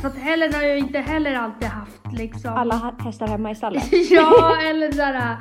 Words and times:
För 0.00 0.08
att 0.08 0.16
heller 0.16 0.52
har 0.52 0.62
jag 0.62 0.78
inte 0.78 0.98
heller 0.98 1.34
alltid 1.34 1.68
haft 1.68 2.12
liksom. 2.12 2.54
Alla 2.54 2.94
hästar 2.98 3.26
hemma 3.26 3.50
i 3.50 3.54
stallet. 3.54 3.88
ja, 4.10 4.56
eller 4.62 4.92
såhär. 4.92 5.36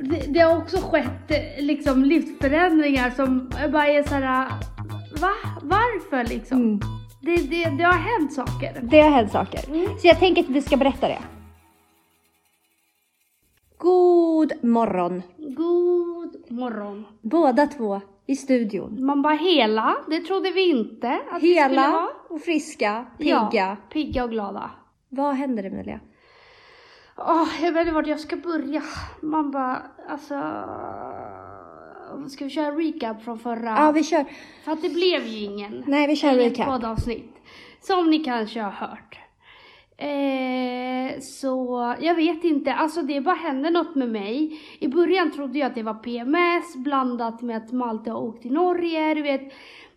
Det, 0.00 0.32
det 0.32 0.40
har 0.40 0.56
också 0.56 0.76
skett 0.76 1.32
liksom 1.58 2.04
livsförändringar 2.04 3.10
som 3.10 3.50
bara 3.72 3.86
är 3.86 4.02
såhär. 4.02 4.48
Va? 5.20 5.32
Varför 5.62 6.24
liksom? 6.24 6.58
Mm. 6.58 6.80
Det, 7.22 7.36
det, 7.36 7.70
det 7.70 7.84
har 7.84 7.92
hänt 7.92 8.32
saker. 8.32 8.80
Det 8.82 9.00
har 9.00 9.10
hänt 9.10 9.32
saker. 9.32 9.60
Så 10.00 10.06
jag 10.06 10.18
tänker 10.18 10.42
att 10.42 10.48
vi 10.48 10.62
ska 10.62 10.76
berätta 10.76 11.08
det. 11.08 11.18
God 13.78 14.64
morgon. 14.64 15.22
God 15.36 16.50
morgon. 16.50 17.04
Båda 17.22 17.66
två 17.66 18.00
i 18.26 18.36
studion. 18.36 19.04
Man 19.06 19.22
bara 19.22 19.34
hela, 19.34 19.96
det 20.08 20.20
trodde 20.20 20.50
vi 20.50 20.70
inte 20.70 21.20
att 21.30 21.42
vi 21.42 21.54
skulle 21.54 21.68
Hela 21.68 21.90
vara. 21.90 22.08
och 22.28 22.40
friska, 22.40 23.06
pigga. 23.18 23.48
Ja, 23.52 23.76
pigga 23.92 24.24
och 24.24 24.30
glada. 24.30 24.70
Vad 25.08 25.34
händer 25.34 25.64
Emilia? 25.64 26.00
Åh, 27.16 27.48
jag 27.62 27.72
vet 27.72 27.80
inte 27.80 27.92
vart 27.94 28.06
jag 28.06 28.20
ska 28.20 28.36
börja. 28.36 28.82
Man 29.22 29.50
bara, 29.50 29.82
alltså... 30.08 30.34
Ska 32.28 32.44
vi 32.44 32.50
köra 32.50 32.70
recap 32.70 33.22
från 33.24 33.38
förra? 33.38 33.76
Ja, 33.78 33.92
vi 33.92 34.04
kör. 34.04 34.24
För 34.64 34.72
att 34.72 34.82
det 34.82 34.88
blev 34.88 35.26
ju 35.26 35.44
ingen. 35.44 35.84
Nej, 35.86 36.06
vi 36.06 36.16
kör 36.16 36.34
recap. 36.34 36.66
poddavsnitt. 36.66 37.34
Som 37.80 38.10
ni 38.10 38.18
kanske 38.18 38.60
har 38.60 38.70
hört. 38.70 39.18
Eh, 39.96 41.20
så 41.20 41.94
jag 42.00 42.14
vet 42.14 42.44
inte, 42.44 42.74
alltså 42.74 43.02
det 43.02 43.20
bara 43.20 43.34
hände 43.34 43.70
något 43.70 43.94
med 43.94 44.08
mig. 44.08 44.60
I 44.78 44.88
början 44.88 45.30
trodde 45.32 45.58
jag 45.58 45.66
att 45.66 45.74
det 45.74 45.82
var 45.82 45.94
PMS 45.94 46.76
blandat 46.76 47.42
med 47.42 47.56
att 47.56 47.72
Malte 47.72 48.10
har 48.10 48.20
åkt 48.22 48.42
till 48.42 48.52
Norge, 48.52 49.14
du 49.14 49.22
vet. 49.22 49.52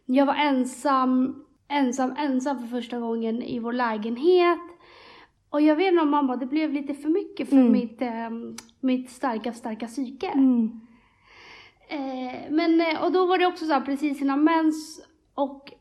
Jag 0.05 0.26
var 0.26 0.36
ensam, 0.36 1.44
ensam, 1.68 2.14
ensam 2.18 2.60
för 2.60 2.68
första 2.68 3.00
gången 3.00 3.41
i 3.44 3.60
vår 3.60 3.74
lägenhet. 3.74 4.60
Och 5.49 5.62
jag 5.62 5.76
vet 5.76 5.91
inte 5.91 6.02
om 6.02 6.10
mamma, 6.10 6.36
det 6.36 6.46
blev 6.46 6.74
lite 6.74 6.93
för 6.93 7.10
mycket 7.10 7.49
för 7.49 7.55
Mm. 7.55 7.71
mitt, 7.71 8.02
eh, 8.02 8.30
mitt 8.80 9.10
starka, 9.10 9.54
starka 9.54 9.88
psyke. 9.88 10.27
Mm. 10.27 10.82
Eh, 11.90 12.36
men, 12.49 12.82
eh, 12.82 13.04
och 13.04 13.12
då 13.12 13.26
var 13.26 13.38
det 13.38 13.46
också 13.46 13.66
så 13.66 13.74
här 13.74 13.82
precis 13.82 14.21
innan 14.21 14.43
mens 14.43 15.02
och 15.36 15.71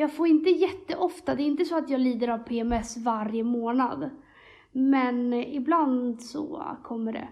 jag 0.00 0.12
får 0.12 0.26
inte 0.26 0.50
jätteofta, 0.50 1.34
det 1.34 1.42
är 1.42 1.46
inte 1.46 1.64
så 1.64 1.78
att 1.78 1.90
jag 1.90 2.00
lider 2.00 2.28
av 2.28 2.38
PMS 2.38 2.96
varje 2.96 3.44
månad. 3.44 4.10
Men 4.72 5.32
ibland 5.32 6.22
så 6.22 6.62
kommer 6.82 7.12
det. 7.12 7.28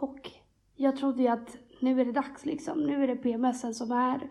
Och 0.00 0.30
jag 0.76 0.96
trodde 0.96 1.22
ju 1.22 1.28
att 1.28 1.56
nu 1.80 2.00
är 2.00 2.04
det 2.04 2.12
dags 2.12 2.46
liksom, 2.46 2.80
nu 2.80 3.02
är 3.02 3.06
det 3.06 3.16
PMSen 3.16 3.74
som 3.74 3.92
är. 3.92 4.30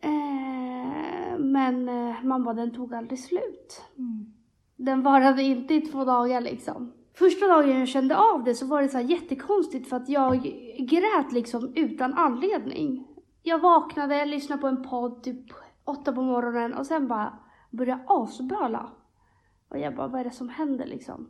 Eh, 0.00 1.38
men 1.38 1.88
eh, 1.88 2.22
man 2.22 2.44
bara, 2.44 2.54
den 2.54 2.74
tog 2.74 2.94
aldrig 2.94 3.18
slut. 3.18 3.82
Mm. 3.98 4.32
Den 4.76 5.02
varade 5.02 5.42
inte 5.42 5.74
i 5.74 5.80
två 5.80 6.04
dagar 6.04 6.40
liksom. 6.40 6.92
Första 7.14 7.46
dagen 7.46 7.78
jag 7.78 7.88
kände 7.88 8.16
av 8.16 8.44
det 8.44 8.54
så 8.54 8.66
var 8.66 8.82
det 8.82 8.88
så 8.88 9.00
jättekonstigt 9.00 9.88
för 9.88 9.96
att 9.96 10.08
jag 10.08 10.42
grät 10.78 11.32
liksom 11.32 11.72
utan 11.74 12.14
anledning. 12.14 13.06
Jag 13.42 13.58
vaknade, 13.58 14.24
lyssnade 14.24 14.60
på 14.60 14.68
en 14.68 14.82
podd 14.82 15.22
typ 15.22 15.52
åtta 15.90 16.12
på 16.12 16.22
morgonen 16.22 16.74
och 16.74 16.86
sen 16.86 17.08
bara 17.08 17.38
började 17.70 18.02
asböla. 18.06 18.90
Och 19.68 19.78
jag 19.78 19.94
bara, 19.96 20.08
vad 20.08 20.20
är 20.20 20.24
det 20.24 20.30
som 20.30 20.48
händer 20.48 20.86
liksom? 20.86 21.28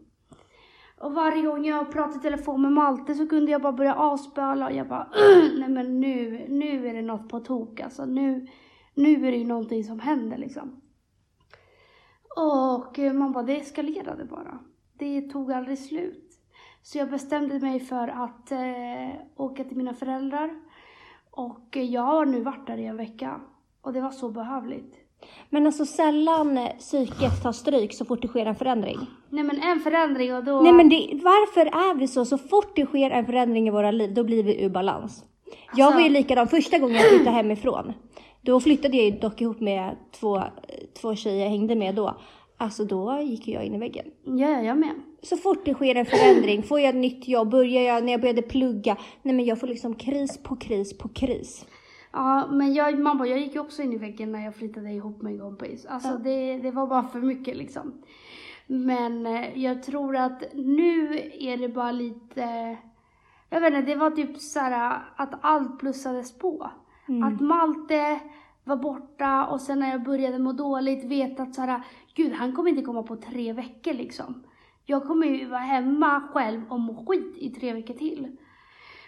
Och 1.00 1.14
varje 1.14 1.42
gång 1.42 1.64
jag 1.64 1.92
pratade 1.92 2.18
i 2.18 2.22
telefon 2.22 2.62
med 2.62 2.72
Malte 2.72 3.14
så 3.14 3.26
kunde 3.26 3.52
jag 3.52 3.62
bara 3.62 3.72
börja 3.72 3.94
asböla 3.94 4.66
och 4.66 4.72
jag 4.72 4.88
bara, 4.88 5.08
nej 5.58 5.68
men 5.68 6.00
nu, 6.00 6.46
nu 6.48 6.88
är 6.88 6.94
det 6.94 7.02
något 7.02 7.28
på 7.28 7.40
tok 7.40 7.80
alltså. 7.80 8.04
Nu, 8.04 8.46
nu 8.94 9.26
är 9.26 9.30
det 9.30 9.36
ju 9.36 9.46
någonting 9.46 9.84
som 9.84 10.00
händer 10.00 10.38
liksom. 10.38 10.80
Och 12.36 12.98
man 12.98 13.32
bara, 13.32 13.44
det 13.44 13.60
eskalerade 13.60 14.24
bara. 14.24 14.58
Det 14.92 15.22
tog 15.22 15.52
aldrig 15.52 15.78
slut. 15.78 16.30
Så 16.82 16.98
jag 16.98 17.10
bestämde 17.10 17.60
mig 17.60 17.80
för 17.80 18.08
att 18.08 18.52
eh, 18.52 19.20
åka 19.36 19.64
till 19.64 19.76
mina 19.76 19.94
föräldrar. 19.94 20.50
Och 21.30 21.76
jag 21.76 22.02
har 22.02 22.26
nu 22.26 22.40
varit 22.40 22.66
där 22.66 22.78
i 22.78 22.86
en 22.86 22.96
vecka. 22.96 23.40
Och 23.82 23.92
det 23.92 24.00
var 24.00 24.10
så 24.10 24.28
behövligt. 24.28 24.94
Men 25.50 25.66
alltså 25.66 25.86
sällan 25.86 26.58
eh, 26.58 26.68
psyket 26.78 27.42
tar 27.42 27.52
stryk 27.52 27.94
så 27.94 28.04
fort 28.04 28.22
det 28.22 28.28
sker 28.28 28.46
en 28.46 28.54
förändring. 28.54 28.98
Nej 29.28 29.44
men 29.44 29.60
en 29.62 29.80
förändring 29.80 30.34
och 30.34 30.44
då... 30.44 30.60
Nej 30.60 30.72
men 30.72 30.88
det, 30.88 31.20
varför 31.24 31.66
är 31.66 31.94
vi 31.94 32.08
så? 32.08 32.24
Så 32.24 32.38
fort 32.38 32.76
det 32.76 32.86
sker 32.86 33.10
en 33.10 33.26
förändring 33.26 33.68
i 33.68 33.70
våra 33.70 33.90
liv, 33.90 34.14
då 34.14 34.24
blir 34.24 34.42
vi 34.42 34.62
ur 34.64 34.68
balans. 34.70 35.24
Jag 35.76 35.86
Alltså- 35.86 35.98
var 35.98 36.04
ju 36.04 36.08
likadan 36.12 36.48
första 36.48 36.78
gången 36.78 36.96
jag 36.96 37.08
flyttade 37.08 37.30
hemifrån. 37.30 37.92
Då 38.42 38.60
flyttade 38.60 38.96
jag 38.96 39.06
ju 39.06 39.10
dock 39.10 39.40
ihop 39.40 39.60
med 39.60 39.96
två, 40.20 40.42
två 41.00 41.14
tjejer 41.14 41.42
jag 41.42 41.50
hängde 41.50 41.74
med 41.74 41.94
då. 41.94 42.16
Alltså 42.56 42.84
då 42.84 43.20
gick 43.22 43.48
jag 43.48 43.64
in 43.64 43.74
i 43.74 43.78
väggen. 43.78 44.06
Ja, 44.24 44.48
jag 44.62 44.78
med. 44.78 44.94
Så 45.22 45.36
fort 45.36 45.64
det 45.64 45.74
sker 45.74 45.94
en 45.94 46.06
förändring, 46.06 46.62
får 46.62 46.80
jag 46.80 46.88
ett 46.88 46.94
nytt 46.94 47.28
jobb, 47.28 47.50
börjar 47.50 47.82
jag, 47.82 48.04
när 48.04 48.12
jag 48.12 48.20
började 48.20 48.42
plugga, 48.42 48.96
nej 49.22 49.34
men 49.34 49.44
jag 49.44 49.60
får 49.60 49.66
liksom 49.66 49.94
kris 49.94 50.42
på 50.42 50.56
kris 50.56 50.98
på 50.98 51.08
kris. 51.08 51.66
Ja, 52.12 52.46
men 52.50 52.74
jag, 52.74 52.98
man 52.98 53.18
bara, 53.18 53.28
jag 53.28 53.38
gick 53.38 53.54
ju 53.54 53.60
också 53.60 53.82
in 53.82 53.92
i 53.92 53.96
väggen 53.96 54.32
när 54.32 54.44
jag 54.44 54.54
flyttade 54.54 54.90
ihop 54.90 55.22
med 55.22 55.32
en 55.32 55.38
kompis. 55.40 55.86
Alltså 55.86 56.08
Ja. 56.08 56.18
det, 56.18 56.58
det 56.58 56.70
var 56.70 56.86
bara 56.86 57.02
för 57.02 57.20
mycket 57.20 57.56
liksom. 57.56 57.92
Men 58.66 59.26
eh, 59.26 59.58
jag 59.58 59.82
tror 59.82 60.16
att 60.16 60.42
nu 60.54 61.18
är 61.32 61.56
det 61.56 61.68
bara 61.68 61.92
lite, 61.92 62.76
jag 63.50 63.60
vet 63.60 63.74
inte, 63.74 63.92
det 63.92 63.96
var 63.96 64.10
typ 64.10 64.38
så 64.38 64.60
här 64.60 65.02
att 65.16 65.34
allt 65.40 65.78
plussades 65.78 66.38
på. 66.38 66.70
Mm. 67.08 67.22
Att 67.22 67.40
Malte 67.40 68.20
var 68.64 68.76
borta 68.76 69.46
och 69.46 69.60
sen 69.60 69.78
när 69.78 69.90
jag 69.90 70.02
började 70.02 70.38
må 70.38 70.52
dåligt 70.52 71.04
vet 71.04 71.40
att 71.40 71.54
så 71.54 71.62
här, 71.62 71.82
gud 72.14 72.32
han 72.32 72.52
kommer 72.52 72.70
inte 72.70 72.82
komma 72.82 73.02
på 73.02 73.16
tre 73.16 73.52
veckor 73.52 73.92
liksom. 73.92 74.42
Jag 74.86 75.06
kommer 75.06 75.26
ju 75.26 75.46
vara 75.46 75.60
hemma 75.60 76.20
själv 76.32 76.62
och 76.68 76.80
må 76.80 77.06
skit 77.06 77.34
i 77.36 77.50
tre 77.50 77.72
veckor 77.72 77.94
till. 77.94 78.36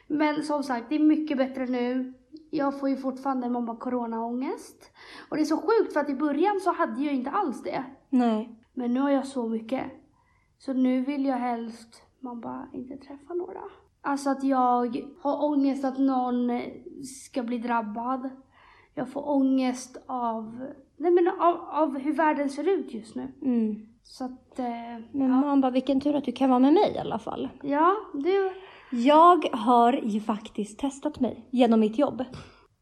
Men 0.06 0.42
som 0.42 0.62
sagt, 0.62 0.88
det 0.88 0.94
är 0.94 0.98
mycket 0.98 1.38
bättre 1.38 1.66
nu. 1.66 2.14
Jag 2.50 2.80
får 2.80 2.88
ju 2.88 2.96
fortfarande 2.96 3.48
mamma 3.50 3.76
coronaångest. 3.76 4.90
Och 5.28 5.36
det 5.36 5.42
är 5.42 5.44
så 5.44 5.56
sjukt 5.56 5.92
för 5.92 6.00
att 6.00 6.10
i 6.10 6.14
början 6.14 6.60
så 6.60 6.72
hade 6.72 7.02
jag 7.02 7.14
inte 7.14 7.30
alls 7.30 7.62
det. 7.62 7.84
Nej. 8.10 8.58
Men 8.74 8.94
nu 8.94 9.00
har 9.00 9.10
jag 9.10 9.26
så 9.26 9.48
mycket. 9.48 9.84
Så 10.58 10.72
nu 10.72 11.00
vill 11.00 11.24
jag 11.26 11.36
helst, 11.36 12.02
man 12.20 12.40
bara, 12.40 12.68
inte 12.72 12.96
träffa 12.96 13.34
några. 13.34 13.60
Alltså 14.02 14.30
att 14.30 14.44
jag 14.44 14.96
har 15.20 15.44
ångest 15.44 15.84
att 15.84 15.98
någon 15.98 16.60
ska 17.04 17.42
bli 17.42 17.58
drabbad. 17.58 18.30
Jag 18.94 19.08
får 19.08 19.30
ångest 19.30 19.96
av, 20.06 20.66
nej 20.96 21.10
men 21.10 21.28
av, 21.28 21.56
av 21.70 21.98
hur 21.98 22.12
världen 22.12 22.50
ser 22.50 22.68
ut 22.68 22.94
just 22.94 23.14
nu. 23.14 23.32
Mm. 23.42 23.86
Så 24.02 24.24
att, 24.24 24.58
eh, 24.58 24.64
Men 25.12 25.30
ja. 25.30 25.40
man 25.40 25.60
bara, 25.60 25.72
vilken 25.72 26.00
tur 26.00 26.14
att 26.14 26.24
du 26.24 26.32
kan 26.32 26.50
vara 26.50 26.58
med 26.60 26.72
mig 26.72 26.92
i 26.94 26.98
alla 26.98 27.18
fall. 27.18 27.48
ja, 27.62 27.96
du, 28.14 28.50
Jag 28.92 29.48
har 29.52 29.92
ju 29.92 30.20
faktiskt 30.20 30.78
testat 30.78 31.20
mig 31.20 31.46
genom 31.50 31.80
mitt 31.80 31.98
jobb. 31.98 32.24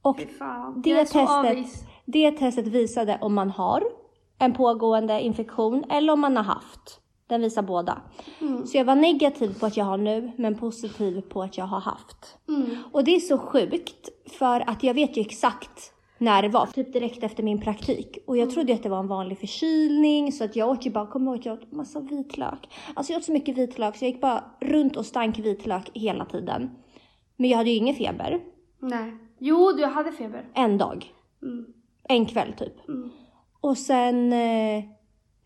Och 0.03 0.21
fan. 0.38 0.82
det 0.82 1.04
testet, 1.04 1.88
det 2.04 2.31
testet 2.31 2.66
visade 2.66 3.19
om 3.21 3.34
man 3.34 3.50
har 3.50 3.82
en 4.38 4.53
pågående 4.53 5.21
infektion 5.21 5.84
eller 5.91 6.12
om 6.12 6.21
man 6.21 6.37
har 6.37 6.44
haft. 6.44 7.00
Den 7.26 7.41
visar 7.41 7.62
båda. 7.62 8.03
Mm. 8.41 8.66
Så 8.66 8.76
jag 8.76 8.84
var 8.84 8.94
negativ 8.94 9.59
på 9.60 9.66
att 9.66 9.76
jag 9.76 9.84
har 9.84 9.97
nu, 9.97 10.32
men 10.37 10.59
positiv 10.59 11.21
på 11.21 11.43
att 11.43 11.59
jag 11.59 11.65
har 11.65 11.81
haft. 11.81 12.38
Mm. 12.48 12.77
Och 12.92 13.04
det 13.04 13.16
är 13.16 13.21
så 13.21 13.38
sjukt, 13.38 14.09
för 14.38 14.71
att 14.71 14.82
jag 14.82 14.94
vet 14.94 15.16
ju 15.16 15.21
exakt 15.21 15.92
när 16.20 16.42
det 16.42 16.48
var, 16.48 16.66
typ 16.66 16.92
direkt 16.92 17.22
efter 17.22 17.42
min 17.42 17.60
praktik. 17.60 18.19
Och 18.26 18.36
jag 18.36 18.50
trodde 18.50 18.72
ju 18.72 18.75
att 18.75 18.82
det 18.82 18.88
var 18.88 18.98
en 18.98 19.08
vanlig 19.08 19.38
förkylning, 19.38 20.32
så 20.32 20.44
att 20.44 20.56
jag 20.56 20.69
åt 20.69 20.86
ju 20.86 20.91
bara, 20.91 21.06
kommer 21.06 21.31
ihåg 21.31 21.38
att 21.38 21.47
jag 21.47 21.58
åt 21.58 21.72
massa 21.72 22.00
vitlök. 22.00 22.69
Alltså 22.94 23.12
jag 23.12 23.19
åt 23.19 23.25
så 23.25 23.32
mycket 23.32 23.58
vitlök, 23.58 23.97
så 23.97 24.04
jag 24.04 24.12
gick 24.12 24.20
bara 24.20 24.44
runt 24.60 24.97
och 24.97 25.06
stank 25.06 25.38
vitlök 25.38 25.91
hela 25.94 26.25
tiden. 26.25 26.70
Men 27.36 27.50
jag 27.50 27.59
hade 27.59 27.70
ju 27.70 27.76
ingen 27.76 27.94
feber, 27.94 28.41
Nej. 28.78 29.12
Jo, 29.38 29.72
du 29.72 29.84
hade 29.84 30.12
feber. 30.12 30.44
en 30.54 30.78
dag. 30.78 31.12
Mm. 31.42 31.66
En 32.09 32.26
kväll 32.26 32.53
typ. 32.53 32.89
Mm. 32.89 33.10
Och 33.60 33.78
sen, 33.78 34.33
eh, 34.33 34.84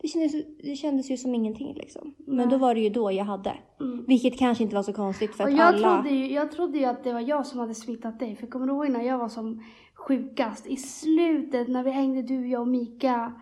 det 0.01 0.07
kändes, 0.07 0.33
det 0.63 0.75
kändes 0.75 1.11
ju 1.11 1.17
som 1.17 1.35
ingenting 1.35 1.73
liksom. 1.73 2.15
Men 2.17 2.35
Nej. 2.35 2.47
då 2.47 2.57
var 2.57 2.75
det 2.75 2.81
ju 2.81 2.89
då 2.89 3.11
jag 3.11 3.25
hade. 3.25 3.53
Mm. 3.79 4.05
Vilket 4.07 4.39
kanske 4.39 4.63
inte 4.63 4.75
var 4.75 4.83
så 4.83 4.93
konstigt 4.93 5.35
för 5.35 5.43
Och 5.43 5.49
att 5.49 5.57
jag, 5.57 5.67
alla... 5.67 5.93
trodde 5.93 6.15
ju, 6.15 6.33
jag 6.33 6.51
trodde 6.51 6.77
ju 6.77 6.85
att 6.85 7.03
det 7.03 7.13
var 7.13 7.19
jag 7.19 7.45
som 7.45 7.59
hade 7.59 7.75
smittat 7.75 8.19
dig. 8.19 8.35
För 8.35 8.47
kommer 8.47 8.67
du 8.67 8.73
ihåg 8.73 8.89
när 8.89 9.03
jag 9.03 9.17
var 9.17 9.29
som 9.29 9.63
sjukast? 9.95 10.67
I 10.67 10.77
slutet 10.77 11.67
när 11.67 11.83
vi 11.83 11.91
hängde 11.91 12.21
du, 12.21 12.47
jag 12.47 12.61
och 12.61 12.67
Mika 12.67 13.33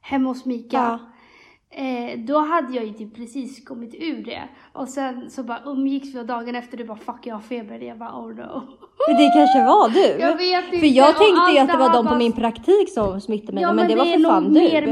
hemma 0.00 0.28
hos 0.28 0.44
Mika. 0.44 0.76
Ja. 0.76 0.98
Eh, 1.76 2.18
då 2.18 2.38
hade 2.38 2.76
jag 2.76 2.84
ju 2.84 2.92
typ 2.92 3.14
precis 3.16 3.64
kommit 3.64 3.94
ur 3.94 4.24
det. 4.24 4.48
Och 4.72 4.88
sen 4.88 5.30
så 5.30 5.42
bara 5.42 5.62
umgicks 5.66 6.14
vi 6.14 6.20
och 6.20 6.26
dagen 6.26 6.54
efter 6.54 6.76
du 6.76 6.84
bara 6.84 6.96
fuck 6.96 7.26
jag 7.26 7.34
har 7.34 7.40
feber. 7.40 7.78
Jag 7.78 7.98
bara 7.98 8.18
oh 8.18 8.28
no. 8.28 8.62
Men 9.08 9.16
det 9.16 9.30
kanske 9.34 9.64
var 9.64 9.88
du? 9.88 10.20
Jag 10.20 10.36
vet 10.36 10.64
inte. 10.64 10.78
För 10.78 10.86
jag 10.86 11.16
tänkte 11.16 11.52
ju 11.52 11.58
att 11.58 11.68
det 11.68 11.76
var 11.76 11.92
de 11.92 12.06
på 12.06 12.14
min 12.14 12.32
praktik 12.32 12.90
som 12.90 13.20
smittade 13.20 13.52
mig, 13.52 13.62
Ja, 13.62 13.72
men, 13.72 13.88
det 13.88 13.96
var 13.96 14.04
för 14.04 14.24
fan 14.24 14.52
du. 14.52 14.60
mer 14.60 14.82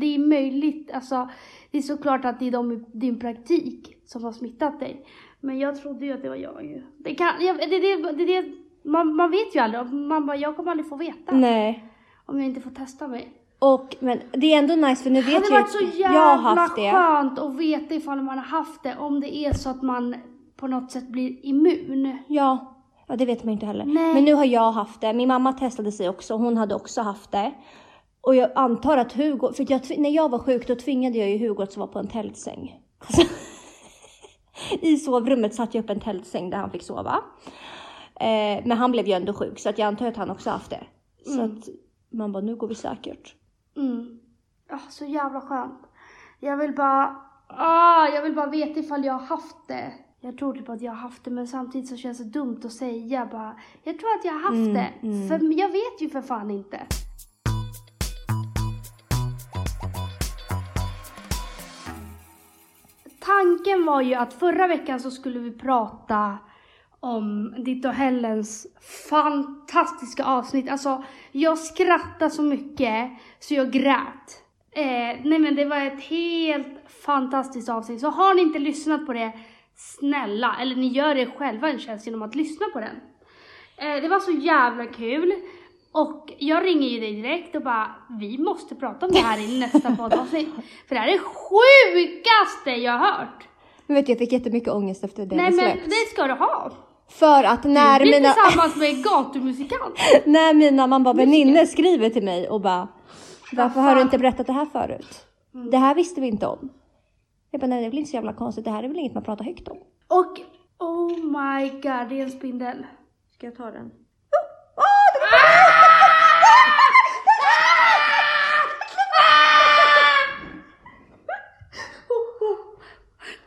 det 0.00 0.14
är 0.14 0.18
möjligt, 0.18 0.90
alltså 0.94 1.28
det 1.70 1.78
är 1.78 1.82
såklart 1.82 2.24
att 2.24 2.38
det 2.38 2.46
är 2.46 2.50
de 2.50 2.72
i 2.72 2.84
din 2.92 3.20
praktik 3.20 3.96
som 4.06 4.24
har 4.24 4.32
smittat 4.32 4.80
dig. 4.80 5.06
Men 5.40 5.58
jag 5.58 5.82
trodde 5.82 6.06
ju 6.06 6.12
att 6.12 6.22
det 6.22 6.28
var 6.28 6.36
jag 6.36 6.64
ju. 6.64 6.82
Det 6.98 7.14
kan, 7.14 7.32
jag, 7.40 7.58
det, 7.58 7.66
det, 7.66 8.12
det, 8.12 8.24
det, 8.24 8.44
man, 8.88 9.14
man 9.16 9.30
vet 9.30 9.54
ju 9.56 9.58
aldrig, 9.60 9.92
man 9.92 10.26
bara, 10.26 10.36
jag 10.36 10.56
kommer 10.56 10.70
aldrig 10.70 10.88
få 10.88 10.96
veta 10.96 11.32
Nej. 11.32 11.84
om 12.26 12.38
jag 12.38 12.46
inte 12.48 12.60
får 12.60 12.70
testa 12.70 13.08
mig. 13.08 13.32
Och, 13.58 13.96
men 14.00 14.20
det 14.32 14.54
är 14.54 14.58
ändå 14.58 14.74
nice 14.88 15.02
för 15.02 15.10
nu 15.10 15.22
Det 15.22 15.26
vet 15.26 15.34
hade 15.34 15.54
jag 15.54 15.60
varit 15.60 15.72
så 15.72 15.78
att 15.84 15.98
jag 15.98 16.08
har 16.08 16.14
jävla 16.14 16.60
haft 16.60 16.76
det. 16.76 16.92
skönt 16.92 17.38
att 17.38 17.54
veta 17.54 17.94
ifall 17.94 18.22
man 18.22 18.38
har 18.38 18.44
haft 18.44 18.82
det, 18.82 18.96
om 18.98 19.20
det 19.20 19.36
är 19.36 19.52
så 19.52 19.70
att 19.70 19.82
man 19.82 20.16
på 20.56 20.66
något 20.66 20.92
sätt 20.92 21.08
blir 21.08 21.46
immun. 21.46 22.18
Ja, 22.26 22.76
ja, 23.06 23.16
det 23.16 23.24
vet 23.26 23.44
man 23.44 23.52
inte 23.52 23.66
heller. 23.66 23.84
Nej. 23.84 24.14
Men 24.14 24.24
nu 24.24 24.34
har 24.34 24.44
jag 24.44 24.72
haft 24.72 25.00
det. 25.00 25.12
Min 25.12 25.28
mamma 25.28 25.52
testade 25.52 25.92
sig 25.92 26.08
också. 26.08 26.34
Hon 26.34 26.56
hade 26.56 26.74
också 26.74 27.02
haft 27.02 27.32
det. 27.32 27.52
Och 28.20 28.34
jag 28.34 28.50
antar 28.54 28.96
att 28.96 29.12
Hugo, 29.12 29.52
för 29.52 29.66
jag, 29.72 29.98
när 29.98 30.10
jag 30.10 30.28
var 30.30 30.38
sjuk 30.38 30.66
då 30.68 30.74
tvingade 30.74 31.18
jag 31.18 31.30
ju 31.30 31.38
Hugo 31.48 31.62
att 31.62 31.72
sova 31.72 31.86
på 31.86 31.98
en 31.98 32.08
tältsäng. 32.08 32.80
Alltså, 32.98 33.22
I 34.80 34.96
sovrummet 34.96 35.54
satte 35.54 35.76
jag 35.76 35.84
upp 35.84 35.90
en 35.90 36.00
tältsäng 36.00 36.50
där 36.50 36.58
han 36.58 36.70
fick 36.70 36.82
sova. 36.82 37.20
Eh, 38.20 38.62
men 38.66 38.72
han 38.78 38.90
blev 38.92 39.06
ju 39.06 39.12
ändå 39.12 39.32
sjuk 39.32 39.58
så 39.58 39.68
att 39.68 39.78
jag 39.78 39.86
antar 39.86 40.06
att 40.06 40.16
han 40.16 40.30
också 40.30 40.50
haft 40.50 40.70
det. 40.70 40.86
Så 41.26 41.32
Mm. 41.42 41.44
att 41.58 41.68
man 42.10 42.32
bara, 42.32 42.42
nu 42.42 42.56
går 42.56 42.68
vi 42.68 42.74
säkert. 42.74 43.34
Mm. 43.76 44.18
Ja, 44.68 44.78
så 44.88 45.04
jävla 45.04 45.40
skönt. 45.40 45.80
Jag 46.40 46.56
vill 46.56 46.74
bara, 46.74 47.16
ah, 47.48 48.06
jag 48.08 48.22
vill 48.22 48.34
bara 48.34 48.46
veta 48.50 48.80
ifall 48.80 49.04
jag 49.04 49.12
har 49.12 49.26
haft 49.26 49.56
det. 49.68 49.92
Jag 50.20 50.38
tror 50.38 50.54
typ 50.54 50.68
att 50.68 50.80
jag 50.82 50.92
har 50.92 50.98
haft 50.98 51.24
det, 51.24 51.30
men 51.30 51.48
samtidigt 51.48 51.88
så 51.88 51.96
känns 51.96 52.18
det 52.18 52.24
dumt 52.24 52.60
att 52.64 52.72
säga 52.72 53.26
bara, 53.32 53.56
jag 53.82 53.98
tror 53.98 54.08
att 54.18 54.24
jag 54.24 54.32
har 54.32 54.40
haft 54.40 54.52
Mm, 54.54 54.74
det. 54.74 54.88
mm. 55.02 55.28
För 55.28 55.58
jag 55.60 55.68
vet 55.68 56.00
ju 56.00 56.08
för 56.10 56.22
fan 56.22 56.50
inte. 56.50 56.86
Tanken 63.20 63.84
var 63.86 64.00
ju 64.00 64.14
att 64.14 64.32
förra 64.34 64.66
veckan 64.66 65.00
så 65.00 65.10
skulle 65.10 65.38
vi 65.38 65.50
prata 65.50 66.38
om 67.00 67.54
ditt 67.64 67.84
och 67.84 67.92
Hellens 67.92 68.66
fantastiska 69.08 70.24
avsnitt. 70.24 70.70
Alltså, 70.70 71.04
jag 71.32 71.58
skrattade 71.58 72.30
så 72.30 72.42
mycket 72.42 73.10
så 73.38 73.54
jag 73.54 73.70
grät. 73.70 74.42
Eh, 74.70 75.20
nej 75.24 75.38
men 75.38 75.54
det 75.54 75.64
var 75.64 75.76
ett 75.76 76.02
helt 76.04 76.66
fantastiskt 77.04 77.68
avsnitt. 77.68 78.00
Så 78.00 78.08
har 78.10 78.34
ni 78.34 78.42
inte 78.42 78.58
lyssnat 78.58 79.06
på 79.06 79.12
det, 79.12 79.32
snälla, 79.76 80.56
eller 80.60 80.76
ni 80.76 80.86
gör 80.86 81.16
er 81.16 81.34
själva 81.38 81.70
en 81.70 81.78
tjänst 81.78 82.06
genom 82.06 82.22
att 82.22 82.34
lyssna 82.34 82.66
på 82.72 82.80
den. 82.80 82.96
Eh, 83.76 84.02
det 84.02 84.08
var 84.08 84.20
så 84.20 84.30
jävla 84.30 84.86
kul. 84.86 85.32
Och 85.92 86.32
jag 86.38 86.64
ringer 86.64 86.88
ju 86.88 87.00
dig 87.00 87.14
direkt 87.14 87.56
och 87.56 87.62
bara, 87.62 87.90
vi 88.20 88.38
måste 88.38 88.74
prata 88.74 89.06
om 89.06 89.12
det 89.12 89.18
här 89.18 89.38
i 89.38 89.60
nästa 89.60 89.96
poddavsnitt. 89.96 90.48
För 90.88 90.94
det 90.94 91.00
här 91.00 91.08
är 91.08 91.12
det 91.12 91.18
sjukaste 91.18 92.70
jag 92.70 92.92
har 92.92 93.06
hört. 93.06 93.48
Men 93.86 93.94
vet 93.94 94.08
jag 94.08 94.18
fick 94.18 94.32
jättemycket 94.32 94.68
ångest 94.72 95.04
efter 95.04 95.26
det 95.26 95.36
Nej 95.36 95.50
men 95.50 95.54
släppt. 95.54 95.84
det 95.84 96.12
ska 96.12 96.26
du 96.26 96.32
ha. 96.32 96.72
För 97.08 97.44
att 97.44 97.64
när 97.64 97.98
Du 97.98 98.04
blir 98.04 98.20
mina, 98.20 98.32
tillsammans 98.32 98.76
med 98.76 98.88
en 98.88 99.02
gatumusikant. 99.02 99.94
när 100.24 100.54
mina 100.54 100.84
och 100.84 101.18
vänner 101.18 101.66
skriver 101.66 102.10
till 102.10 102.24
mig 102.24 102.48
och 102.48 102.60
bara 102.60 102.88
Varför 103.52 103.80
har 103.80 103.94
du 103.94 104.00
inte 104.00 104.18
berättat 104.18 104.46
det 104.46 104.52
här 104.52 104.66
förut? 104.66 105.26
Det 105.70 105.76
här 105.76 105.94
visste 105.94 106.20
vi 106.20 106.26
inte 106.26 106.46
om. 106.46 106.68
Jag 107.50 107.60
bara, 107.60 107.66
nej 107.66 107.80
det 107.80 107.86
är 107.86 107.90
väl 107.90 107.98
inte 107.98 108.10
så 108.10 108.16
jävla 108.16 108.32
konstigt. 108.32 108.64
Det 108.64 108.70
här 108.70 108.82
är 108.82 108.88
väl 108.88 108.98
inget 108.98 109.14
man 109.14 109.24
pratar 109.24 109.44
högt 109.44 109.68
om. 109.68 109.78
Och 110.08 110.40
oh 110.78 111.16
my 111.16 111.68
god, 111.70 112.08
det 112.08 112.20
är 112.20 112.22
en 112.22 112.30
spindel. 112.30 112.86
Ska 113.34 113.46
jag 113.46 113.56
ta 113.56 113.70
den? 113.70 113.90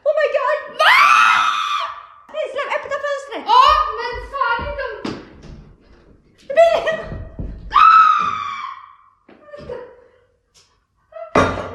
Oh 0.05 0.13
my 0.19 0.27
god! 0.37 0.59
Nej, 2.33 2.45
släpp, 2.53 2.71
öppna 2.77 2.97
fönstret! 3.05 3.43
Ja, 3.51 3.63
men 3.97 4.13
fan 4.31 4.61
inte 4.67 4.85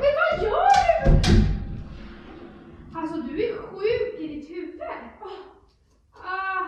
Men 0.01 0.13
vad 0.21 0.33
gör 0.45 1.05
du? 1.05 1.11
Alltså 2.95 3.17
du 3.17 3.45
är 3.45 3.53
sjuk 3.57 4.21
i 4.21 4.27
ditt 4.27 4.51
huvud. 4.51 4.81
Ah, 6.13 6.67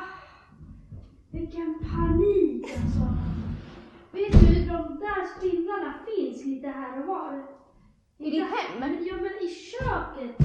vilken 1.30 1.74
panik 1.78 2.64
alltså. 2.64 3.14
Vet 4.12 4.32
du, 4.32 4.66
de 4.66 5.00
där 5.00 5.38
spindlarna 5.38 5.94
finns 6.06 6.44
lite 6.44 6.68
här 6.68 7.00
och 7.00 7.06
var. 7.06 7.46
I 8.18 8.30
ditt 8.30 8.42
hem? 8.42 9.04
Ja, 9.06 9.16
men 9.16 9.32
i 9.42 9.48
köket. 9.48 10.36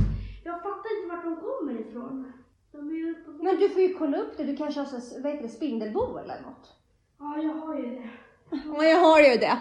Jag 0.43 0.61
fattar 0.61 0.97
inte 0.97 1.15
vart 1.15 1.23
de 1.23 1.35
kommer 1.35 1.79
ifrån. 1.81 2.33
De 2.71 2.89
är 2.89 2.93
ju 2.93 3.11
uppe 3.11 3.31
på... 3.31 3.43
Men 3.43 3.55
du 3.59 3.69
får 3.69 3.81
ju 3.81 3.93
kolla 3.93 4.17
upp 4.17 4.37
det. 4.37 4.43
Du 4.43 4.57
kanske 4.57 4.79
har 4.79 4.87
så, 4.87 5.12
vad 5.23 5.31
heter 5.31 5.43
det, 5.43 5.49
spindelbo 5.49 6.17
eller 6.17 6.41
något? 6.41 6.73
Ja, 7.19 7.37
jag 7.43 7.53
har 7.53 7.75
ju 7.75 7.81
det. 7.81 8.09
Ja, 8.77 8.83
jag 8.83 8.99
har 8.99 9.19
ju 9.19 9.37
det. 9.37 9.57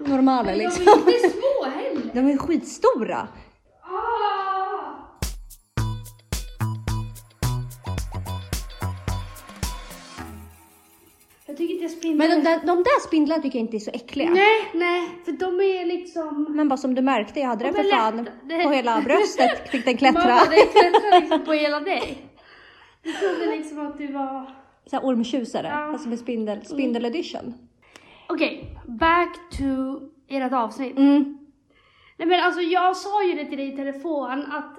Normala 0.00 0.54
liksom. 0.54 0.84
De 0.84 0.90
är 0.90 1.14
inte 1.16 1.30
små 1.30 1.70
heller. 1.70 2.10
De 2.14 2.30
är 2.30 2.38
skitstora. 2.38 3.28
Ah! 3.82 3.98
Jag 11.46 11.56
tycker 11.56 11.74
inte 11.74 11.88
spindlar... 11.88 12.28
Men 12.28 12.38
de 12.38 12.50
där, 12.50 12.60
de 12.66 12.76
där 12.76 13.06
spindlarna 13.06 13.42
tycker 13.42 13.58
jag 13.58 13.64
inte 13.64 13.76
är 13.76 13.78
så 13.78 13.90
äckliga. 13.90 14.30
Nej, 14.30 14.70
nej, 14.74 15.08
för 15.24 15.32
de 15.32 15.60
är 15.60 15.86
liksom... 15.86 16.46
Men 16.48 16.68
bara 16.68 16.76
som 16.76 16.94
du 16.94 17.02
märkte, 17.02 17.40
jag 17.40 17.48
hade 17.48 17.64
den 17.64 17.74
för 17.74 17.82
fan 17.82 18.28
på 18.64 18.70
hela 18.70 19.00
bröstet. 19.00 19.70
Fick 19.70 19.84
den 19.84 19.96
klättra. 19.96 20.22
Mamma, 20.22 20.44
det 20.50 20.56
klättrar 20.56 21.20
liksom 21.20 21.44
på 21.44 21.52
hela 21.52 21.80
dig. 21.80 22.26
Jag 23.02 23.14
trodde 23.20 23.46
liksom 23.56 23.86
att 23.86 23.98
du 23.98 24.12
var... 24.12 24.59
Så 24.90 24.96
här 24.96 25.04
ormtjusare, 25.04 25.66
Ja. 25.66 25.74
alltså 25.74 26.08
med 26.08 26.18
spindel, 26.18 26.64
spindel 26.64 27.04
edition. 27.04 27.54
Okej, 28.28 28.78
back 28.86 29.36
to 29.50 30.00
ert 30.28 30.52
avsnitt. 30.52 30.98
Mm. 30.98 31.38
Nej 32.16 32.28
men 32.28 32.40
alltså 32.44 32.60
jag 32.60 32.96
sa 32.96 33.24
ju 33.24 33.34
det 33.34 33.44
till 33.44 33.58
dig 33.58 33.72
i 33.72 33.76
telefon 33.76 34.30
att 34.52 34.78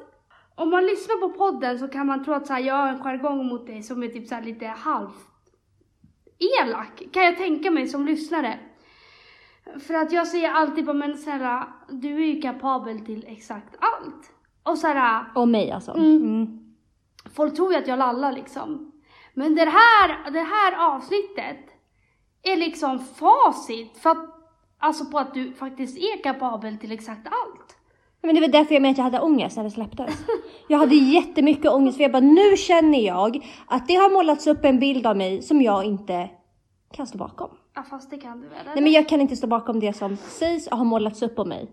om 0.56 0.70
man 0.70 0.86
lyssnar 0.86 1.22
på 1.22 1.30
podden 1.30 1.80
så 1.80 1.88
kan 1.88 2.08
man 2.08 2.24
tro 2.26 2.34
att 2.34 2.48
så 2.48 2.54
här, 2.54 2.62
jag 2.62 2.76
har 2.76 2.88
en 2.88 3.00
jargong 3.00 3.46
mot 3.46 3.68
dig 3.68 3.84
som 3.84 4.04
är 4.04 4.08
typ 4.08 4.28
så 4.28 4.40
lite 4.40 4.66
halvt 4.68 5.28
elak, 6.62 7.04
kan 7.14 7.24
jag 7.24 7.38
tänka 7.38 7.72
mig 7.72 7.88
som 7.88 8.06
lyssnare. 8.06 8.60
För 9.80 9.94
att 9.94 10.12
jag 10.12 10.28
säger 10.28 10.50
alltid 10.50 10.86
bara, 10.86 10.94
men 10.94 11.18
snälla, 11.18 11.68
du 11.90 12.24
är 12.24 12.26
ju 12.34 12.42
kapabel 12.42 13.00
till 13.00 13.26
exakt 13.28 13.76
allt. 13.80 14.32
Och 14.64 14.78
så 14.78 14.88
här, 14.88 15.26
Och 15.36 15.48
mig 15.48 15.72
alltså. 15.72 15.92
Mm. 15.92 16.18
Mm. 16.18 16.60
folk 17.36 17.56
tror 17.56 17.72
ju 17.72 17.78
att 17.78 17.88
jag 17.88 18.00
lallar 18.00 18.32
liksom. 18.32 18.91
Men 19.34 19.56
det 19.56 19.66
här, 19.66 20.32
det 20.32 20.44
här 20.44 20.96
avsnittet 20.96 21.58
är 22.44 22.58
liksom 22.58 23.00
facit 23.00 23.98
för 23.98 24.10
att, 24.10 24.18
alltså 24.80 25.06
på 25.06 25.20
att 25.20 25.34
du 25.34 25.54
faktiskt 25.54 25.98
är 25.98 26.24
kapabel 26.24 26.78
till 26.78 26.92
exakt 26.92 27.28
allt. 27.28 27.78
Men 28.22 28.36
det 28.36 28.42
var 28.42 28.48
därför 28.48 28.74
jag 28.74 28.82
menade 28.82 28.92
att 28.92 28.98
jag 28.98 29.04
hade 29.04 29.20
ångest 29.20 29.58
när 29.58 29.64
det 29.64 29.72
släpptes. 29.72 30.26
Jag 30.68 30.78
hade 30.78 30.96
jättemycket 30.96 31.72
ångest 31.72 31.98
för 31.98 32.04
jag 32.04 32.12
bara, 32.12 32.20
nu 32.20 32.58
känner 32.58 33.00
jag 33.00 33.48
att 33.68 33.88
det 33.88 33.96
har 33.96 34.10
målats 34.10 34.48
upp 34.48 34.66
en 34.66 34.80
bild 34.80 35.08
av 35.08 35.18
mig 35.18 35.42
som 35.42 35.62
jag 35.62 35.86
inte 35.86 36.30
kan 36.94 37.08
stå 37.08 37.18
bakom. 37.18 37.50
Ja 37.76 37.84
fast 37.84 38.10
det 38.12 38.18
kan 38.18 38.42
du 38.42 38.48
väl? 38.48 38.58
eller? 38.62 38.74
Nej 38.74 38.84
men 38.84 38.92
jag 38.92 39.10
kan 39.10 39.22
inte 39.22 39.36
stå 39.36 39.48
bakom 39.48 39.80
det 39.80 39.94
som 39.94 40.18
sägs 40.18 40.68
och 40.68 40.78
har 40.78 40.86
målats 40.86 41.22
upp 41.22 41.40
om 41.40 41.50
mig. 41.50 41.72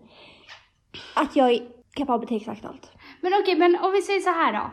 Att 1.15 1.35
jag 1.35 1.51
är 1.51 1.67
kapabel 1.93 2.27
till 2.27 2.37
exakt 2.37 2.65
allt. 2.65 2.91
Men 3.21 3.33
okej, 3.41 3.55
men 3.55 3.75
om 3.75 3.91
vi 3.91 4.01
säger 4.01 4.19
så 4.19 4.29
här 4.29 4.53
då. 4.53 4.71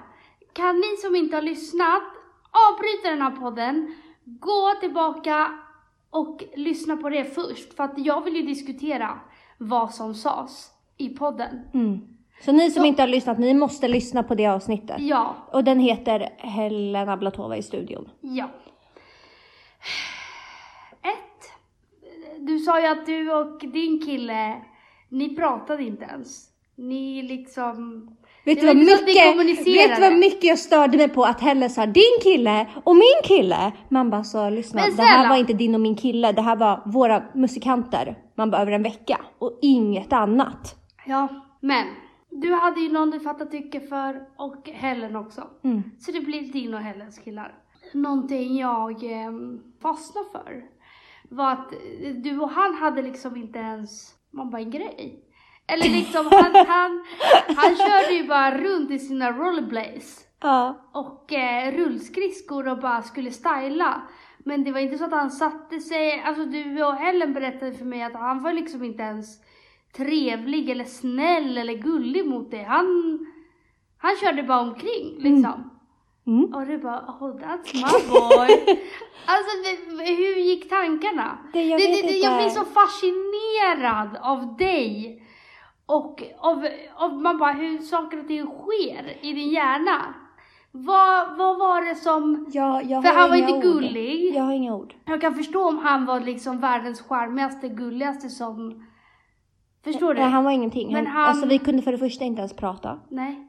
Kan 0.52 0.76
ni 0.76 0.96
som 1.02 1.16
inte 1.16 1.36
har 1.36 1.42
lyssnat 1.42 2.02
avbryta 2.72 3.10
den 3.10 3.22
här 3.22 3.30
podden, 3.30 3.94
gå 4.24 4.72
tillbaka 4.80 5.58
och 6.10 6.42
lyssna 6.56 6.96
på 6.96 7.08
det 7.08 7.24
först. 7.24 7.74
För 7.76 7.84
att 7.84 7.98
jag 7.98 8.24
vill 8.24 8.36
ju 8.36 8.42
diskutera 8.42 9.20
vad 9.58 9.94
som 9.94 10.14
sades 10.14 10.70
i 10.96 11.08
podden. 11.08 11.60
Mm. 11.74 11.98
Så 12.44 12.52
ni 12.52 12.70
som 12.70 12.80
Så- 12.82 12.86
inte 12.86 13.02
har 13.02 13.06
lyssnat, 13.08 13.38
ni 13.38 13.54
måste 13.54 13.88
lyssna 13.88 14.22
på 14.22 14.34
det 14.34 14.46
avsnittet. 14.46 14.96
Ja, 15.00 15.34
Och 15.52 15.64
den 15.64 15.80
heter 15.80 16.28
Helena 16.38 17.16
Blatova 17.16 17.56
i 17.56 17.62
studion. 17.62 18.10
ja. 18.20 18.48
Ett. 21.02 21.50
Du 22.38 22.58
sa 22.58 22.80
ju 22.80 22.86
att 22.86 23.06
du 23.06 23.32
och 23.32 23.58
din 23.60 24.02
kille, 24.06 24.62
ni 25.08 25.36
pratade 25.36 25.82
inte 25.84 26.04
ens. 26.04 26.48
Ni 26.76 27.22
liksom... 27.22 28.10
Vet 28.46 28.60
du, 28.60 28.66
vad 28.66 28.76
mycket, 28.76 29.66
vet 29.66 29.96
du 29.96 30.00
vad 30.00 30.18
mycket 30.18 30.44
jag 30.44 30.58
störde 30.58 30.96
mig 30.96 31.08
på 31.08 31.24
att 31.24 31.40
Helle 31.40 31.68
sa 31.68 31.86
din 31.86 32.18
kille 32.22 32.66
och 32.84 32.96
min 32.96 33.20
kille? 33.24 33.72
Man 33.88 34.10
bara 34.10 34.24
så 34.24 34.50
lyssna, 34.50 34.82
det 34.96 35.02
här 35.02 35.28
var 35.28 35.36
inte 35.36 35.52
din 35.52 35.74
och 35.74 35.80
min 35.80 35.96
kille, 35.96 36.32
det 36.32 36.42
här 36.42 36.56
var 36.56 36.82
våra 36.86 37.22
musikanter. 37.34 38.18
Man 38.34 38.50
bara 38.50 38.62
över 38.62 38.72
en 38.72 38.82
vecka 38.82 39.20
och 39.38 39.58
inget 39.62 40.12
annat. 40.12 40.74
Ja, 41.06 41.28
men. 41.60 41.86
Du 42.30 42.52
hade 42.52 42.80
ju 42.80 42.92
någon 42.92 43.10
du 43.10 43.20
fattade 43.20 43.50
tycke 43.50 43.80
för 43.80 44.22
och 44.36 44.68
Helen 44.68 45.16
också. 45.16 45.42
Mm. 45.64 45.82
Så 45.98 46.12
det 46.12 46.20
blir 46.20 46.52
din 46.52 46.74
och 46.74 46.80
Helens 46.80 47.18
killar. 47.18 47.54
Någonting 47.92 48.56
jag 48.56 49.04
eh, 49.04 49.32
fastnade 49.82 50.26
för 50.32 50.62
var 51.28 51.52
att 51.52 51.72
du 52.24 52.40
och 52.40 52.50
han 52.50 52.74
hade 52.74 53.02
liksom 53.02 53.36
inte 53.36 53.58
ens, 53.58 54.14
man 54.30 54.50
bara 54.50 54.62
en 54.62 54.70
grej. 54.70 55.25
Eller 55.66 55.88
liksom 55.88 56.26
han, 56.30 56.66
han, 56.66 57.04
han 57.56 57.76
körde 57.76 58.14
ju 58.14 58.28
bara 58.28 58.58
runt 58.58 58.90
i 58.90 58.98
sina 58.98 59.32
rollerblades 59.32 60.26
Ja. 60.40 60.90
och 60.92 61.32
eh, 61.32 61.72
rullskridskor 61.72 62.68
och 62.68 62.78
bara 62.78 63.02
skulle 63.02 63.30
styla. 63.30 64.02
Men 64.38 64.64
det 64.64 64.72
var 64.72 64.80
inte 64.80 64.98
så 64.98 65.04
att 65.04 65.12
han 65.12 65.30
satte 65.30 65.80
sig, 65.80 66.22
alltså 66.26 66.44
du 66.44 66.84
och 66.84 66.94
Helen 66.94 67.32
berättade 67.32 67.72
för 67.72 67.84
mig 67.84 68.02
att 68.02 68.14
han 68.14 68.42
var 68.42 68.52
liksom 68.52 68.84
inte 68.84 69.02
ens 69.02 69.26
trevlig 69.96 70.70
eller 70.70 70.84
snäll 70.84 71.58
eller 71.58 71.74
gullig 71.74 72.26
mot 72.26 72.50
dig. 72.50 72.64
Han, 72.64 73.18
han 73.98 74.16
körde 74.16 74.42
bara 74.42 74.60
omkring 74.60 75.16
liksom. 75.18 75.70
Mm. 76.26 76.54
Och 76.54 76.66
du 76.66 76.78
bara, 76.78 77.00
oh 77.00 77.36
that's 77.36 77.74
my 77.74 78.08
boy. 78.10 78.78
alltså 79.26 79.50
det, 79.64 80.04
hur 80.04 80.36
gick 80.36 80.68
tankarna? 80.68 81.38
Det, 81.52 81.62
jag 81.62 81.80
det, 81.80 82.02
det, 82.02 82.18
jag 82.18 82.36
blir 82.36 82.48
så 82.48 82.64
fascinerad 82.64 84.16
av 84.22 84.56
dig. 84.56 85.22
Och 85.86 86.22
av, 86.38 86.66
av 86.96 87.12
man 87.22 87.38
bara, 87.38 87.52
hur 87.52 87.78
saker 87.78 88.20
och 88.20 88.26
ting 88.28 88.46
sker 88.46 89.16
i 89.26 89.32
din 89.32 89.48
hjärna. 89.48 90.14
Vad, 90.72 91.38
vad 91.38 91.58
var 91.58 91.82
det 91.88 91.94
som... 91.94 92.46
Jag, 92.52 92.84
jag 92.84 93.02
För 93.02 93.10
har 93.12 93.20
han 93.20 93.30
var 93.30 93.36
inga 93.36 93.48
inte 93.48 93.68
ord. 93.68 93.74
gullig. 93.74 94.34
Jag 94.34 94.42
har 94.42 94.52
inga 94.52 94.74
ord. 94.74 94.94
Jag 95.06 95.20
kan 95.20 95.34
förstå 95.34 95.68
om 95.68 95.78
han 95.78 96.06
var 96.06 96.20
liksom 96.20 96.60
världens 96.60 97.00
charmigaste, 97.02 97.68
gulligaste 97.68 98.28
som... 98.28 98.86
Förstår 99.84 100.14
du? 100.14 100.20
Nej, 100.20 100.30
han 100.30 100.44
var 100.44 100.50
ingenting. 100.50 100.92
Men 100.92 101.06
han, 101.06 101.16
han- 101.16 101.28
Alltså, 101.30 101.46
vi 101.46 101.58
kunde 101.58 101.82
för 101.82 101.92
det 101.92 101.98
första 101.98 102.24
inte 102.24 102.38
ens 102.40 102.56
prata. 102.56 102.98
Nej. 103.10 103.48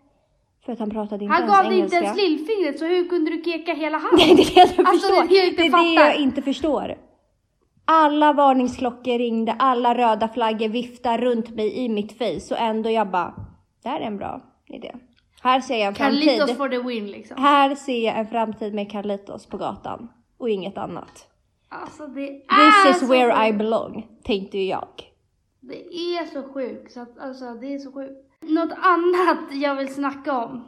För 0.65 0.73
att 0.73 0.79
han 0.79 0.89
pratade 0.89 1.23
inte 1.23 1.33
Han 1.33 1.43
ens 1.43 1.57
gav 1.57 1.65
dig 1.65 1.77
engelska. 1.77 1.97
inte 1.97 2.05
ens 2.07 2.17
lillfingret, 2.29 2.79
så 2.79 2.85
hur 2.85 3.07
kunde 3.09 3.31
du 3.31 3.43
keka 3.43 3.73
hela 3.73 3.97
handen? 3.97 4.19
Nej, 4.27 4.35
det 4.35 4.41
är 4.61 4.67
det 4.67 4.73
jag 4.77 4.87
Alltså, 4.87 5.07
förstår. 5.07 5.27
det 5.27 5.35
är 5.39 5.51
det 5.51 5.63
jag 5.63 5.65
inte 5.65 5.77
det 5.77 5.83
är 5.95 5.95
det 6.05 6.05
jag 6.11 6.15
inte 6.21 6.41
förstår. 6.41 6.95
Alla 7.89 8.33
varningsklockor 8.33 9.17
ringde, 9.17 9.51
alla 9.59 9.95
röda 9.95 10.27
flaggor 10.27 10.67
viftade 10.69 11.17
runt 11.17 11.49
mig 11.49 11.77
i 11.77 11.89
mitt 11.89 12.17
face 12.17 12.55
och 12.55 12.61
ändå 12.61 12.89
jag 12.89 13.09
bara, 13.11 13.33
det 13.83 13.89
här 13.89 13.99
är 14.01 14.05
en 14.05 14.17
bra 14.17 14.41
idé. 14.67 14.95
Här 15.41 15.61
ser 15.61 15.77
jag 15.77 15.87
en 15.87 15.93
Carlitos 15.93 16.37
framtid. 16.37 16.57
for 16.57 16.69
the 16.69 16.79
win 16.79 17.07
liksom. 17.07 17.43
Här 17.43 17.75
ser 17.75 18.05
jag 18.05 18.17
en 18.19 18.27
framtid 18.27 18.73
med 18.73 18.91
Carlitos 18.91 19.45
på 19.45 19.57
gatan 19.57 20.09
och 20.37 20.49
inget 20.49 20.77
annat. 20.77 21.27
Alltså 21.69 22.07
det 22.07 22.27
This 22.27 22.85
är 22.85 22.89
is 22.91 22.99
så 22.99 23.05
where 23.05 23.47
I 23.47 23.51
sjukt. 23.51 23.57
belong, 23.57 24.07
tänkte 24.23 24.57
ju 24.57 24.65
jag. 24.65 24.87
Det 25.59 25.95
är 25.95 26.25
så 26.25 26.53
sjukt, 26.53 26.91
så 26.91 27.01
att, 27.01 27.19
alltså 27.19 27.53
det 27.53 27.73
är 27.73 27.79
så 27.79 27.91
sjukt. 27.91 28.13
Något 28.41 28.71
annat 28.81 29.39
jag 29.51 29.75
vill 29.75 29.93
snacka 29.93 30.37
om. 30.45 30.63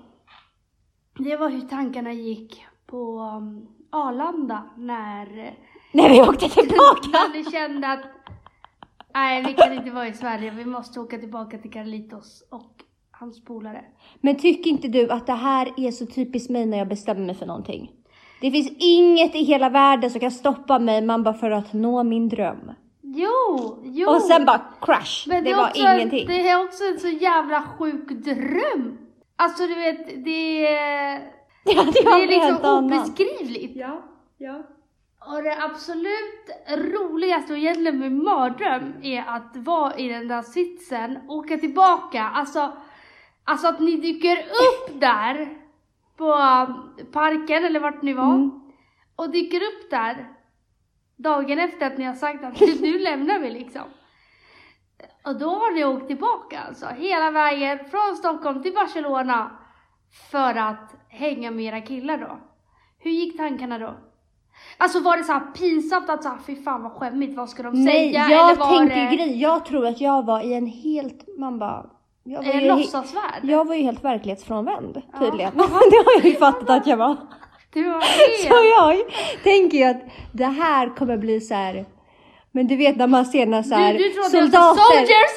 Det 1.19 1.35
var 1.37 1.49
hur 1.49 1.61
tankarna 1.61 2.13
gick 2.13 2.65
på 2.87 3.19
um, 3.19 3.67
Arlanda 3.91 4.63
när, 4.77 5.53
När 5.91 6.09
vi 6.09 6.21
åkte 6.21 6.49
tillbaka! 6.49 7.09
när 7.11 7.33
ni 7.33 7.51
kände 7.51 7.87
att 7.87 8.03
nej 9.13 9.43
vi 9.43 9.53
kan 9.53 9.73
inte 9.73 9.91
vara 9.91 10.07
i 10.07 10.13
Sverige, 10.13 10.51
vi 10.51 10.65
måste 10.65 10.99
åka 10.99 11.17
tillbaka 11.17 11.57
till 11.57 11.71
Carlitos 11.71 12.43
och 12.51 12.71
hans 13.11 13.45
polare. 13.45 13.81
Men 14.21 14.35
tycker 14.35 14.69
inte 14.69 14.87
du 14.87 15.09
att 15.09 15.27
det 15.27 15.33
här 15.33 15.73
är 15.77 15.91
så 15.91 16.05
typiskt 16.05 16.49
mig 16.49 16.65
när 16.65 16.77
jag 16.77 16.87
bestämmer 16.87 17.25
mig 17.25 17.35
för 17.35 17.45
någonting? 17.45 17.91
Det 18.41 18.51
finns 18.51 18.71
inget 18.79 19.35
i 19.35 19.43
hela 19.43 19.69
världen 19.69 20.11
som 20.11 20.19
kan 20.19 20.31
stoppa 20.31 20.79
mig, 20.79 21.01
man 21.01 21.23
bara 21.23 21.33
för 21.33 21.51
att 21.51 21.73
nå 21.73 22.03
min 22.03 22.29
dröm. 22.29 22.71
Jo, 23.01 23.77
jo. 23.83 24.09
Och 24.09 24.21
sen 24.21 24.45
bara 24.45 24.61
crash, 24.81 25.27
Men 25.27 25.43
det, 25.43 25.51
är 25.51 25.57
var 25.57 25.71
ingenting. 25.75 26.27
Det 26.27 26.49
är 26.49 26.65
också 26.65 26.83
en 26.83 26.99
så 26.99 27.07
jävla 27.07 27.61
sjuk 27.61 28.09
dröm. 28.09 28.97
Alltså 29.35 29.67
du 29.67 29.75
vet, 29.75 30.25
det 30.25 30.67
är, 30.67 31.19
Det 31.65 31.75
hade 31.75 31.91
det 31.91 31.99
jag 32.03 32.23
är 32.23 32.27
liksom 32.27 32.77
obeskrivligt. 32.77 33.75
Ja, 33.75 34.01
ja. 34.37 34.63
Och 35.29 35.43
det 35.43 35.63
absolut 35.63 36.49
roligaste 36.93 37.53
och 37.53 37.59
egentligen 37.59 37.99
min 37.99 38.23
mardröm 38.23 38.93
är 39.01 39.23
att 39.27 39.55
vara 39.55 39.97
i 39.97 40.09
den 40.09 40.27
där 40.27 40.41
sitsen, 40.41 41.19
åka 41.29 41.57
tillbaka, 41.57 42.23
alltså, 42.23 42.73
alltså 43.43 43.67
att 43.67 43.79
ni 43.79 43.95
dyker 43.97 44.37
upp 44.39 44.99
där 45.01 45.57
på 46.17 46.33
parken 47.11 47.65
eller 47.65 47.79
vart 47.79 48.01
ni 48.01 48.13
var 48.13 48.35
Mm. 48.35 48.61
och 49.15 49.29
dyker 49.29 49.57
upp 49.61 49.89
där 49.89 50.33
dagen 51.15 51.59
efter 51.59 51.87
att 51.87 51.97
ni 51.97 52.03
har 52.05 52.13
sagt 52.13 52.43
att 52.43 52.59
nu, 52.81 52.99
lämnar 52.99 53.39
vi 53.39 53.49
liksom. 53.49 53.83
Och 55.25 55.39
då 55.39 55.49
har 55.49 55.71
ni 55.71 55.85
åkt 55.85 56.07
tillbaka 56.07 56.59
alltså, 56.59 56.85
hela 56.85 57.31
vägen 57.31 57.79
från 57.89 58.15
Stockholm 58.15 58.63
till 58.63 58.73
Barcelona 58.73 59.59
för 60.31 60.55
att 60.55 60.95
hänga 61.09 61.51
med 61.51 61.65
era 61.65 61.81
killar 61.81 62.17
då. 62.17 62.39
Hur 62.99 63.11
gick 63.11 63.37
tankarna 63.37 63.79
då? 63.79 64.08
Alltså 64.77 64.99
var 64.99 65.17
det 65.17 65.23
så 65.23 65.31
här 65.31 65.39
pinsamt 65.39 66.09
att 66.09 66.23
så 66.23 66.29
här, 66.29 66.37
fy 66.47 66.63
fan 66.63 66.83
vad 66.83 66.91
skämmigt, 66.91 67.37
vad 67.37 67.49
ska 67.49 67.63
de 67.63 67.83
Nej, 67.83 67.95
säga? 68.13 68.27
jag 68.29 68.49
eller 68.49 68.59
var 68.59 68.77
tänkte 68.77 68.99
det 68.99 69.15
grej. 69.15 69.41
Jag 69.41 69.65
tror 69.65 69.85
att 69.87 70.01
jag 70.01 70.25
var 70.25 70.41
i 70.41 70.53
en 70.53 70.65
helt, 70.67 71.37
man 71.37 71.59
bara... 71.59 71.85
Jag 72.23 72.43
var, 72.43 72.51
en 72.53 72.67
låtsasvärld? 72.67 73.39
jag 73.43 73.67
var 73.67 73.75
ju 73.75 73.81
helt 73.83 74.03
verklighetsfrånvänd 74.03 75.01
Ja. 75.13 75.19
tydligen. 75.19 75.51
det 75.57 75.63
har 76.05 76.13
jag 76.17 76.25
ju 76.25 76.35
fattat 76.35 76.69
att 76.69 76.87
jag 76.87 76.97
var. 76.97 77.15
Du 77.73 77.89
var 77.89 78.01
Så 78.47 78.65
jag 78.77 78.97
tänker 79.43 79.77
ju 79.77 79.83
att 79.83 80.01
det 80.33 80.45
här 80.45 80.95
kommer 80.95 81.17
bli 81.17 81.41
så 81.41 81.53
här. 81.53 81.85
Men 82.51 82.67
du 82.67 82.75
vet 82.75 82.95
när 82.97 83.07
man 83.07 83.25
ser 83.25 83.45
när 83.45 83.63
så 83.63 83.75
här 83.75 83.93
Du, 83.93 83.99
du 83.99 84.09
trodde 84.09 84.29
soldater, 84.29 84.81
soldiers! 84.95 85.31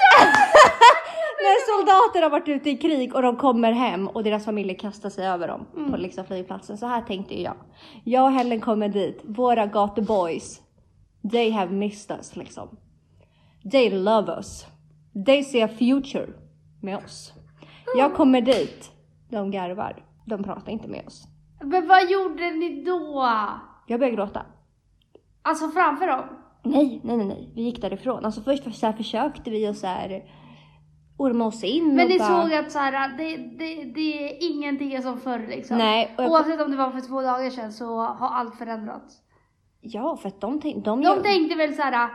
När 1.43 1.77
soldater 1.79 2.23
har 2.23 2.31
varit 2.31 2.49
ute 2.49 2.71
i 2.71 2.77
krig 2.77 3.15
och 3.15 3.23
de 3.23 3.37
kommer 3.37 3.73
hem 3.73 4.09
och 4.09 4.25
deras 4.25 4.45
familjer 4.45 4.79
kastar 4.79 5.11
sig 5.11 5.27
över 5.27 5.49
dem 5.49 5.67
Mm. 5.77 5.91
på 5.91 5.97
liksom 5.97 6.25
flygplatsen. 6.25 6.79
Så 6.79 6.87
här 6.87 7.03
tänkte 7.03 7.43
jag. 7.43 7.55
Jag 8.05 8.25
och 8.25 8.33
Helen 8.33 8.61
kommer 8.61 8.89
dit, 8.89 9.21
våra 9.25 9.67
gatuboys. 9.67 10.63
They 11.33 11.51
have 11.51 11.73
missed 11.73 12.17
us 12.17 12.37
liksom. 12.37 12.77
They 13.73 13.91
love 13.91 14.33
us. 14.33 14.67
They 15.27 15.45
see 15.45 15.63
a 15.63 15.69
future 15.69 16.27
med 16.83 16.97
oss. 16.97 17.33
Jag 17.97 18.15
kommer 18.15 18.41
dit, 18.41 18.91
de 19.31 19.51
garvar. 19.51 20.05
De 20.27 20.45
pratar 20.45 20.73
inte 20.73 20.89
med 20.89 21.07
oss. 21.07 21.25
Men 21.61 21.89
vad 21.89 22.11
gjorde 22.11 22.51
ni 22.51 22.85
då? 22.85 23.29
Jag 23.87 24.01
börjar 24.01 24.15
gråta. 24.15 24.43
Alltså 25.43 25.69
framför 25.69 26.07
dem? 26.07 26.25
Nej, 26.63 27.01
nej, 27.05 27.17
nej, 27.17 27.27
nej. 27.27 27.53
Vi 27.55 27.63
gick 27.63 27.81
därifrån. 27.81 28.25
Alltså 28.25 28.41
först 28.41 28.65
så 28.75 28.93
försökte 28.93 29.51
vi 29.51 29.69
och 29.69 29.77
så 29.77 29.87
här 29.87 30.25
orma 31.16 31.47
oss 31.47 31.64
in 31.64 31.95
Men 31.95 32.04
och 32.04 32.11
ni 32.11 32.19
bara... 32.19 32.42
såg 32.42 32.54
att 32.54 32.73
så 32.73 32.78
här, 32.78 33.09
det, 33.19 33.37
det, 33.37 33.85
det 33.85 34.25
är 34.31 34.50
ingenting 34.50 35.02
som 35.02 35.21
förr 35.21 35.47
liksom? 35.49 35.78
Nej, 35.78 36.14
jag... 36.19 36.31
Oavsett 36.31 36.61
om 36.61 36.71
det 36.71 36.76
var 36.76 36.90
för 36.90 37.00
två 37.00 37.23
dagar 37.23 37.50
sedan 37.50 37.73
så 37.73 37.97
har 37.97 38.28
allt 38.28 38.54
förändrats. 38.59 39.16
Ja, 39.81 40.16
för 40.16 40.28
att 40.28 40.40
de 40.40 40.61
tänkte... 40.61 40.90
De, 40.90 41.00
De 41.00 41.07
gör- 41.07 41.23
tänkte 41.23 41.57
väl 41.57 41.75
så 41.75 41.83
här, 41.83 42.09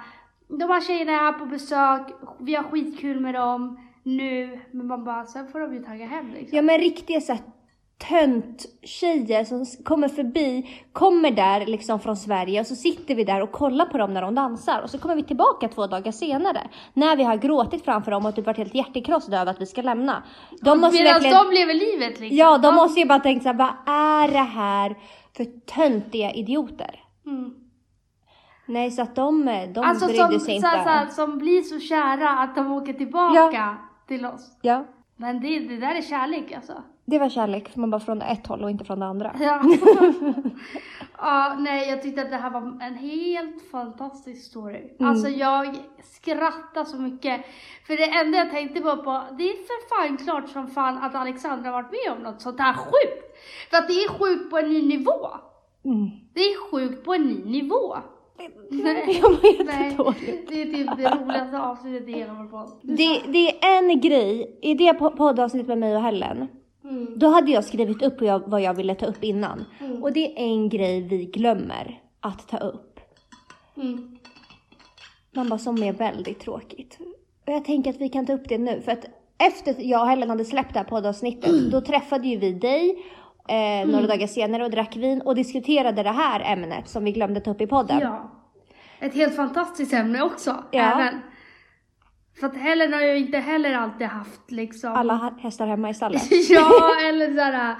de 0.47 0.61
här 0.69 0.81
tjejerna 0.81 1.11
är 1.11 1.17
här 1.17 1.33
på 1.33 1.45
besök, 1.45 2.01
vi 2.39 2.55
har 2.55 2.63
skitkul 2.63 3.19
med 3.19 3.33
dem 3.33 3.79
nu, 4.03 4.59
men 4.71 4.87
man 4.87 5.03
bara, 5.03 5.25
sen 5.25 5.47
får 5.47 5.59
de 5.59 5.73
ju 5.73 5.83
tagga 5.83 6.05
hem 6.05 6.31
liksom. 6.33 6.55
Ja 6.55 6.61
men 6.61 6.77
riktiga 6.79 7.21
så 7.21 7.37
tönt 7.97 8.65
tjejer 8.83 9.43
som 9.43 9.65
kommer 9.83 10.07
förbi, 10.07 10.69
kommer 10.93 11.31
där 11.31 11.65
liksom 11.65 11.99
från 11.99 12.17
Sverige 12.17 12.59
och 12.59 12.67
så 12.67 12.75
sitter 12.75 13.15
vi 13.15 13.23
där 13.23 13.41
och 13.41 13.51
kollar 13.51 13.85
på 13.85 13.97
dem 13.97 14.13
när 14.13 14.21
de 14.21 14.35
dansar 14.35 14.81
och 14.81 14.89
så 14.89 14.97
kommer 14.97 15.15
vi 15.15 15.23
tillbaka 15.23 15.67
två 15.67 15.87
dagar 15.87 16.11
senare 16.11 16.67
när 16.93 17.15
vi 17.15 17.23
har 17.23 17.35
gråtit 17.35 17.85
framför 17.85 18.11
dem 18.11 18.25
och 18.25 18.35
typ 18.35 18.45
varit 18.45 18.57
helt 18.57 18.75
hjärtekrossade 18.75 19.37
över 19.37 19.51
att 19.51 19.61
vi 19.61 19.65
ska 19.65 19.81
lämna. 19.81 20.23
De 20.61 20.79
måste 20.79 20.97
Medan 20.97 21.13
verkligen... 21.13 21.35
de 21.45 21.53
lever 21.53 21.73
livet 21.73 22.19
liksom. 22.19 22.37
Ja, 22.37 22.57
de 22.57 22.75
måste 22.75 22.99
ju 22.99 23.05
bara 23.05 23.19
tänka 23.19 23.43
så 23.43 23.49
här, 23.49 23.55
vad 23.57 23.95
är 23.95 24.27
det 24.31 24.37
här 24.37 24.95
för 25.37 25.45
töntiga 25.75 26.31
idioter? 26.31 27.03
Mm. 27.25 27.53
Nej, 28.65 28.91
så 28.91 29.01
att 29.01 29.15
de, 29.15 29.45
de 29.73 29.79
Alltså 29.79 30.05
brydde 30.05 30.29
som, 30.31 30.39
sig 30.39 30.55
inte. 30.55 30.67
här- 30.67 30.83
så, 30.83 30.89
här, 30.89 31.07
som 31.07 31.37
blir 31.37 31.61
så 31.61 31.79
kära 31.79 32.29
att 32.29 32.55
de 32.55 32.71
åker 32.71 32.93
tillbaka 32.93 33.77
till 34.07 34.25
oss. 34.25 34.57
Ja, 34.61 34.85
Men 35.15 35.41
det, 35.41 35.59
det 35.59 35.77
där 35.77 35.95
är 35.95 36.01
kärlek 36.01 36.51
alltså. 36.51 36.73
Det 37.09 37.19
var 37.19 37.29
kärlek, 37.29 37.75
man 37.75 37.89
bara 37.91 37.99
från 38.01 38.21
ett 38.21 38.47
håll 38.47 38.63
och 38.63 38.69
inte 38.69 38.85
från 38.85 38.99
det 38.99 39.05
andra. 39.05 39.35
Ja. 39.39 39.61
ja, 41.17 41.55
nej 41.59 41.89
jag 41.89 42.01
tyckte 42.01 42.21
att 42.21 42.29
det 42.29 42.35
här 42.37 42.49
var 42.49 42.61
en 42.81 42.95
helt 42.95 43.69
fantastisk 43.71 44.45
story. 44.49 44.77
Mm. 44.99 45.11
Alltså 45.11 45.29
jag 45.29 45.75
skrattade 46.03 46.85
så 46.85 46.97
mycket. 46.97 47.41
För 47.87 47.97
det 47.97 48.19
enda 48.19 48.37
jag 48.37 48.51
tänkte 48.51 48.81
bara 48.81 48.95
på, 48.97 49.23
det 49.37 49.43
är 49.43 49.53
för 49.53 49.89
fan 50.07 50.17
klart 50.17 50.49
som 50.49 50.67
fan 50.67 50.97
att 50.97 51.15
Alexandra 51.15 51.71
varit 51.71 51.91
med 51.91 52.17
om 52.17 52.23
något 52.23 52.41
sånt 52.41 52.59
här 52.59 52.73
sjukt. 52.73 53.37
För 53.69 53.77
att 53.77 53.87
det 53.87 53.93
är 53.93 54.09
sjukt 54.09 54.49
på 54.49 54.57
en 54.57 54.69
ny 54.69 54.87
nivå. 54.87 55.27
Mm. 55.85 56.09
Det 56.33 56.41
är 56.41 56.71
sjukt 56.71 57.05
på 57.05 57.13
en 57.13 57.21
ny 57.23 57.45
nivå. 57.45 57.95
Nej, 58.69 59.19
Jag 59.21 59.31
mår 59.31 59.45
jättedåligt. 59.45 60.49
det 60.49 60.61
är 60.61 60.65
typ 60.65 60.97
det 60.97 61.09
roligaste 61.09 61.59
avsnittet 61.61 62.07
i 62.09 62.11
hela 62.11 62.33
vår 62.33 62.45
podd. 62.45 62.79
Det, 62.83 63.21
det 63.27 63.65
är 63.65 63.77
en 63.77 64.01
grej, 64.01 64.59
i 64.61 64.73
det 64.73 64.91
po- 64.91 65.15
poddavsnittet 65.17 65.67
med 65.67 65.77
mig 65.77 65.95
och 65.95 66.01
Helen, 66.01 66.47
Mm. 66.89 67.13
då 67.15 67.27
hade 67.27 67.51
jag 67.51 67.63
skrivit 67.63 68.01
upp 68.01 68.21
vad 68.45 68.61
jag, 68.61 68.73
ville 68.73 68.95
ta 68.95 69.05
upp 69.05 69.23
innan. 69.23 69.65
Mm. 69.79 70.03
Och 70.03 70.13
det 70.13 70.43
är 70.43 70.45
en 70.45 70.69
grej 70.69 71.01
vi 71.01 71.25
glömmer 71.25 72.01
att 72.19 72.47
ta 72.47 72.57
upp. 72.57 72.99
Mm. 73.77 74.17
Man 75.31 75.49
bara, 75.49 75.59
som 75.59 75.83
är 75.83 75.93
väldigt 75.93 76.39
tråkigt. 76.39 76.97
Och 77.45 77.53
jag 77.53 77.65
tänker 77.65 77.89
att 77.89 78.01
vi 78.01 78.09
kan 78.09 78.25
ta 78.25 78.33
upp 78.33 78.49
det 78.49 78.57
nu, 78.57 78.81
för 78.81 78.91
att 78.91 79.05
efter 79.37 79.71
att 79.71 79.79
jag 79.79 80.01
och 80.01 80.07
Helen 80.07 80.29
hade 80.29 80.45
släppt 80.45 80.73
det 80.73 80.79
här 80.79 80.85
poddavsnittet, 80.85 81.71
då 81.71 81.81
träffade 81.81 82.27
ju 82.27 82.37
vi 82.37 82.53
dig 82.53 83.05
eh, 83.47 83.87
några 83.87 84.07
dagar 84.07 84.27
senare 84.27 84.65
och 84.65 84.71
drack 84.71 84.95
vin 84.95 85.21
och 85.21 85.35
diskuterade 85.35 86.03
det 86.03 86.11
här 86.11 86.53
ämnet 86.53 86.89
som 86.89 87.03
vi 87.03 87.11
glömde 87.11 87.39
ta 87.39 87.51
upp 87.51 87.61
i 87.61 87.67
podden. 87.67 87.99
Ja. 87.99 88.31
Ett 88.99 89.13
helt 89.13 89.35
fantastiskt 89.35 89.93
ämne 89.93 90.21
också. 90.21 90.63
Ja. 90.71 90.81
Även. 90.81 91.21
För 92.39 92.47
att 92.47 92.57
Helen 92.57 92.93
har 92.93 93.01
ju 93.01 93.17
inte 93.17 93.37
heller 93.37 93.73
alltid 93.73 94.07
haft 94.07 94.51
liksom. 94.51 94.93
Alla 94.93 95.33
hästar 95.39 95.67
hemma 95.67 95.89
i 95.89 95.93
stallet. 95.93 96.31
ja, 96.49 96.95
eller 97.09 97.33
såhär. 97.33 97.75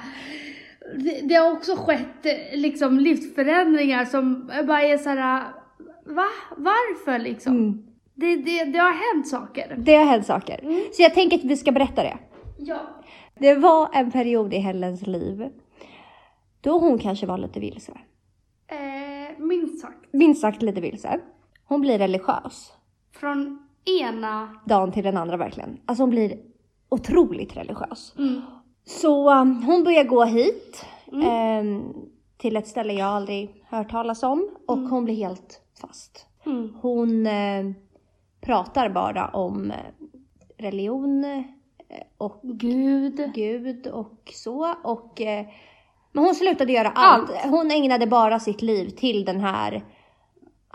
Det, 0.96 1.22
det 1.24 1.36
har 1.36 1.52
också 1.52 1.76
skett 1.76 2.26
liksom 2.54 3.00
livsförändringar 3.00 4.06
som 4.06 4.52
bara 4.68 4.82
är 4.82 4.98
såhär. 4.98 5.44
Va? 6.06 6.28
Varför 6.58 7.20
liksom? 7.20 7.54
Mm. 7.54 7.84
Det, 8.16 8.36
det, 8.36 8.64
det 8.64 8.80
har 8.80 9.14
hänt 9.14 9.28
saker. 9.28 9.76
Det 9.78 9.96
har 9.96 10.06
hänt 10.06 10.26
saker. 10.26 10.60
Så 10.94 11.02
jag 11.02 11.14
tänker 11.14 11.38
att 11.38 11.44
vi 11.44 11.58
ska 11.58 11.72
berätta 11.72 12.04
det. 12.04 12.18
Ja. 12.58 12.80
Det 13.40 13.56
var 13.56 13.90
en 13.94 14.12
period 14.12 14.54
i 14.54 14.58
Helens 14.58 15.08
liv 15.08 15.50
då 16.62 16.80
hon 16.80 17.00
kanske 17.00 17.26
var 17.26 17.38
lite 17.38 17.60
vilse. 17.60 17.92
Eh, 18.68 19.40
minst 19.40 19.82
sagt. 19.82 20.14
Minst 20.14 20.42
sagt 20.42 20.62
lite 20.62 20.82
vilse. 20.82 21.20
Hon 21.64 21.82
blir 21.82 21.98
religiös. 21.98 22.74
Från 23.20 23.66
ena... 23.88 24.50
Dagen 24.65 24.91
till 24.91 25.03
den 25.03 25.17
andra 25.17 25.38
verkligen. 25.38 25.79
Alltså 25.86 26.03
hon 26.03 26.10
blir 26.10 26.38
otroligt 26.89 27.58
religiös. 27.58 28.13
Mm. 28.17 28.41
Så 28.86 29.32
um, 29.41 29.63
hon 29.63 29.84
börjar 29.84 30.03
gå 30.03 30.24
hit. 30.24 30.86
ehm, 31.24 31.94
till 32.38 32.58
ett 32.58 32.67
ställe 32.67 32.94
jag 32.94 33.08
aldrig 33.08 33.63
hört 33.70 33.91
talas 33.91 34.24
om. 34.24 34.50
Och 34.67 34.77
hon 34.77 35.06
blir 35.06 35.15
helt 35.15 35.62
fast. 35.82 36.25
Mm. 36.46 36.74
Hon 36.82 37.27
eh, 37.27 37.65
pratar 38.41 38.89
bara 38.89 39.27
om 39.27 39.72
eh, 39.72 39.77
religion 40.58 41.24
eh, 41.24 41.44
och 42.17 42.39
Gud. 42.44 43.32
Gud 43.36 43.88
och 43.88 44.32
så. 44.34 44.74
Och, 44.84 45.22
eh, 45.22 45.46
men 46.12 46.24
hon 46.24 46.36
slutade 46.36 46.74
göra 46.74 46.91
allt. 46.96 47.29
Allt. 47.29 47.46
Hon 47.46 47.72
ägnade 47.72 48.08
bara 48.08 48.39
sitt 48.39 48.62
liv 48.62 48.89
till 48.89 49.25
den 49.25 49.39
här, 49.39 49.86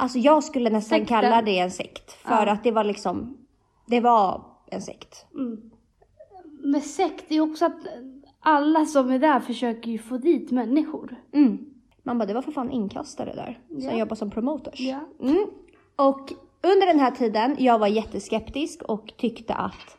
alltså 0.03 0.19
jag 0.19 0.45
skulle 0.45 0.71
nästan 0.71 0.99
Sekten. 0.99 1.21
kalla 1.21 1.43
det 1.43 1.59
en 1.59 1.71
sekt. 1.71 2.13
För 2.13 2.47
Ja. 2.47 2.53
att 2.53 2.65
det 2.65 2.71
var 2.71 2.85
liksom, 2.85 3.37
det 3.87 4.01
var 4.01 4.45
en 4.67 4.83
sekt. 4.83 5.27
Mm. 5.35 5.71
Med 6.65 6.83
sekt 6.83 7.33
är 7.33 7.41
också 7.41 7.65
att 7.65 7.79
alla 8.41 8.87
som 8.87 9.11
är 9.11 9.19
där 9.19 9.41
försöker 9.41 9.91
ju 9.91 9.99
få 9.99 10.17
dit 10.17 10.51
människor. 10.51 11.17
Mm. 11.35 11.59
Man 12.03 12.19
bara, 12.19 12.27
det 12.27 12.35
var 12.35 12.43
för 12.43 12.53
fan 12.53 12.71
inkastare 12.71 13.35
där 13.35 13.59
som 13.69 13.81
Ja. 13.81 13.97
jobbar 13.97 14.17
som 14.17 14.31
promoters. 14.31 14.81
Ja. 14.81 15.01
Mm. 15.21 15.47
Och 15.97 16.33
under 16.63 16.87
den 16.87 17.01
här 17.01 17.11
tiden, 17.11 17.57
jag 17.59 17.79
var 17.79 17.87
jätteskeptisk 17.87 18.83
och 18.83 19.13
tyckte 19.17 19.55
att 19.55 19.99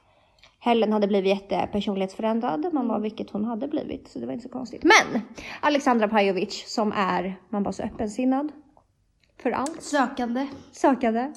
Helen 0.59 0.93
hade 0.93 1.07
blivit 1.07 1.29
jättepersonlighetsförändrad. 1.29 2.73
Man 2.73 2.87
var 2.87 2.99
vilket 2.99 3.29
hon 3.29 3.45
hade 3.45 3.67
blivit, 3.67 4.07
så 4.07 4.19
det 4.19 4.25
var 4.25 4.33
inte 4.33 4.43
så 4.43 4.49
konstigt. 4.53 4.83
Men 4.83 5.21
Alexandra 5.61 6.07
Pajovic 6.07 6.63
som 6.67 6.91
är, 6.95 7.35
man 7.49 7.63
var 7.63 7.71
så 7.71 7.83
öppensinnad 7.83 8.51
för 9.43 9.51
allt. 9.51 9.81
Sökande. 9.83 10.47
Sökande. 10.71 11.31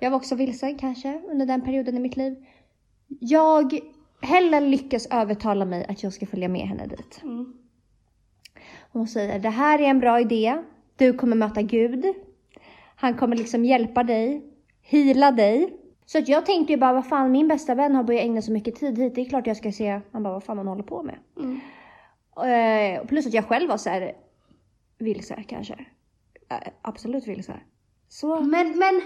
Jag 0.00 0.10
var 0.10 0.16
också 0.16 0.34
vilsen 0.34 0.78
kanske 0.78 1.20
under 1.30 1.46
den 1.46 1.60
perioden 1.60 1.96
i 1.96 2.00
mitt 2.00 2.16
liv. 2.16 2.46
Jag, 3.20 3.78
Helen 4.20 4.70
lyckas 4.70 5.06
övertala 5.10 5.64
mig 5.64 5.86
att 5.88 6.02
jag 6.02 6.12
ska 6.12 6.26
följa 6.26 6.48
med 6.48 6.68
henne 6.68 6.86
dit. 6.86 7.20
Mm. 7.22 7.54
Hon 8.92 9.08
säger 9.08 9.38
det 9.38 9.50
här 9.50 9.78
är 9.78 9.84
en 9.84 10.00
bra 10.00 10.20
idé. 10.20 10.62
Du 10.96 11.12
kommer 11.12 11.36
möta 11.36 11.62
Gud. 11.62 12.04
Han 12.96 13.14
kommer 13.14 13.36
liksom 13.36 13.64
hjälpa 13.64 14.02
dig, 14.02 14.42
hila 14.82 15.32
dig. 15.32 15.76
Så 16.06 16.18
att 16.18 16.28
jag 16.28 16.46
tänkte 16.46 16.72
ju 16.72 16.78
bara, 16.78 16.92
vad 16.92 17.06
fan 17.06 17.32
min 17.32 17.48
bästa 17.48 17.74
vän 17.74 17.94
har 17.94 18.04
börjat 18.04 18.24
ägna 18.24 18.42
så 18.42 18.52
mycket 18.52 18.74
tid 18.74 18.98
hit. 18.98 19.14
Det 19.14 19.20
är 19.20 19.28
klart 19.28 19.46
jag 19.46 19.56
ska 19.56 19.72
se, 19.72 20.00
man 20.10 20.22
bara, 20.22 20.32
vad 20.32 20.44
fan 20.44 20.58
hon 20.58 20.66
håller 20.66 20.82
på 20.82 21.02
med. 21.02 21.18
Mm. 21.36 21.60
Eh, 22.36 23.06
plus 23.06 23.26
att 23.26 23.34
jag 23.34 23.44
själv 23.44 23.68
var 23.68 23.76
så 23.76 23.90
här 23.90 24.12
vilse 24.98 25.44
kanske. 25.48 25.86
Eh, 26.62 26.72
absolut 26.82 27.26
vilse. 27.26 27.60
Så. 28.08 28.40
Men, 28.40 28.78
men 28.78 29.02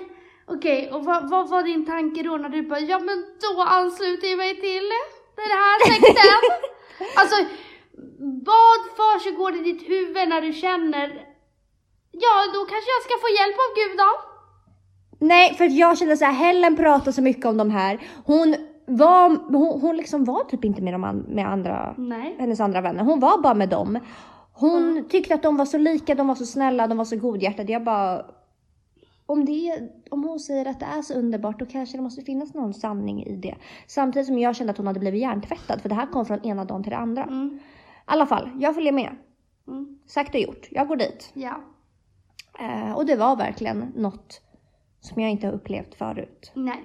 okej, 0.47 0.91
och 0.93 1.05
vad, 1.05 1.31
vad 1.31 1.49
var 1.49 1.63
din 1.63 1.87
tanke 1.87 2.23
då 2.23 2.37
när 2.37 2.49
du 2.49 2.63
bara, 2.63 2.81
ja 2.81 2.99
men 2.99 3.25
då 3.41 3.63
ansluter 3.63 4.29
jag 4.29 4.39
mig 4.39 4.55
till 4.55 4.89
den 5.37 5.59
här 5.63 5.79
sekten? 5.87 6.41
alltså, 7.21 7.37
vad 8.53 8.81
försiggår 9.01 9.57
i 9.57 9.63
ditt 9.63 9.89
huvud 9.89 10.29
när 10.29 10.41
du 10.41 10.53
känner, 10.53 11.09
ja 12.13 12.35
då 12.55 12.61
kanske 12.71 12.91
jag 12.97 13.03
ska 13.07 13.15
få 13.25 13.29
hjälp 13.39 13.57
av 13.65 13.71
Gud 13.81 13.99
då? 13.99 14.11
Nej, 15.21 15.55
för 15.55 15.65
jag 15.65 15.99
kände 15.99 16.17
så 16.17 16.25
här, 16.25 16.33
Helen 16.33 16.77
pratar 16.77 17.13
så 17.13 17.23
mycket 17.23 17.47
om 17.47 17.57
de 17.57 17.71
här. 17.71 18.01
Hon 18.25 18.57
var, 18.87 19.29
hon, 19.29 19.81
hon 19.81 19.97
liksom 19.97 20.25
var 20.25 20.45
typ 20.45 20.65
inte 20.65 20.83
med, 20.83 20.95
de 20.95 21.05
an, 21.05 21.25
med 21.29 21.47
andra, 21.49 21.95
Nej. 21.99 22.37
hennes 22.39 22.61
andra 22.61 22.81
vänner. 22.81 23.05
Hon 23.05 23.21
var 23.21 23.43
bara 23.43 23.55
med 23.55 23.69
dem. 23.69 23.99
Hon 24.61 25.09
tyckte 25.09 25.35
att 25.35 25.43
de 25.43 25.57
var 25.57 25.65
så 25.65 25.79
lika, 25.79 26.15
de 26.15 26.27
var 26.29 26.35
så 26.35 26.47
snälla, 26.47 26.87
de 26.87 26.99
var 26.99 27.05
så 27.05 27.17
godhjärtade. 27.17 27.73
Jag 27.73 27.85
bara, 27.85 28.27
om, 29.27 29.45
det, 29.45 29.89
om 30.11 30.25
hon 30.25 30.41
säger 30.41 30.67
att 30.67 30.81
det 30.81 30.87
är 30.87 31.03
så 31.03 31.15
underbart, 31.15 31.59
då 31.59 31.67
kanske 31.67 31.97
det 31.99 32.03
måste 32.03 32.23
finnas 32.23 32.55
någon 32.55 32.75
sanning 32.75 33.23
i 33.25 33.37
det. 33.37 33.55
Samtidigt 33.87 34.27
som 34.27 34.39
jag 34.39 34.57
kände 34.57 34.71
att 34.71 34.77
hon 34.77 34.87
hade 34.87 35.01
blivit 35.01 35.21
hjärntvättad, 35.21 35.81
för 35.83 35.89
det 35.89 35.95
här 35.95 36.07
kom 36.07 36.27
från 36.27 36.45
ena 36.47 36.65
dagen 36.65 36.83
till 36.83 36.91
det 36.91 36.97
andra. 36.97 37.23
I 37.25 37.29
Mm. 37.29 37.59
alla 38.05 38.27
fall, 38.27 38.51
jag 38.61 38.75
följer 38.75 38.93
med. 38.93 39.17
Mm. 39.69 39.99
Sagt 40.07 40.35
och 40.35 40.41
gjort. 40.41 40.69
Jag 40.71 40.89
går 40.89 40.97
dit. 40.97 41.31
Ja. 41.35 41.61
Eh, 42.61 42.93
och 42.93 43.07
det 43.07 43.17
var 43.17 43.37
verkligen 43.37 43.93
något 43.97 44.41
som 45.01 45.23
jag 45.23 45.31
inte 45.31 45.47
har 45.47 45.55
upplevt 45.55 45.95
förut. 45.95 46.53
Nej. 46.55 46.85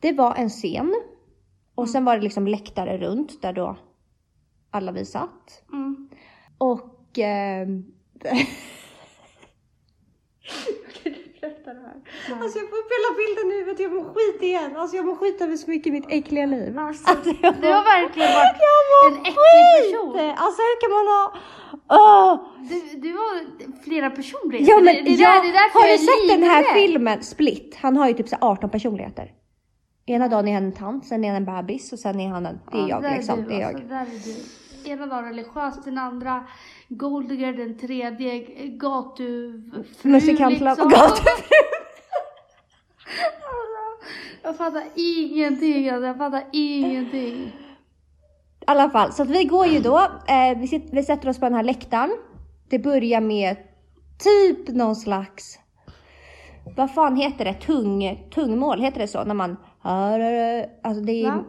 Det 0.00 0.12
var 0.12 0.34
en 0.34 0.48
scen 0.48 0.94
och 1.74 1.88
sen 1.88 2.04
var 2.04 2.16
det 2.16 2.22
liksom 2.22 2.46
läktare 2.46 2.98
runt 2.98 3.42
där 3.42 3.52
då 3.52 3.76
alla 4.72 4.92
vi 4.92 5.04
satt. 5.04 5.62
Mm. 5.72 6.08
Och... 6.58 7.18
Eh, 7.18 7.66
Alltså 12.42 12.58
jag 12.58 12.68
får 12.70 12.76
upp 12.82 12.90
hela 12.96 13.10
bilden 13.20 13.48
nu 13.48 13.64
vet 13.64 13.80
jag 13.80 13.92
mår 13.92 14.04
skit 14.14 14.42
igen. 14.42 14.76
Alltså 14.76 14.96
jag 14.96 15.06
mår 15.06 15.14
skit 15.14 15.40
över 15.40 15.56
så 15.56 15.70
mycket 15.70 15.86
i 15.86 15.90
mitt 15.90 16.04
äckliga 16.08 16.46
liv. 16.46 16.78
Alltså, 16.78 17.10
jag 17.42 17.54
du 17.60 17.68
har 17.68 17.84
verkligen 17.84 18.32
varit 18.32 18.60
en 19.06 19.16
äcklig 19.20 19.34
skit! 19.34 19.92
person. 19.92 20.34
Alltså 20.36 20.60
hur 20.62 20.76
kan 20.82 20.90
man 20.96 21.06
ha... 21.14 21.22
Åh! 21.88 22.30
Du, 22.68 23.00
du 23.00 23.12
har 23.12 23.34
flera 23.84 24.10
personligheter. 24.10 24.72
Ja 24.72 24.76
men 24.80 24.94
det, 24.94 25.02
det, 25.02 25.10
jag, 25.10 25.42
där, 25.44 25.52
det 25.52 25.58
har 25.78 25.92
du 25.92 25.98
sett 25.98 26.40
den 26.40 26.42
här 26.50 26.74
filmen 26.74 27.22
Split? 27.22 27.76
Han 27.80 27.96
har 27.96 28.08
ju 28.08 28.14
typ 28.14 28.28
så 28.28 28.36
här 28.40 28.48
18 28.50 28.70
personligheter. 28.70 29.32
Ena 30.06 30.28
dagen 30.28 30.48
är 30.48 30.54
han 30.54 30.64
en 30.64 30.72
tant, 30.72 31.06
sen 31.06 31.24
är 31.24 31.28
han 31.28 31.36
en 31.36 31.44
bebis 31.44 31.92
och 31.92 31.98
sen 31.98 32.20
är 32.20 32.28
han 32.28 32.46
en... 32.46 32.60
Det 32.72 32.78
är 32.78 32.88
Ja, 32.88 33.02
jag 33.02 33.12
liksom. 33.16 33.44
det 33.48 33.62
är 33.62 33.66
alltså, 33.66 33.88
jag. 33.94 34.06
du. 34.06 34.61
Ena 34.86 35.06
dagen 35.06 35.24
religiös, 35.24 35.84
den 35.84 35.98
andra 35.98 36.46
golddigger, 36.88 37.52
den 37.52 37.78
tredje 37.78 38.38
gatufru. 38.68 39.84
Musikantla 40.02 40.70
liksom. 40.70 40.88
gatufru. 40.88 41.56
Jag 44.42 44.56
fattar 44.56 44.82
ingenting, 44.94 45.88
alltså, 45.88 46.06
jag 46.06 46.16
fattar 46.16 46.44
ingenting. 46.52 47.52
I 48.60 48.64
alla 48.66 48.90
fall, 48.90 49.12
så 49.12 49.22
att 49.22 49.30
vi 49.30 49.44
går 49.44 49.66
ju 49.66 49.80
då. 49.80 49.98
Eh, 50.28 50.58
vi, 50.58 50.68
sitter, 50.68 50.96
vi 50.96 51.02
sätter 51.02 51.28
oss 51.28 51.38
på 51.38 51.44
den 51.44 51.54
här 51.54 51.62
läktaren. 51.62 52.16
Det 52.68 52.78
börjar 52.78 53.20
med 53.20 53.56
typ 54.18 54.68
någon 54.68 54.96
slags... 54.96 55.58
Vad 56.76 56.94
fan 56.94 57.16
heter 57.16 57.44
det? 57.44 57.54
Tung, 57.54 58.28
tungmål, 58.34 58.80
heter 58.80 59.00
det 59.00 59.08
så? 59.08 59.24
När 59.24 59.34
man... 59.34 59.56
Alltså 60.82 61.02
det 61.02 61.24
är? 61.24 61.44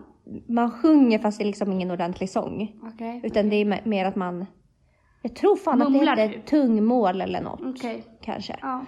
Man 0.48 0.72
sjunger 0.72 1.20
fast 1.20 1.38
det 1.38 1.44
är 1.44 1.46
liksom 1.46 1.72
ingen 1.72 1.92
ordentlig 1.92 2.30
sång. 2.30 2.76
Okej. 2.94 3.22
Utan 3.24 3.50
det 3.50 3.56
är 3.56 3.66
me- 3.66 3.88
mer 3.88 4.06
att 4.06 4.16
man... 4.16 4.46
Jag 5.22 5.36
tror 5.36 5.56
fan 5.56 5.80
Mumlar 5.80 6.12
att 6.12 6.18
det 6.18 6.22
heter 6.22 6.36
typ. 6.36 6.46
tungmål 6.46 7.22
eller 7.22 7.42
något. 7.42 7.62
Okej. 7.66 8.04
Kanske. 8.22 8.56
Ja. 8.62 8.86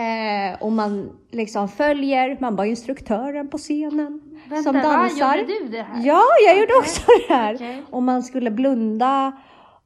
Eh, 0.00 0.62
och 0.62 0.72
man 0.72 1.10
liksom 1.30 1.68
följer, 1.68 2.36
man 2.40 2.56
var 2.56 2.64
instruktören 2.64 3.48
på 3.48 3.58
scenen. 3.58 4.20
Vänta, 4.48 4.62
som 4.62 4.74
va? 4.74 4.82
dansar. 4.82 5.36
Gjorde 5.36 5.52
du 5.62 5.68
det 5.68 5.82
här? 5.82 6.06
Ja, 6.06 6.22
jag 6.46 6.58
gjorde 6.60 6.74
också 6.78 7.02
det 7.28 7.34
här. 7.34 7.82
Och 7.90 8.02
man 8.02 8.22
skulle 8.22 8.50
blunda 8.50 9.32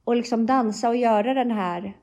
och 0.03 0.15
liksom 0.15 0.45
dansa 0.45 0.89
och 0.89 0.95
göra 0.95 1.33
den 1.33 1.51
här, 1.51 1.97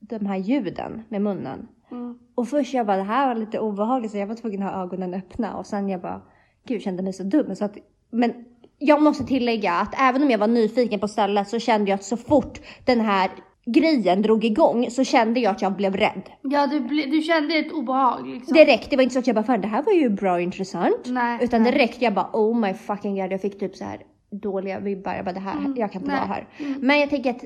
de 0.00 0.26
här 0.26 0.36
ljuden 0.36 1.02
med 1.08 1.22
munnen. 1.22 1.68
Mm. 1.90 2.18
Och 2.34 2.48
först 2.48 2.74
jag 2.74 2.86
bara, 2.86 2.96
det 2.96 3.02
här 3.02 3.28
var 3.28 3.34
lite 3.34 3.58
obehagligt 3.58 4.12
så 4.12 4.18
jag 4.18 4.26
var 4.26 4.34
tvungen 4.34 4.62
att 4.62 4.74
ha 4.74 4.82
ögonen 4.82 5.14
öppna 5.14 5.56
och 5.56 5.66
sen 5.66 5.88
jag 5.88 6.00
bara, 6.00 6.22
gud 6.66 6.82
kände 6.82 7.02
mig 7.02 7.12
så 7.12 7.22
dum. 7.22 7.56
Så 7.56 7.64
att, 7.64 7.76
men 8.10 8.32
jag 8.78 9.02
måste 9.02 9.24
tillägga 9.24 9.72
att 9.72 9.94
även 9.98 10.22
om 10.22 10.30
jag 10.30 10.38
var 10.38 10.46
nyfiken 10.46 11.00
på 11.00 11.08
stället 11.08 11.48
så 11.48 11.58
kände 11.58 11.90
jag 11.90 11.94
att 11.94 12.04
så 12.04 12.16
fort 12.16 12.60
den 12.84 13.00
här 13.00 13.30
grejen 13.66 14.22
drog 14.22 14.44
igång 14.44 14.90
så 14.90 15.04
kände 15.04 15.40
jag 15.40 15.50
att 15.50 15.62
jag 15.62 15.76
blev 15.76 15.96
rädd. 15.96 16.22
Ja, 16.42 16.66
du, 16.66 16.80
ble, 16.80 17.06
du 17.06 17.22
kände 17.22 17.54
ett 17.56 17.72
obehag 17.72 18.26
liksom. 18.26 18.54
Direkt, 18.54 18.90
det 18.90 18.96
var 18.96 19.02
inte 19.02 19.12
så 19.12 19.18
att 19.18 19.26
jag 19.26 19.36
bara, 19.36 19.44
fan 19.44 19.60
det 19.60 19.68
här 19.68 19.82
var 19.82 19.92
ju 19.92 20.10
bra 20.10 20.32
och 20.32 20.40
intressant. 20.40 21.06
Nej, 21.06 21.38
Utan 21.42 21.62
nej. 21.62 21.72
direkt 21.72 22.02
jag 22.02 22.14
bara, 22.14 22.30
oh 22.32 22.58
my 22.58 22.74
fucking 22.74 23.16
god, 23.16 23.32
jag 23.32 23.40
fick 23.40 23.58
typ 23.58 23.76
så 23.76 23.84
här 23.84 24.00
dåliga 24.30 24.80
vibbar. 24.80 25.14
Jag 25.14 25.24
bara, 25.24 25.34
det 25.34 25.40
här, 25.40 25.74
jag 25.76 25.92
kan 25.92 26.02
inte 26.02 26.12
nej. 26.12 26.20
vara 26.20 26.34
här. 26.34 26.48
Mm. 26.58 26.78
Men 26.80 27.00
jag 27.00 27.10
tänker 27.10 27.30
att 27.30 27.44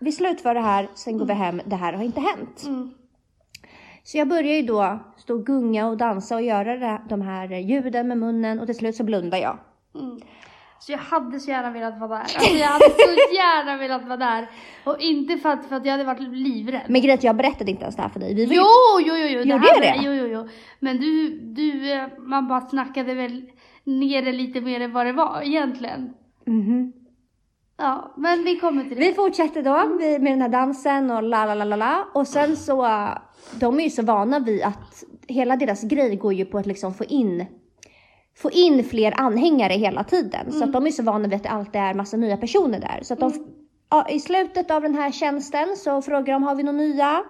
vi 0.00 0.12
slutför 0.12 0.54
det 0.54 0.60
här, 0.60 0.88
sen 0.94 1.18
går 1.18 1.26
vi 1.26 1.32
hem, 1.32 1.60
det 1.66 1.76
här 1.76 1.92
har 1.92 2.04
inte 2.04 2.20
hänt. 2.20 2.66
Mm. 4.08 4.12
Så 4.12 4.18
jag 4.18 4.28
börjar 4.28 4.56
ju 4.56 4.62
då 4.62 4.98
stå 5.16 5.34
och 5.34 5.46
gunga 5.46 5.88
och 5.88 5.96
dansa 5.96 6.34
och 6.34 6.42
göra 6.42 7.00
de 7.08 7.20
här 7.20 7.58
ljuden 7.58 8.08
med 8.08 8.18
munnen 8.18 8.60
och 8.60 8.66
till 8.66 8.76
slut 8.76 8.96
så 8.96 9.04
blundar 9.04 9.38
jag. 9.38 9.58
Mm. 9.94 10.20
Så 10.80 10.92
jag 10.92 10.98
hade 10.98 11.40
så 11.40 11.50
gärna 11.50 11.70
velat 11.70 12.00
vara 12.00 12.08
där. 12.08 12.20
Alltså 12.20 12.56
jag 12.56 12.66
hade 12.66 12.84
så 12.84 13.34
gärna 13.34 13.76
velat 13.76 14.04
vara 14.04 14.16
där. 14.16 14.50
Och 14.84 15.00
inte 15.00 15.36
för 15.36 15.48
att, 15.48 15.66
för 15.66 15.76
att 15.76 15.84
jag 15.84 15.92
hade 15.92 16.04
varit 16.04 16.20
livrädd. 16.20 16.82
Men 16.88 17.10
att 17.10 17.24
jag 17.24 17.36
berättade 17.36 17.70
inte 17.70 17.82
ens 17.82 17.96
det 17.96 18.02
här 18.02 18.08
för 18.08 18.20
dig. 18.20 18.34
Vi 18.34 18.44
Jo, 18.44 18.64
jo, 19.00 19.14
jo, 19.16 19.26
jo. 19.26 19.40
Gjorde 19.40 19.66
jag 19.66 19.82
det? 19.82 20.00
Jo, 20.02 20.12
jo, 20.12 20.26
jo. 20.26 20.48
Men 20.80 20.96
du, 20.96 21.38
du, 21.38 21.92
eh, 21.92 22.06
man 22.18 22.48
bara 22.48 22.60
snackade 22.60 23.14
väl 23.14 23.50
ner 23.84 24.22
det 24.22 24.32
lite 24.32 24.60
mer 24.60 24.80
än 24.80 24.92
vad 24.92 25.06
det 25.06 25.12
var 25.12 25.42
egentligen. 25.42 26.14
Mhm. 26.46 26.92
Ja, 27.78 28.12
men 28.16 28.44
vi 28.44 28.56
kommer 28.58 28.84
till 28.84 28.96
det. 28.98 29.04
Vi 29.08 29.12
fortsätter 29.14 29.62
då 29.62 29.96
vi- 29.98 30.18
med 30.18 30.32
den 30.32 30.42
här 30.42 30.48
dansen 30.48 31.10
och 31.10 31.22
la 31.22 31.44
la 31.46 31.54
la 31.54 31.64
la 31.64 31.76
la. 31.76 32.04
Och 32.14 32.26
sen 32.28 32.56
så, 32.56 32.88
de 33.60 33.80
är 33.80 33.84
ju 33.84 33.90
så 33.90 34.02
vana 34.02 34.38
vid 34.38 34.62
att 34.62 35.04
hela 35.28 35.56
deras 35.56 35.82
grej 35.82 36.16
går 36.16 36.32
ju 36.32 36.44
på 36.44 36.58
att 36.58 36.66
liksom 36.66 36.94
få 36.94 37.04
in 37.04 37.46
få 38.36 38.50
in 38.50 38.84
fler 38.84 39.20
anhängare 39.20 39.72
hela 39.72 40.04
tiden. 40.04 40.52
Så 40.52 40.64
att 40.64 40.72
de 40.72 40.86
är 40.86 40.90
så 40.90 41.02
vana 41.02 41.28
vid 41.28 41.34
att 41.36 41.42
det 41.42 41.48
alltid 41.48 41.80
är 41.80 41.94
massa 41.94 42.16
nya 42.16 42.36
personer 42.36 42.80
där. 42.80 43.00
Så 43.02 43.14
att 43.14 43.20
de, 43.20 43.46
ja, 43.90 44.08
i 44.08 44.20
slutet 44.20 44.70
av 44.70 44.82
den 44.82 44.94
här 44.94 45.10
tjänsten 45.12 45.76
så 45.76 46.02
frågar 46.02 46.32
de, 46.34 46.42
har 46.42 46.54
vi 46.54 46.62
några 46.62 46.78
nya? 46.78 47.24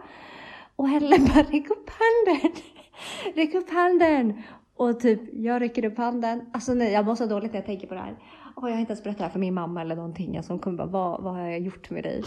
Och 0.76 0.88
Helen 0.88 1.24
bara, 1.24 1.42
räck 1.42 1.70
upp 1.70 1.90
handen! 1.90 2.52
Räck 3.34 3.54
upp 3.54 3.70
handen! 3.70 4.42
Och 4.78 5.00
typ, 5.00 5.20
jag 5.32 5.62
räcker 5.62 5.84
upp 5.84 5.98
handen. 5.98 6.50
Alltså 6.52 6.74
nej, 6.74 6.92
jag 6.92 7.04
mår 7.06 7.14
så 7.14 7.26
dåligt 7.26 7.52
när 7.52 7.58
jag 7.58 7.66
tänker 7.66 7.86
på 7.86 7.94
det 7.94 8.00
här. 8.00 8.16
Och 8.54 8.68
jag 8.68 8.74
har 8.74 8.80
inte 8.80 8.92
ens 8.92 9.04
berättat 9.04 9.18
det 9.18 9.24
här 9.24 9.30
för 9.30 9.38
min 9.38 9.54
mamma 9.54 9.80
eller 9.80 9.96
någonting. 9.96 10.36
Alltså 10.36 10.52
hon 10.52 10.60
kommer 10.60 10.76
bara, 10.76 10.86
vad, 10.86 11.22
vad 11.22 11.34
har 11.34 11.48
jag 11.48 11.60
gjort 11.60 11.90
med 11.90 12.02
dig? 12.02 12.22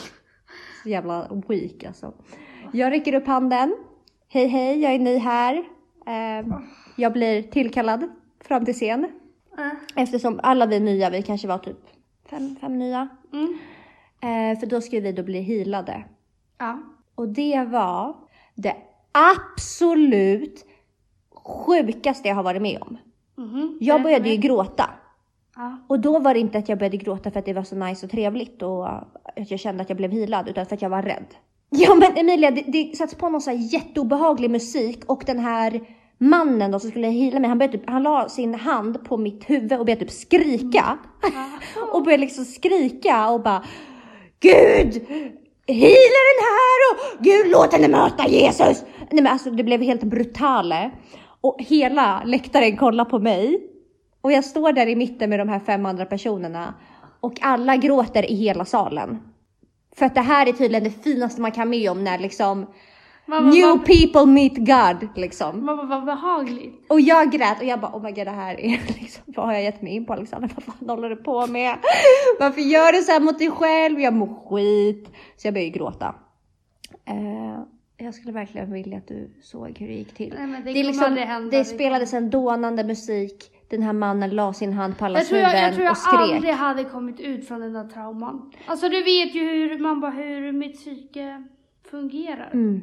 Så 0.84 0.90
jävla 0.90 1.28
weak 1.48 1.84
alltså. 1.84 2.14
Jag 2.74 2.92
räcker 2.92 3.14
upp 3.14 3.28
handen. 3.28 3.76
Hej 4.28 4.48
hej, 4.48 4.80
jag 4.80 4.94
är 4.94 5.00
ny 5.00 5.18
här. 5.18 5.56
Eh, 6.08 6.48
jag 6.96 7.14
blir 7.14 7.44
tillkallad 7.44 8.10
fram 8.44 8.66
till 8.66 8.74
scen. 8.74 9.08
Äh, 9.58 10.04
Eftersom 10.04 10.40
alla 10.44 10.66
vi 10.66 10.80
nya, 10.80 11.10
vi 11.10 11.22
kanske 11.22 11.48
var 11.48 11.58
typ 11.58 11.80
fem, 12.30 12.56
fem 12.62 12.80
nya. 12.80 13.08
Mm. 13.34 13.58
Eh, 14.22 14.60
för 14.60 14.68
då 14.68 14.82
skulle 14.82 15.02
vi 15.02 15.12
då 15.12 15.24
bli 15.24 15.42
healade. 15.42 16.04
Ja. 16.58 16.80
Och 17.16 17.28
det 17.28 17.64
var 17.64 18.16
det 18.56 18.76
absolut 19.12 20.66
sjukaste 21.44 22.28
jag 22.28 22.36
har 22.36 22.44
varit 22.44 22.62
med 22.62 22.78
om. 22.82 22.98
Mhm. 23.38 23.78
Jag 23.80 24.04
började 24.04 24.30
ju 24.30 24.38
gråta. 24.38 24.90
Ja. 25.56 25.78
Och 25.88 26.00
då 26.00 26.20
var 26.20 26.34
det 26.34 26.40
inte 26.40 26.58
att 26.58 26.70
jag 26.70 26.78
började 26.78 26.98
gråta 26.98 27.32
för 27.32 27.40
att 27.40 27.46
det 27.46 27.54
var 27.54 27.64
så 27.64 27.76
nice 27.76 28.06
och 28.06 28.12
trevligt 28.12 28.62
och 28.62 28.84
uh, 28.84 29.04
att 29.36 29.52
jag 29.52 29.60
kände 29.60 29.82
att 29.84 29.90
jag 29.90 29.98
blev 29.98 30.12
healad 30.12 30.50
utan 30.50 30.66
för 30.66 30.76
att 30.76 30.82
jag 30.82 30.90
var 30.90 31.02
rädd. 31.02 31.26
Ja 31.70 31.96
men 31.96 32.18
Emilia, 32.18 32.52
det, 32.52 32.64
det 32.68 32.98
sattes 32.98 33.16
på 33.18 33.30
någon 33.30 33.42
så 33.42 33.50
här 33.50 33.58
jätteobehaglig 33.58 34.52
musik 34.52 35.04
och 35.06 35.24
den 35.26 35.40
här 35.40 35.82
mannen 36.18 36.72
då 36.72 36.80
som 36.80 36.90
skulle 36.90 37.08
heala 37.08 37.40
mig, 37.40 37.50
han, 37.50 37.58
började 37.58 37.78
typ, 37.78 37.90
han 37.90 38.04
la 38.04 38.30
sin 38.30 38.56
hand 38.56 39.06
på 39.06 39.18
mitt 39.18 39.50
huvud 39.50 39.74
och 39.74 39.86
började 39.86 40.06
typ 40.06 40.12
skrika. 40.12 40.98
och 41.94 42.04
började 42.04 42.22
liksom 42.22 42.46
skrika 42.46 43.30
och 43.30 43.42
bara 43.42 43.64
Gud! 44.40 45.08
Heala 45.68 46.22
den 46.32 46.42
här 46.50 46.80
och 46.92 47.24
Gud 47.24 47.52
låt 47.52 47.74
henne 47.74 47.88
möta 47.88 48.28
Jesus! 48.28 48.84
Nej 49.12 49.24
men 49.24 49.28
alltså 49.28 49.52
det 49.52 49.64
blev 49.64 49.82
helt 49.82 50.04
brutale. 50.04 50.92
Och 51.42 51.56
hela 51.60 52.24
läktaren 52.26 52.78
kollar 52.78 53.06
på 53.06 53.20
mig. 53.20 53.68
Och 54.22 54.32
jag 54.32 54.46
står 54.46 54.72
där 54.72 54.88
i 54.88 54.96
mitten 54.96 55.30
med 55.30 55.40
de 55.40 55.50
här 55.50 55.60
fem 55.60 55.86
andra 55.86 56.06
personerna. 56.06 56.74
Och 57.20 57.34
alla 57.42 57.76
gråter 57.76 58.32
i 58.32 58.36
hela 58.36 58.66
salen. 58.66 59.20
För 59.96 60.06
att 60.06 60.16
det 60.16 60.22
här 60.22 60.48
är 60.48 60.54
tydligen 60.54 60.84
det 60.84 61.04
finaste 61.04 61.42
man 61.42 61.52
kan 61.52 61.70
med 61.70 61.92
om 61.92 62.04
när 62.04 62.20
liksom 62.20 62.66
Mamma, 63.26 63.50
new 63.50 63.68
vad, 63.68 63.86
people 63.86 64.26
meet 64.26 64.58
God 64.58 65.10
liksom. 65.16 65.66
mamma, 65.66 65.84
vad 65.84 66.06
behagligt. 66.06 66.86
Och 66.90 67.02
jag 67.02 67.32
grät 67.32 67.60
och 67.60 67.66
jag 67.66 67.80
bara 67.80 67.92
oh 67.92 68.04
my 68.04 68.12
god 68.12 68.28
det 68.28 68.32
här 68.32 68.60
är 68.60 68.80
liksom, 69.00 69.24
vad 69.26 69.46
har 69.46 69.54
jag 69.54 69.64
gett 69.64 69.82
mig 69.82 69.94
in 69.94 70.06
på 70.06 70.14
Alexander? 70.14 70.50
Vad 70.56 70.64
fan 70.64 70.90
håller 70.90 71.10
du 71.10 71.16
på 71.16 71.48
med? 71.48 71.78
Varför 72.40 72.62
gör 72.62 72.92
du 72.92 73.02
så 73.02 73.12
här 73.12 73.20
mot 73.20 73.40
dig 73.40 73.52
själv? 73.52 74.00
Jag 74.00 74.14
mår 74.14 74.28
skit. 74.50 75.10
Så 75.38 75.48
jag 75.48 75.54
började 75.54 75.70
gråta. 75.70 76.16
Eh, 77.06 77.41
jag 78.04 78.14
skulle 78.14 78.34
verkligen 78.34 78.74
vilja 78.74 78.98
att 78.98 79.08
du 79.08 79.30
såg 79.42 79.78
hur 79.80 79.88
det 79.88 79.94
gick 79.94 80.14
till. 80.14 80.36
Nej, 80.40 80.62
det 80.66 80.74
det, 80.74 80.84
liksom, 80.84 81.50
det 81.52 81.66
spelades 81.66 82.14
en 82.14 82.30
dånande 82.30 82.84
musik. 82.84 83.52
Den 83.70 83.82
här 83.82 83.94
mannen 83.94 84.30
la 84.30 84.54
sin 84.54 84.74
hand 84.74 84.98
på 84.98 85.04
Jag 85.04 85.08
allas 85.08 85.28
tror 85.28 85.40
jag, 85.40 85.50
jag, 85.50 85.54
huvuden 85.56 85.74
tror 85.74 85.84
jag 85.86 85.92
och 85.92 85.98
skrek. 85.98 86.36
aldrig 86.36 86.54
hade 86.54 86.84
kommit 86.84 87.20
ut 87.20 87.48
från 87.48 87.60
den 87.60 87.74
där 87.74 87.88
trauman. 87.88 88.52
Alltså 88.66 88.90
du 88.90 89.04
vet 89.04 89.36
ju 89.36 89.42
hur, 89.42 89.80
man 89.80 90.02
bara, 90.02 90.12
hur 90.12 90.52
mitt 90.52 90.76
psyke 90.76 91.44
fungerar. 91.92 92.50
Mm. 92.54 92.82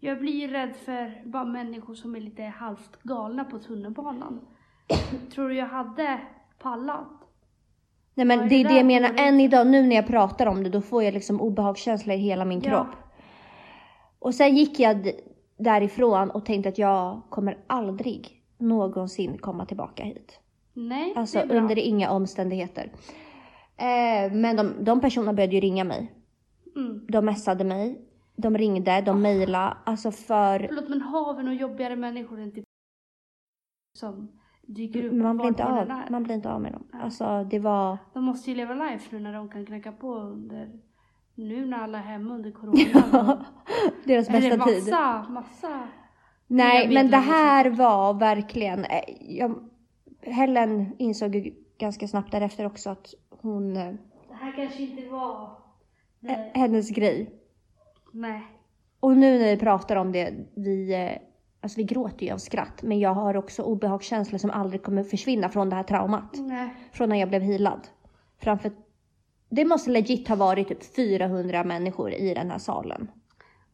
Jag 0.00 0.18
blir 0.18 0.48
rädd 0.48 0.74
för 0.84 1.22
bara 1.28 1.44
människor 1.44 1.94
som 1.94 2.14
är 2.16 2.20
lite 2.20 2.42
halvt 2.42 3.02
galna 3.02 3.44
på 3.44 3.58
tunnelbanan. 3.58 4.40
tror 5.34 5.48
du 5.48 5.54
jag 5.56 5.66
hade 5.66 6.20
pallat? 6.62 7.08
Nej 8.14 8.26
men 8.26 8.48
det 8.48 8.54
är 8.54 8.68
det 8.68 8.74
jag 8.76 8.86
menar 8.86 9.10
än 9.16 9.40
idag 9.40 9.66
nu 9.66 9.82
när 9.86 9.96
jag 9.96 10.06
pratar 10.06 10.46
om 10.46 10.62
det 10.62 10.70
då 10.70 10.80
får 10.82 11.02
jag 11.02 11.14
liksom 11.14 11.40
obehagskänsla 11.40 12.14
i 12.14 12.16
hela 12.16 12.44
min 12.44 12.60
Ja. 12.64 12.70
kropp. 12.70 12.96
Och 14.20 14.34
sen 14.34 14.56
gick 14.56 14.80
jag 14.80 15.10
därifrån 15.56 16.30
och 16.30 16.44
tänkte 16.46 16.68
att 16.68 16.78
jag 16.78 17.22
kommer 17.28 17.58
aldrig 17.66 18.42
någonsin 18.58 19.38
komma 19.38 19.66
tillbaka 19.66 20.02
hit. 20.04 20.40
Nej, 20.72 21.12
Alltså 21.16 21.38
det 21.38 21.44
är 21.44 21.48
bra. 21.48 21.56
under 21.56 21.78
inga 21.78 22.10
omständigheter. 22.10 22.92
Eh, 23.76 24.32
men 24.32 24.56
de, 24.56 24.84
de 24.84 25.00
personerna 25.00 25.32
började 25.32 25.54
ju 25.54 25.60
ringa 25.60 25.84
mig. 25.84 26.12
Mm. 26.76 27.06
De 27.08 27.24
messade 27.24 27.64
mig. 27.64 28.00
De 28.36 28.58
ringde, 28.58 29.00
de 29.00 29.22
mejlade. 29.22 29.76
Alltså 29.84 30.10
för 30.10 30.66
Förlåt 30.68 30.88
men 30.88 31.00
har 31.02 31.34
vi 31.34 31.42
nog 31.42 31.54
jobbigare 31.54 31.96
människor 31.96 32.40
än 32.40 32.52
typ 32.52 32.64
som 33.98 34.28
dyker 34.62 35.04
upp 35.04 35.12
man 35.12 35.36
blir, 35.36 35.48
inte 35.48 35.64
av, 35.64 35.88
man 36.10 36.22
blir 36.22 36.34
inte 36.34 36.50
av 36.50 36.60
med 36.60 36.72
dem. 36.72 36.86
Nej. 36.92 37.02
Alltså 37.02 37.44
det 37.50 37.58
var... 37.58 37.98
De 38.14 38.24
måste 38.24 38.50
ju 38.50 38.56
leva 38.56 38.74
life 38.74 39.16
nu 39.16 39.22
när 39.22 39.32
de 39.32 39.48
kan 39.48 39.66
knacka 39.66 39.92
på 39.92 40.14
under 40.14 40.70
nu 41.48 41.66
när 41.66 41.78
alla 41.78 41.98
är 41.98 42.02
hemma 42.02 42.34
under 42.34 42.50
corona. 42.60 43.44
Deras 44.04 44.28
är 44.28 44.32
det 44.32 44.40
bästa 44.40 44.64
tid. 44.64 44.82
massa, 44.82 45.26
massa. 45.28 45.88
Nej, 46.46 46.88
men 46.94 47.10
det 47.10 47.16
här 47.16 47.70
var 47.70 48.14
verkligen... 48.14 48.84
eh, 48.84 49.00
Jag, 49.20 49.68
Helen 50.22 50.92
insåg 50.98 51.34
ju 51.34 51.54
ganska 51.78 52.08
snabbt 52.08 52.32
därefter 52.32 52.66
också 52.66 52.90
att 52.90 53.14
hon... 53.30 53.76
eh, 53.76 53.92
Det 54.28 54.34
här 54.40 54.52
kanske 54.56 54.82
inte 54.82 55.08
var... 55.08 55.50
Nej. 56.20 56.50
Hennes 56.54 56.90
grej. 56.90 57.30
Nej. 58.12 58.42
Och 59.00 59.16
nu 59.16 59.38
när 59.38 59.46
vi 59.50 59.56
pratar 59.56 59.96
om 59.96 60.12
det, 60.12 60.34
vi... 60.54 60.94
eh, 60.94 61.26
Alltså 61.62 61.76
vi 61.76 61.84
gråter 61.84 62.26
ju 62.26 62.32
av 62.32 62.38
skratt, 62.38 62.82
men 62.82 62.98
jag 62.98 63.14
har 63.14 63.36
också 63.36 63.62
obehagskänslor 63.62 64.38
som 64.38 64.50
aldrig 64.50 64.82
kommer 64.82 65.02
försvinna 65.02 65.48
från 65.48 65.70
det 65.70 65.76
här 65.76 65.82
traumat. 65.82 66.34
Nej. 66.38 66.74
Från 66.92 67.08
när 67.08 67.16
jag 67.16 67.28
blev 67.28 67.42
healad. 67.42 67.88
Framför... 68.42 68.70
Det 69.50 69.64
måste 69.64 69.90
legit 69.90 70.28
ha 70.28 70.36
varit 70.36 70.68
typ 70.68 70.94
400 70.96 71.64
människor 71.64 72.12
i 72.12 72.34
den 72.34 72.50
här 72.50 72.58
salen. 72.58 73.10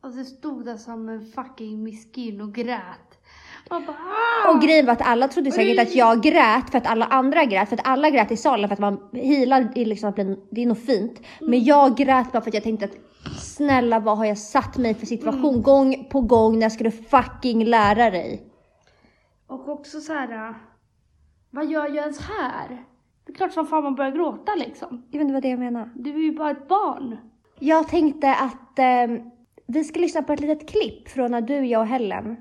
Och 0.01 0.13
så 0.13 0.25
stod 0.25 0.65
där 0.65 0.77
som 0.77 1.09
en 1.09 1.27
fucking 1.27 1.83
miskin 1.83 2.41
och 2.41 2.55
grät. 2.55 3.19
Och 3.71 3.83
bara 3.83 3.97
ah! 3.97 4.51
Och 4.55 4.63
grejen 4.63 4.87
var 4.87 4.93
att 4.93 5.03
alla 5.03 5.29
trodde 5.29 5.53
säkert 5.53 5.89
att 5.89 5.95
jag 5.95 6.23
grät 6.23 6.71
för 6.71 6.79
att 6.79 6.87
alla 6.87 7.05
andra 7.05 7.45
grät. 7.45 7.69
För 7.69 7.77
att 7.77 7.87
alla 7.87 8.11
grät 8.11 8.31
i 8.33 8.37
salen 8.37 8.69
för 8.69 8.75
att 8.75 8.81
man 8.81 9.09
healad 9.13 9.69
är 9.75 9.85
liksom 9.85 10.09
att 10.09 10.15
bli, 10.15 10.37
det 10.51 10.63
är 10.63 10.67
något 10.67 10.87
fint. 10.87 11.21
Men 11.41 11.65
jag 11.65 11.97
grät 11.97 12.33
bara 12.33 12.43
för 12.43 12.51
att 12.51 12.55
jag 12.55 12.63
tänkte 12.63 12.85
att 12.85 12.97
snälla 13.41 14.01
vad 14.01 14.19
har 14.19 14.25
jag 14.25 14.39
satt 14.39 14.77
mig 14.77 14.95
för 14.95 15.07
situation 15.07 15.63
gång 15.63 16.09
på 16.11 16.21
gång 16.21 16.55
när 16.55 16.63
jag 16.63 16.73
skulle 16.73 16.91
fucking 16.91 17.65
lära 17.65 18.11
dig. 18.11 18.53
Och 19.47 19.69
också 19.69 20.01
så 20.01 20.13
här. 20.13 20.49
äh, 20.49 20.55
Vad 21.51 21.67
gör 21.67 21.87
jag 21.87 21.97
ens 21.97 22.21
här? 22.21 22.85
Det 23.27 23.33
är 23.33 23.37
klart 23.37 23.53
som 23.53 23.67
fan 23.67 23.85
man 23.85 23.95
börjar 23.95 24.11
gråta 24.11 24.53
liksom. 24.55 25.03
Jag 25.11 25.19
vet 25.19 25.23
inte 25.25 25.33
vad 25.33 25.43
det 25.43 25.49
jag 25.49 25.59
menar. 25.59 25.91
Du 25.95 26.11
är 26.15 26.19
ju 26.19 26.33
bara 26.33 26.51
ett 26.51 26.69
barn. 26.69 27.17
Jag 27.59 27.89
tänkte 27.89 28.35
att 28.35 28.79
eh, 28.79 29.23
vi 29.67 29.85
ska 29.85 30.01
lyssna 30.01 30.23
på 30.23 30.33
ett 30.33 30.41
litet 30.41 30.69
klipp 30.71 31.09
från 31.09 31.31
när 31.31 31.41
du, 31.41 31.55
jag 31.67 31.81
och 31.81 31.87
Helen 31.87 32.37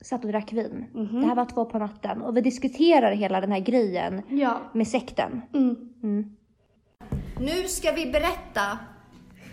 satt 0.00 0.24
och 0.24 0.30
drack 0.30 0.52
vin. 0.52 0.84
Det 1.20 1.26
här 1.26 1.34
var 1.34 1.44
två 1.44 1.64
på 1.64 1.78
natten 1.78 2.22
och 2.22 2.36
vi 2.36 2.40
diskuterar 2.40 3.12
hela 3.12 3.40
den 3.40 3.52
här 3.52 3.60
grejen 3.60 4.22
Ja. 4.28 4.60
med 4.72 4.88
sekten. 4.88 5.42
Mm. 5.54 6.36
Nu 7.40 7.68
ska 7.68 7.92
vi 7.92 8.06
berätta 8.06 8.78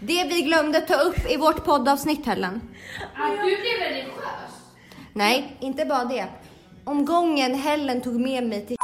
det 0.01 0.23
vi 0.29 0.41
glömde 0.41 0.81
ta 0.81 0.93
upp 0.93 1.31
i 1.31 1.37
vårt 1.37 1.65
poddavsnitt 1.65 2.25
Helen. 2.25 2.61
Att 3.15 3.31
du 3.31 3.43
blev 3.43 3.87
religiös. 3.89 4.73
Nej, 5.13 5.57
inte 5.59 5.85
bara 5.85 6.05
det. 6.05 6.25
Om 6.83 7.05
gången 7.05 7.55
Helen 7.55 8.01
tog 8.01 8.19
med 8.19 8.43
mig 8.49 8.65
till 8.65 8.77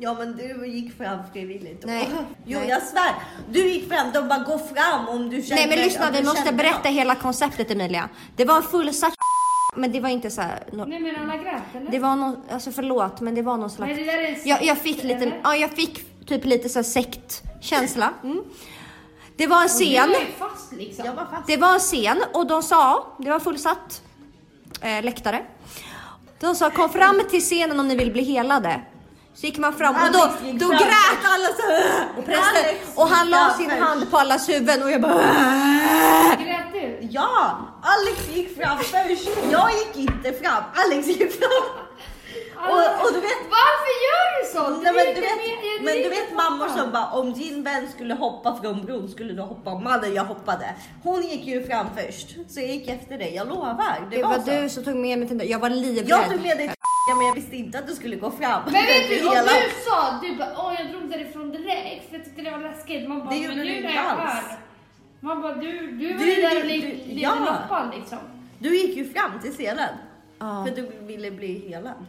Ja 0.00 0.14
men 0.14 0.36
du 0.36 0.66
gick 0.66 0.96
fram 0.98 1.18
frivilligt. 1.32 1.84
Nej. 1.86 2.08
Jo 2.46 2.58
Nej. 2.58 2.68
jag 2.68 2.82
svär. 2.82 3.14
Du 3.50 3.68
gick 3.68 3.88
fram, 3.92 4.12
de 4.12 4.28
bara 4.28 4.38
gå 4.38 4.58
fram 4.58 5.08
om 5.08 5.30
du 5.30 5.42
känner 5.42 5.56
Nej 5.66 5.68
men 5.68 5.78
lyssna, 5.86 6.10
vi 6.10 6.18
du 6.18 6.24
måste 6.24 6.38
känner 6.42 6.52
berätta 6.58 6.88
hela 6.88 7.14
konceptet 7.14 7.70
Emilia. 7.70 8.08
Det 8.36 8.44
var 8.44 8.56
en 8.56 8.62
fullsatt 8.62 9.14
men 9.76 9.92
det 9.92 10.00
var 10.00 10.08
inte 10.08 10.30
så 10.30 10.40
här, 10.42 10.64
nå- 10.72 10.84
Nej 10.84 11.00
men 11.00 11.16
alla 11.16 11.36
grät 11.42 11.62
eller? 11.74 11.90
Det 11.90 11.98
var 11.98 12.16
någon, 12.16 12.36
alltså 12.50 12.72
förlåt 12.72 13.20
men 13.20 13.34
det 13.34 13.42
var 13.42 13.56
någon 13.56 13.70
slags... 13.70 13.88
Nej, 13.96 14.04
det 14.04 14.12
där 14.12 14.18
är 14.18 14.38
jag, 14.44 14.64
jag 14.64 14.78
fick 14.78 15.02
lite, 15.02 15.14
eller? 15.22 15.40
ja 15.44 15.56
jag 15.56 15.70
fick 15.70 16.24
typ 16.26 16.44
lite 16.44 16.68
så 16.68 16.78
här 16.78 16.84
sektkänsla. 16.84 18.10
Mm. 18.24 18.44
Det 19.36 19.46
var 19.46 19.62
en 19.62 19.68
scen. 19.68 20.08
Du 20.08 20.14
är 20.16 20.26
fast 20.38 20.72
liksom. 20.72 21.04
Jag 21.06 21.12
var 21.14 21.24
fast. 21.26 21.46
Det 21.46 21.56
var 21.56 21.74
en 21.74 21.78
scen 21.80 22.22
och 22.34 22.46
de 22.46 22.62
sa, 22.62 23.06
det 23.18 23.30
var 23.30 23.40
fullsatt 23.40 24.02
eh, 24.80 25.02
läktare. 25.04 25.42
De 26.40 26.54
sa 26.54 26.70
kom 26.70 26.88
fram 26.90 27.20
till 27.30 27.40
scenen 27.40 27.80
om 27.80 27.88
ni 27.88 27.96
vill 27.96 28.12
bli 28.12 28.24
helade. 28.24 28.80
Så 29.34 29.46
gick 29.46 29.58
man 29.58 29.72
fram 29.72 29.94
och 29.94 30.12
då, 30.12 30.30
då 30.52 30.68
grät 30.68 31.22
alla 31.24 31.48
så 31.48 31.92
och, 32.18 32.24
prästen, 32.26 32.64
och 32.96 33.08
han 33.08 33.30
la 33.30 33.50
sin 33.50 33.70
hand 33.70 34.10
på 34.10 34.16
allas 34.18 34.48
huvuden 34.48 34.82
och 34.82 34.90
jag 34.90 35.00
bara 35.00 35.14
Grät 36.44 36.72
du? 36.72 36.98
Ja, 37.10 37.58
Alex 37.82 38.28
gick 38.36 38.56
fram 38.56 38.78
först. 38.78 39.28
Jag 39.50 39.70
gick 39.72 39.96
inte 40.10 40.32
fram, 40.32 40.62
Alex 40.74 41.06
gick 41.06 41.32
fram. 41.32 41.50
Och, 42.70 42.78
och 43.06 43.12
du 43.12 43.20
vet, 43.20 43.40
Varför 43.50 43.92
gör 44.06 44.42
du 44.42 44.58
sånt? 44.58 44.82
nej, 44.82 44.92
Nej, 44.92 45.04
men, 45.06 45.14
du 45.14 45.20
vet, 45.20 45.38
det 45.62 45.84
men 45.84 45.94
du 46.02 46.08
vet 46.08 46.32
mammor 46.36 46.68
som 46.68 46.92
bara 46.92 47.06
om 47.10 47.32
din 47.32 47.62
vän 47.62 47.88
skulle 47.94 48.14
hoppa 48.14 48.58
från 48.62 48.84
bron 48.84 49.08
skulle 49.08 49.32
du 49.32 49.42
hoppa 49.42 49.70
om 49.70 49.84
mannen 49.84 50.14
jag 50.14 50.24
hoppade. 50.24 50.74
Hon 51.02 51.22
gick 51.22 51.46
ju 51.46 51.66
fram 51.66 51.86
först 51.96 52.28
så 52.48 52.60
jag 52.60 52.68
gick 52.68 52.88
efter 52.88 53.18
dig, 53.18 53.34
jag 53.34 53.48
lovar. 53.48 54.06
Det, 54.10 54.16
Det 54.16 54.22
var, 54.22 54.28
var 54.38 54.44
så. 54.44 54.50
du 54.50 54.68
som 54.68 54.84
tog 54.84 54.96
med 54.96 55.18
mig 55.18 55.28
till. 55.28 55.50
Jag 55.50 55.58
var 55.58 55.70
livrädd. 55.70 56.08
Jag 56.08 56.30
tog 56.30 56.40
med 56.42 56.56
dig 56.58 56.70
till 57.06 57.16
men 57.16 57.26
jag 57.26 57.34
visste 57.34 57.56
inte 57.56 57.78
att 57.78 57.86
du 57.86 57.94
skulle 57.94 58.16
gå 58.16 58.30
fram. 58.30 58.62
Men 58.64 58.72
vet 58.72 59.08
du, 59.08 59.26
om 59.28 59.34
Hela- 59.34 59.52
du 59.52 59.70
sa, 59.90 60.18
du 60.22 60.36
bara 60.36 60.52
åh 60.56 60.74
jag 60.78 60.90
drog 60.90 61.10
därifrån 61.10 61.50
direkt 61.50 62.08
för 62.08 62.16
jag 62.16 62.24
tyckte 62.24 62.42
det 62.42 62.50
var 62.50 62.58
läskigt. 62.58 63.08
Man 63.08 63.18
bara, 63.20 63.30
Det 63.30 63.36
gjorde 63.36 63.56
men 63.56 63.66
du 63.66 63.72
nu 63.72 63.76
inte 63.76 64.00
alls. 64.00 64.20
här. 64.32 64.58
Man 65.20 65.42
bara, 65.42 65.54
du, 65.54 65.90
du 65.90 66.12
var 66.12 66.18
Du- 66.24 66.34
ju 66.34 66.42
där 66.42 66.58
och 66.60 66.64
led 66.66 67.00
ja. 67.18 67.34
loppan 67.34 67.90
liksom. 67.98 68.18
Du 68.58 68.76
gick 68.76 68.96
ju 68.96 69.12
fram 69.12 69.40
till 69.42 69.52
scenen. 69.52 69.94
Ja. 70.38 70.66
För 70.66 70.76
du 70.76 70.92
ville 71.06 71.30
bli 71.30 71.68
helad. 71.68 72.06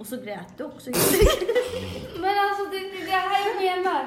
Och 0.00 0.06
så 0.06 0.16
grät 0.16 0.48
du 0.56 0.64
också. 0.64 0.90
Men 2.22 2.34
alltså 2.44 2.64
det 2.72 2.78
det 2.78 3.02
är 3.02 3.06
det 3.06 3.12
här 3.12 3.40
jag 3.48 3.56
menar. 3.62 4.00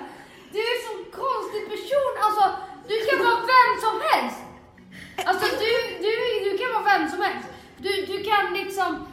Du 0.51 0.59
är 0.59 0.71
en 0.77 0.83
sån 0.89 1.01
konstig 1.21 1.63
person. 1.73 2.11
Alltså 2.25 2.43
du 2.89 2.95
kan 3.07 3.19
vara 3.25 3.39
vem 3.55 3.71
som 3.85 3.95
helst. 4.11 4.39
Alltså 5.29 5.45
du, 5.63 5.71
du, 6.05 6.11
du 6.49 6.57
kan 6.57 6.69
vara 6.75 6.85
vem 6.97 7.09
som 7.09 7.21
helst. 7.21 7.47
Du, 7.77 7.91
du 8.11 8.23
kan 8.29 8.53
liksom 8.53 9.07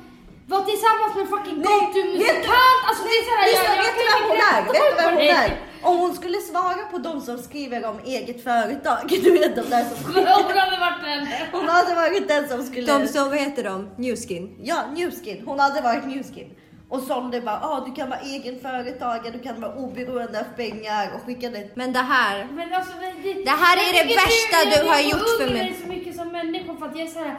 vara 0.51 0.65
tillsammans 0.71 1.13
med 1.15 1.23
en 1.25 1.31
fucking 1.35 1.59
gatumusikant. 1.69 2.81
Alltså 2.89 3.03
det 3.09 3.15
är 3.21 3.25
såhär, 3.29 3.45
jag, 3.57 3.65
jag 3.71 3.83
vet 3.85 3.95
du 3.99 4.05
kan 4.11 4.21
vem 4.21 4.29
hon 4.29 4.37
inte 4.37 4.49
är? 4.57 4.63
Vet 4.75 4.91
du 4.91 4.97
vem 5.03 5.15
på 5.15 5.21
hon 5.21 5.29
är? 5.45 5.51
Om 5.83 5.97
hon 5.99 6.15
skulle 6.15 6.39
svara 6.41 6.83
på 6.93 6.99
de 6.99 7.21
som 7.21 7.39
skriver 7.39 7.85
om 7.91 7.99
eget 8.05 8.45
företag, 8.45 8.99
du 9.25 9.31
vet 9.39 9.57
de 9.57 9.63
där 9.75 9.85
som 9.85 10.13
Men 10.15 10.27
Hon 10.27 10.59
hade 10.59 10.79
varit 10.87 11.03
en... 11.07 11.27
Hon 11.53 11.69
hade 11.69 11.95
varit 11.95 12.29
den 12.29 12.49
som 12.49 12.63
skulle... 12.63 12.87
De 12.99 13.09
som, 13.09 13.25
vad 13.31 13.39
heter 13.39 13.65
de? 13.65 13.91
Newskin. 13.97 14.45
Ja, 14.63 14.79
Newskin. 14.97 15.43
Hon 15.47 15.59
hade 15.61 15.81
varit 15.81 16.05
Newskin. 16.07 16.51
Och 16.89 17.03
sålde 17.03 17.41
bara, 17.41 17.61
ah, 17.63 17.81
du 17.87 17.93
kan 17.95 18.11
vara 18.11 18.21
egen 18.21 18.61
företagare, 18.61 19.31
du 19.33 19.39
kan 19.39 19.61
vara 19.61 19.75
oberoende 19.75 20.41
av 20.41 20.45
pengar 20.57 21.11
och 21.15 21.23
skicka 21.27 21.51
det. 21.51 21.71
Men 21.77 21.93
det 21.93 21.99
här. 21.99 22.49
Men 22.53 22.73
alltså, 22.75 22.93
men 23.01 23.23
det, 23.23 23.33
Det 23.45 23.51
här 23.51 23.77
är 23.77 23.97
jag 23.99 24.09
det 24.09 24.15
värsta 24.15 24.57
jag- 24.65 24.85
du 24.85 24.89
har 24.89 24.97
jag 24.97 25.05
gjort 25.11 25.29
för 25.41 25.47
mig. 25.47 25.59
dig 25.65 25.77
så 25.83 25.89
mycket 25.89 26.17
som 26.17 26.29
människa 26.29 26.77
för 26.79 26.87
att 26.87 26.97
jag 26.99 27.07
är 27.07 27.11
såhär... 27.11 27.37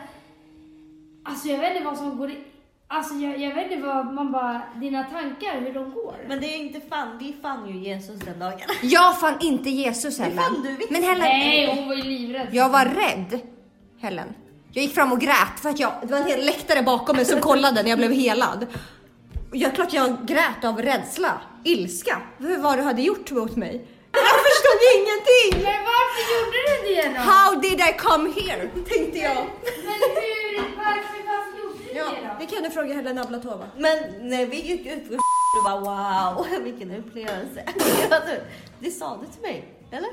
Alltså 1.23 1.47
jag 1.47 1.57
vet 1.59 1.71
inte 1.75 1.85
vad 1.85 1.97
som 1.97 2.17
går 2.17 2.31
i... 2.31 2.37
Alltså 2.93 3.13
jag, 3.13 3.39
jag 3.39 3.55
vet 3.55 3.71
inte 3.71 3.87
vad 3.87 4.13
man 4.13 4.31
bara... 4.31 4.61
Dina 4.75 5.03
tankar, 5.03 5.59
hur 5.59 5.73
de 5.73 5.91
går. 5.91 6.15
Men 6.27 6.41
det 6.41 6.45
är 6.53 6.57
inte 6.57 6.81
fan, 6.89 7.17
vi 7.19 7.35
fann 7.41 7.67
ju 7.67 7.89
Jesus 7.89 8.19
den 8.19 8.39
dagen. 8.39 8.59
Jag 8.81 9.19
fann 9.19 9.33
inte 9.41 9.69
Jesus 9.69 10.17
Det 10.17 10.23
Helen. 10.23 10.37
fann 10.43 10.61
du 10.63 10.75
visst. 10.75 10.91
Men 10.91 11.03
Helen, 11.03 11.19
Nej, 11.19 11.75
hon 11.75 11.87
var 11.87 11.95
ju 11.95 12.03
livrädd. 12.03 12.47
jag 12.51 12.69
var 12.69 12.85
rädd. 12.85 13.39
Helen. 14.01 14.27
Jag 14.71 14.83
gick 14.83 14.93
fram 14.95 15.11
och 15.11 15.19
grät 15.21 15.59
för 15.61 15.69
att 15.69 15.79
jag, 15.79 15.91
det 16.01 16.07
var 16.07 16.17
en 16.19 16.27
hel 16.27 16.45
läktare 16.45 16.81
bakom 16.83 17.15
mig 17.15 17.25
som 17.25 17.39
kollade 17.49 17.83
när 17.83 17.89
jag 17.89 17.99
blev 17.99 18.11
helad. 18.11 18.67
Och 19.49 19.57
Jag 19.57 19.75
klart 19.75 19.93
jag 19.93 20.25
grät 20.27 20.63
av 20.65 20.81
rädsla, 20.81 21.41
ilska, 21.63 22.17
för 22.37 22.57
vad 22.57 22.77
du 22.77 22.81
hade 22.83 23.01
gjort 23.01 23.31
mot 23.31 23.55
mig. 23.55 23.87
Jag 24.11 24.39
förstod 24.47 24.79
ingenting! 24.97 25.63
Men 25.71 25.79
varför 25.93 26.21
gjorde 26.33 26.59
du 26.67 26.95
det 26.95 27.09
då? 27.17 27.21
How 27.31 27.55
did 27.55 27.79
I 27.89 27.93
come 27.97 28.29
here? 28.41 28.69
Tänkte 28.89 29.19
jag. 29.19 29.35
Men 29.35 29.99
hur, 30.15 30.77
varför, 30.77 31.19
varför 31.27 31.57
gjorde 31.61 31.83
du 31.87 31.90
Ja, 32.05 32.35
det 32.39 32.45
det 32.45 32.45
kan 32.45 32.63
du 32.63 32.69
fråga 32.69 32.93
Helena 32.93 33.21
Ablatova. 33.21 33.65
Men 33.77 34.29
när 34.29 34.45
vi 34.45 34.61
gick 34.61 34.85
ut 34.85 35.09
på 35.09 35.13
du 35.53 35.63
bara 35.63 35.79
wow, 35.79 36.45
vilken 36.63 36.91
upplevelse. 36.91 37.63
Det 38.79 38.91
sa 38.91 39.17
du 39.17 39.27
till 39.27 39.41
mig, 39.41 39.65
eller? 39.91 40.09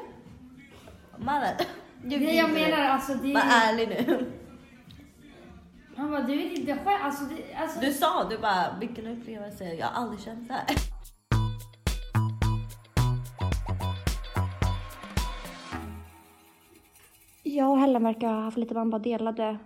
Mannen. 1.17 1.55
du 2.05 2.19
Nej, 2.19 2.37
jag 2.37 2.51
menar 2.51 2.85
alltså 2.85 3.15
det 3.15 3.35
Var 3.35 3.41
är... 3.41 3.73
ärlig 3.73 3.89
nu. 3.89 4.33
Han 5.97 6.11
bara, 6.11 6.23
du 6.23 6.37
vet 6.37 6.59
inte 6.59 6.79
själv. 6.85 7.05
Alltså, 7.05 7.25
det, 7.25 7.55
alltså, 7.55 7.81
Du 7.81 7.93
sa, 7.93 8.25
du 8.31 8.39
bara 8.39 8.79
vilken 8.81 9.07
upplevelse, 9.07 9.65
jag 9.65 9.87
har 9.87 10.03
aldrig 10.03 10.21
känt 10.21 10.47
så 10.47 10.53
här. 10.53 10.65
Jag 17.43 17.71
och 17.71 17.79
Helen 17.81 18.03
verkar 18.03 18.29
ha 18.29 18.43
haft 18.43 18.57
lite 18.57 18.75
man 18.75 18.91
bara 18.91 18.99
delade 18.99 19.59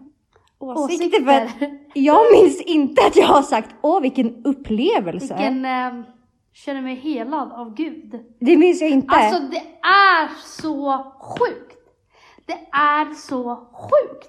Åsikter. 0.62 1.22
åsikter. 1.22 1.78
Jag 1.94 2.32
minns 2.32 2.60
inte 2.60 3.02
att 3.06 3.16
jag 3.16 3.26
har 3.26 3.42
sagt 3.42 3.74
åh 3.82 4.00
vilken 4.00 4.44
upplevelse. 4.44 5.34
vilken... 5.34 5.64
Eh, 5.64 6.04
känner 6.52 6.82
mig 6.82 6.94
helad 6.94 7.52
av 7.52 7.74
Gud. 7.74 8.20
Det 8.40 8.56
minns 8.56 8.80
jag 8.80 8.90
inte. 8.90 9.14
Alltså 9.16 9.42
det 9.50 9.62
är 9.88 10.28
så 10.44 11.04
sjukt. 11.20 11.78
Det 12.46 12.58
är 12.72 13.14
så 13.14 13.56
sjukt. 13.56 14.28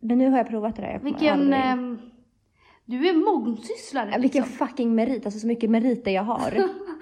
Men 0.00 0.18
nu 0.18 0.30
har 0.30 0.38
jag 0.38 0.48
provat 0.48 0.76
det 0.76 0.82
där. 0.82 0.92
Jag 0.92 1.00
Vilken... 1.00 1.40
aldrig- 1.40 1.60
ehm, 1.60 1.98
du 2.84 3.08
är 3.08 3.14
mångsysslare. 3.14 4.10
Ja, 4.12 4.18
Vilken 4.18 4.44
fucking 4.44 4.94
merit, 4.94 5.24
alltså 5.26 5.40
så 5.40 5.46
mycket 5.46 5.70
meriter 5.70 6.10
jag 6.10 6.22
har. 6.22 6.50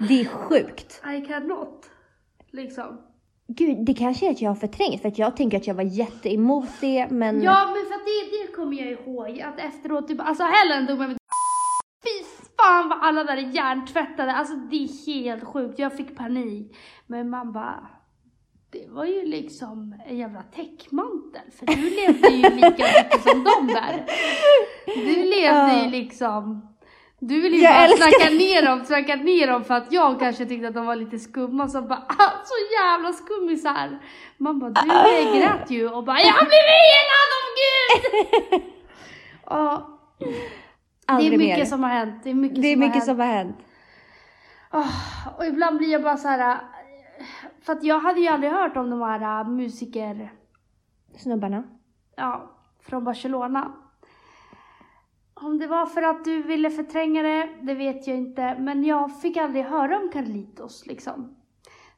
Det 0.07 0.21
är 0.21 0.25
sjukt. 0.25 1.01
I 1.17 1.21
cannot. 1.25 1.85
Liksom. 2.51 2.97
Gud, 3.47 3.85
det 3.85 3.93
kanske 3.93 4.27
är 4.27 4.31
att 4.31 4.41
jag 4.41 4.49
har 4.49 4.55
förträngt 4.55 5.01
för 5.01 5.07
att 5.07 5.17
jag 5.17 5.35
tänker 5.35 5.57
att 5.57 5.67
jag 5.67 5.75
var 5.75 5.83
jätteemot 5.83 6.69
det 6.81 7.07
men... 7.09 7.41
Ja 7.41 7.65
men 7.65 7.85
för 7.85 7.93
att 7.95 8.05
det, 8.05 8.37
det 8.37 8.55
kommer 8.55 8.77
jag 8.77 8.91
ihåg. 8.91 9.41
Att 9.41 9.59
efteråt 9.59 10.07
typ, 10.07 10.19
alltså 10.21 10.43
Helen 10.43 10.87
tog 10.87 10.99
med 10.99 11.17
Fy 12.03 12.23
fan 12.57 12.89
vad 12.89 12.99
alla 13.01 13.23
där 13.23 13.37
är 13.37 13.55
hjärntvättade. 13.55 14.33
Alltså 14.33 14.55
det 14.55 14.75
är 14.75 15.05
helt 15.05 15.43
sjukt. 15.43 15.79
Jag 15.79 15.97
fick 15.97 16.17
panik. 16.17 16.77
Men 17.07 17.29
man 17.29 17.51
bara. 17.53 17.87
Det 18.71 18.87
var 18.89 19.05
ju 19.05 19.25
liksom 19.25 19.95
en 20.07 20.17
jävla 20.17 20.41
täckmantel. 20.41 21.51
För 21.51 21.65
du 21.65 21.89
levde 21.89 22.29
ju 22.29 22.55
lika 22.55 22.69
mycket 22.69 23.23
som 23.23 23.43
de 23.43 23.67
där. 23.67 24.05
Du 24.85 25.15
levde 25.23 25.83
ju 25.83 25.89
liksom. 26.01 26.76
Du 27.19 27.41
ville 27.41 27.55
ju 27.57 27.61
Jag 27.63 27.73
bara 27.73 27.83
älskar- 27.85 28.07
snacka 28.19 28.33
ner 28.33 28.65
dem, 28.65 28.85
snacka 28.85 29.15
ner 29.15 29.47
dem 29.47 29.63
för 29.63 29.73
att 29.73 29.91
jag 29.91 30.19
kanske 30.19 30.45
tyckte 30.45 30.67
att 30.67 30.73
de 30.73 30.85
var 30.85 30.95
lite 30.95 31.19
skumma. 31.19 31.67
Så 31.67 31.81
bara, 31.81 31.99
ah, 32.07 32.31
så 32.45 32.53
jävla 32.81 33.13
skummisar. 33.13 33.99
Man 34.37 34.59
bara, 34.59 34.69
du 34.69 34.91
Ah. 34.91 35.35
grät 35.37 35.69
ju 35.71 35.89
och 35.89 36.03
bara, 36.03 36.19
jag 36.19 36.35
blivit 36.35 36.77
helad 36.87 37.29
av 37.37 37.47
Gud! 37.59 38.63
Ja, 39.49 39.99
det 41.07 41.13
är 41.27 41.31
mycket 41.37 41.57
mer. 41.57 41.65
som 41.65 41.83
har 41.83 41.89
hänt. 41.89 42.23
Det 42.23 42.29
är 42.29 42.33
mycket, 42.33 42.61
Det 42.61 42.67
är 42.67 42.73
som, 42.73 42.79
mycket 42.79 42.95
har 42.95 43.01
som 43.05 43.19
har 43.19 43.27
hänt. 43.27 43.57
Åh, 44.73 44.91
och 45.37 45.45
ibland 45.45 45.77
blir 45.77 45.91
jag 45.91 46.03
bara 46.03 46.17
så 46.17 46.27
här. 46.27 46.57
För 47.65 47.73
att 47.73 47.83
jag 47.83 47.99
hade 47.99 48.19
ju 48.19 48.27
aldrig 48.27 48.51
hört 48.51 48.77
om 48.77 48.89
de 48.89 49.01
här 49.01 49.41
äh, 49.41 49.49
musiker, 49.49 50.31
Snubbarna. 51.17 51.63
ja, 52.15 52.51
från 52.89 53.03
Barcelona. 53.03 53.71
Om 55.41 55.57
det 55.57 55.67
var 55.67 55.85
för 55.85 56.01
att 56.01 56.25
du 56.25 56.41
ville 56.41 56.69
förtränga 56.69 57.23
det, 57.23 57.49
det 57.61 57.73
vet 57.73 58.07
jag 58.07 58.17
inte. 58.17 58.55
Men 58.59 58.83
jag 58.83 59.21
fick 59.21 59.37
aldrig 59.37 59.63
höra 59.65 59.97
om 59.97 60.09
Carlitos 60.09 60.85
liksom. 60.85 61.35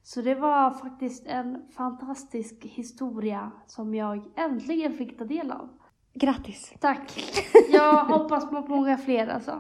Så 0.04 0.22
det 0.22 0.36
var 0.36 0.72
faktiskt 0.72 1.28
en 1.28 1.68
fantastisk 1.72 2.66
historia 2.66 3.52
som 3.68 3.96
jag 3.96 4.32
äntligen 4.36 4.94
fick 4.94 5.18
ta 5.18 5.26
del 5.26 5.52
av. 5.52 5.70
Grattis. 6.20 6.74
Tack. 6.80 7.32
Jag 7.70 7.94
hoppas 7.94 8.50
på 8.50 8.62
många 8.68 8.98
fler 8.98 9.28
alltså. 9.28 9.52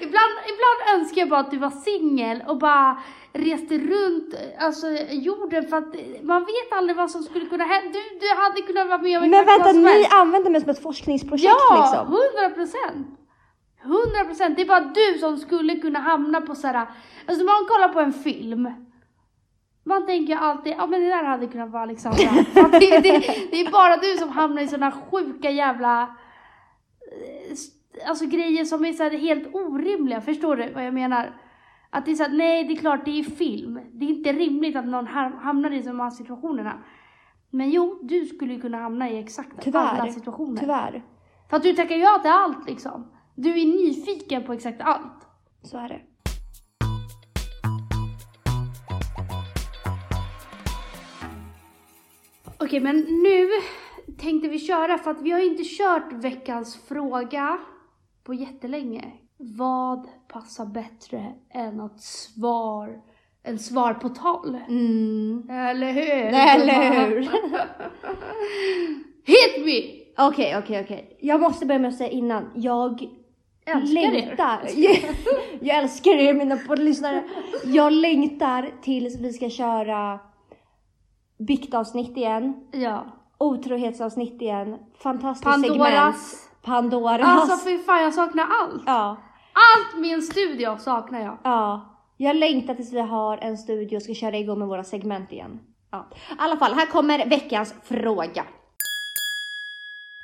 Ibland, 0.00 0.34
ibland 0.52 1.00
önskar 1.00 1.20
jag 1.20 1.28
bara 1.28 1.40
att 1.40 1.50
du 1.50 1.58
var 1.58 1.70
singel 1.70 2.42
och 2.48 2.58
bara 2.58 2.98
reste 3.32 3.78
runt 3.78 4.34
alltså, 4.58 4.86
jorden 5.10 5.68
för 5.68 5.76
att 5.76 5.94
man 6.22 6.40
vet 6.42 6.72
aldrig 6.72 6.96
vad 6.96 7.10
som 7.10 7.22
skulle 7.22 7.46
kunna 7.46 7.64
hända. 7.64 7.90
Du, 7.92 8.18
du 8.20 8.34
hade 8.42 8.62
kunnat 8.62 8.88
vara 8.88 9.02
med 9.02 9.22
om 9.22 9.30
Men 9.30 9.46
vänta, 9.46 9.72
ni 9.72 10.06
använder 10.10 10.50
mig 10.50 10.60
som 10.60 10.70
ett 10.70 10.82
forskningsprojekt 10.82 11.54
Ja, 11.70 11.82
liksom? 11.82 12.06
hundra 12.06 12.54
procent. 12.54 13.06
Hundra 13.82 14.24
procent. 14.24 14.56
Det 14.56 14.62
är 14.62 14.66
bara 14.66 14.80
du 14.80 15.18
som 15.18 15.38
skulle 15.38 15.74
kunna 15.76 15.98
hamna 15.98 16.40
på 16.40 16.54
såhär, 16.54 16.86
alltså 17.26 17.44
man 17.44 17.66
kollar 17.68 17.88
på 17.88 18.00
en 18.00 18.12
film. 18.12 18.68
Man 19.84 20.06
tänker 20.06 20.36
alltid, 20.36 20.72
ja 20.78 20.86
men 20.86 21.00
det 21.00 21.06
där 21.08 21.24
hade 21.24 21.46
kunnat 21.46 21.70
vara 21.70 21.82
Alexandra. 21.82 22.18
Det, 22.54 23.00
det, 23.00 23.18
det 23.50 23.60
är 23.60 23.70
bara 23.72 23.96
du 23.96 24.16
som 24.18 24.28
hamnar 24.28 24.62
i 24.62 24.68
sådana 24.68 24.90
sjuka 24.92 25.50
jävla, 25.50 26.02
eh, 26.02 28.08
alltså 28.08 28.26
grejer 28.26 28.64
som 28.64 28.84
är 28.84 28.92
så 28.92 29.08
helt 29.08 29.54
orimliga. 29.54 30.20
Förstår 30.20 30.56
du 30.56 30.72
vad 30.72 30.86
jag 30.86 30.94
menar? 30.94 31.32
Att 31.90 32.04
det 32.04 32.10
är 32.10 32.14
såhär, 32.14 32.30
nej 32.30 32.64
det 32.64 32.72
är 32.72 32.76
klart 32.76 33.04
det 33.04 33.18
är 33.20 33.24
film. 33.24 33.80
Det 33.92 34.04
är 34.04 34.08
inte 34.08 34.32
rimligt 34.32 34.76
att 34.76 34.86
någon 34.86 35.08
ham- 35.08 35.38
hamnar 35.38 35.70
i 35.70 35.82
de 35.82 36.00
här 36.00 36.10
situationerna. 36.10 36.72
Men 37.50 37.70
jo, 37.70 37.98
du 38.02 38.26
skulle 38.26 38.54
ju 38.54 38.60
kunna 38.60 38.78
hamna 38.78 39.10
i 39.10 39.18
exakt 39.18 39.52
alla 39.52 39.62
Tyvärr. 39.62 40.06
situationer. 40.12 40.60
Tyvärr. 40.60 41.02
För 41.50 41.56
att 41.56 41.62
du 41.62 41.72
tackar 41.72 41.96
ja 41.96 42.18
till 42.22 42.30
allt 42.30 42.66
liksom. 42.68 43.10
Du 43.34 43.50
är 43.50 43.66
nyfiken 43.66 44.44
på 44.44 44.52
exakt 44.52 44.80
allt. 44.80 45.26
Så 45.62 45.78
är 45.78 45.88
det. 45.88 46.00
Okej, 52.62 52.80
men 52.80 52.96
nu 52.96 53.48
tänkte 54.18 54.48
vi 54.48 54.58
köra 54.58 54.98
för 54.98 55.10
att 55.10 55.22
vi 55.22 55.30
har 55.30 55.40
inte 55.40 55.62
kört 55.64 56.12
veckans 56.12 56.76
fråga 56.88 57.58
på 58.24 58.34
jättelänge. 58.34 59.04
Vad 59.36 60.08
passar 60.28 60.66
bättre 60.66 61.32
än 61.50 61.80
ett 61.80 62.00
svar, 62.00 63.00
en 63.42 63.58
svar 63.58 63.94
på 63.94 64.08
tal? 64.08 64.58
Mm. 64.68 65.48
Eller 65.50 65.92
hur? 65.92 66.02
Eller 66.60 67.06
hur? 67.08 67.20
Hit 69.24 69.64
me! 69.66 70.00
Okej, 70.26 70.58
okej, 70.58 70.80
okej. 70.84 71.16
Jag 71.20 71.40
måste 71.40 71.66
börja 71.66 71.78
med 71.78 71.88
att 71.88 71.96
säga 71.96 72.10
innan. 72.10 72.50
Jag 72.54 73.08
Älskar 73.66 74.00
er. 74.00 74.12
längtar. 74.12 74.68
Jag, 74.76 74.98
jag 75.60 75.76
älskar 75.78 76.10
er 76.10 76.34
mina 76.34 76.56
poddlyssnare. 76.56 77.24
Jag 77.64 77.92
längtar 77.92 78.70
tills 78.82 79.20
vi 79.20 79.32
ska 79.32 79.50
köra 79.50 80.20
biktavsnitt 81.46 82.16
igen. 82.16 82.64
Ja. 82.72 83.06
Otrohetsavsnitt 83.38 84.42
igen. 84.42 84.78
Fantastiskt 85.02 85.52
segment. 85.54 85.78
Pandoras. 85.78 86.48
Pandoras. 86.62 87.20
Alltså 87.22 87.68
fy 87.68 87.78
fan 87.78 88.02
jag 88.02 88.14
saknar 88.14 88.46
allt. 88.60 88.82
ja. 88.86 89.16
Allt 89.52 90.06
en 90.06 90.22
studio 90.22 90.76
saknar 90.78 91.20
jag. 91.20 91.38
Ja. 91.44 91.86
Jag 92.16 92.36
längtar 92.36 92.74
tills 92.74 92.92
vi 92.92 93.00
har 93.00 93.36
en 93.38 93.58
studio 93.58 93.96
och 93.96 94.02
ska 94.02 94.14
köra 94.14 94.36
igång 94.38 94.58
med 94.58 94.68
våra 94.68 94.84
segment 94.84 95.32
igen. 95.32 95.60
Ja. 95.90 96.06
I 96.30 96.34
alla 96.38 96.56
fall, 96.56 96.72
här 96.74 96.86
kommer 96.86 97.26
veckans 97.26 97.74
fråga. 97.84 98.44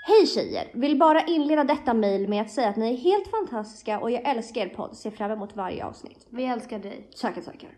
Hej 0.09 0.26
tjejer! 0.26 0.70
Vill 0.74 0.98
bara 0.98 1.22
inleda 1.22 1.64
detta 1.64 1.94
mejl 1.94 2.29
med 2.29 2.42
att 2.42 2.50
säga 2.50 2.68
att 2.68 2.76
ni 2.76 2.92
är 2.92 2.96
helt 2.96 3.31
fantastiska 3.31 4.00
och 4.00 4.11
jag 4.11 4.29
älskar 4.29 4.61
er 4.61 4.68
podd. 4.68 4.96
Ser 4.96 5.11
fram 5.11 5.31
emot 5.31 5.57
varje 5.57 5.85
avsnitt. 5.87 6.26
Vi 6.31 6.44
älskar 6.44 6.79
dig. 6.79 7.11
Tackar, 7.20 7.42
tackar. 7.42 7.70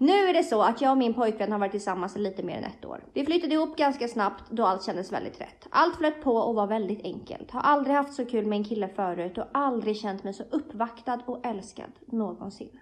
Nu 0.00 0.28
är 0.28 0.34
det 0.34 0.44
så 0.44 0.62
att 0.62 0.80
jag 0.80 0.90
och 0.90 0.98
min 0.98 1.14
pojkvän 1.14 1.52
har 1.52 1.58
varit 1.58 1.70
tillsammans 1.70 2.16
lite 2.16 2.42
mer 2.42 2.56
än 2.56 2.64
ett 2.64 2.84
år. 2.84 3.04
Vi 3.12 3.24
flyttade 3.24 3.54
ihop 3.54 3.76
ganska 3.76 4.08
snabbt 4.08 4.44
då 4.50 4.66
allt 4.66 4.84
kändes 4.84 5.12
väldigt 5.12 5.40
rätt. 5.40 5.66
Allt 5.70 5.96
flöt 5.96 6.22
på 6.22 6.36
och 6.36 6.54
var 6.54 6.66
väldigt 6.66 7.04
enkelt. 7.04 7.50
Har 7.50 7.60
aldrig 7.60 7.96
haft 7.96 8.14
så 8.14 8.24
kul 8.24 8.46
med 8.46 8.56
en 8.56 8.64
kille 8.64 8.88
förut 8.88 9.38
och 9.38 9.44
aldrig 9.54 9.96
känt 9.96 10.24
mig 10.24 10.34
så 10.34 10.42
uppvaktad 10.50 11.20
och 11.26 11.46
älskad 11.46 11.90
någonsin. 12.06 12.80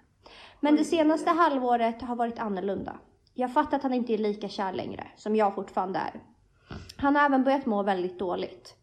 Men 0.59 0.75
det 0.75 0.83
senaste 0.83 1.29
halvåret 1.29 2.01
har 2.01 2.15
varit 2.15 2.39
annorlunda. 2.39 2.99
Jag 3.33 3.53
fattar 3.53 3.77
att 3.77 3.83
han 3.83 3.93
inte 3.93 4.13
är 4.13 4.17
lika 4.17 4.49
kär 4.49 4.73
längre, 4.73 5.07
som 5.15 5.35
jag 5.35 5.55
fortfarande 5.55 5.99
är. 5.99 6.21
Han 6.97 7.15
har 7.15 7.25
även 7.25 7.43
börjat 7.43 7.65
må 7.65 7.83
väldigt 7.83 8.19
dåligt. 8.19 8.75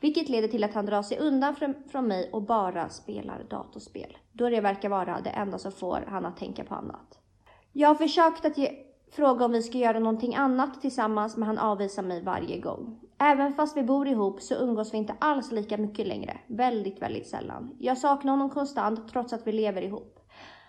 Vilket 0.00 0.28
leder 0.28 0.48
till 0.48 0.64
att 0.64 0.74
han 0.74 0.86
drar 0.86 1.02
sig 1.02 1.18
undan 1.18 1.56
från, 1.56 1.74
från 1.90 2.08
mig 2.08 2.30
och 2.32 2.42
bara 2.42 2.88
spelar 2.88 3.44
datorspel. 3.50 4.18
Då 4.32 4.48
det 4.48 4.60
verkar 4.60 4.88
vara 4.88 5.20
det 5.20 5.30
enda 5.30 5.58
som 5.58 5.72
får 5.72 6.04
han 6.08 6.26
att 6.26 6.36
tänka 6.36 6.64
på 6.64 6.74
annat. 6.74 7.21
Jag 7.72 7.88
har 7.88 7.94
försökt 7.94 8.44
att 8.44 8.58
ge, 8.58 8.72
fråga 9.12 9.44
om 9.44 9.52
vi 9.52 9.62
ska 9.62 9.78
göra 9.78 9.98
någonting 9.98 10.34
annat 10.34 10.80
tillsammans 10.80 11.36
men 11.36 11.46
han 11.46 11.58
avvisar 11.58 12.02
mig 12.02 12.22
varje 12.22 12.60
gång. 12.60 13.00
Även 13.18 13.54
fast 13.54 13.76
vi 13.76 13.82
bor 13.82 14.08
ihop 14.08 14.40
så 14.40 14.54
umgås 14.54 14.94
vi 14.94 14.98
inte 14.98 15.14
alls 15.18 15.52
lika 15.52 15.76
mycket 15.76 16.06
längre. 16.06 16.38
Väldigt, 16.46 17.02
väldigt 17.02 17.26
sällan. 17.26 17.76
Jag 17.78 17.98
saknar 17.98 18.32
honom 18.32 18.50
konstant 18.50 19.12
trots 19.12 19.32
att 19.32 19.46
vi 19.46 19.52
lever 19.52 19.82
ihop. 19.82 20.18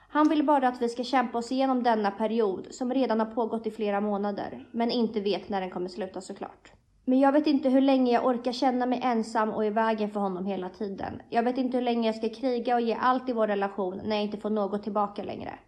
Han 0.10 0.30
vill 0.30 0.46
bara 0.46 0.68
att 0.68 0.82
vi 0.82 0.90
ska 0.90 1.04
kämpa 1.04 1.38
oss 1.38 1.52
igenom 1.52 1.84
denna 1.84 2.12
period 2.12 2.68
som 2.72 2.94
redan 2.94 3.20
har 3.20 3.28
pågått 3.28 3.68
i 3.68 3.72
flera 3.72 4.02
månader, 4.02 4.68
men 4.72 4.92
inte 4.92 5.20
vet 5.20 5.50
när 5.50 5.62
den 5.62 5.72
kommer 5.72 5.88
sluta 5.88 6.22
såklart. 6.22 6.72
Men 7.06 7.20
jag 7.20 7.32
vet 7.32 7.48
inte 7.48 7.70
hur 7.70 7.82
länge 7.82 8.12
jag 8.12 8.26
orkar 8.26 8.52
känna 8.52 8.86
mig 8.86 9.00
ensam 9.04 9.50
och 9.50 9.66
i 9.66 9.70
vägen 9.70 10.10
för 10.10 10.20
honom 10.20 10.46
hela 10.46 10.70
tiden. 10.70 11.22
Jag 11.30 11.44
vet 11.44 11.58
inte 11.58 11.78
hur 11.78 11.84
länge 11.84 12.08
jag 12.08 12.16
ska 12.16 12.30
kriga 12.30 12.76
och 12.76 12.82
ge 12.82 12.98
allt 13.02 13.30
i 13.30 13.34
vår 13.34 13.48
relation 13.48 14.02
när 14.06 14.16
jag 14.16 14.26
inte 14.26 14.38
får 14.38 14.50
något 14.50 14.84
tillbaka 14.84 15.24
längre. 15.24 15.60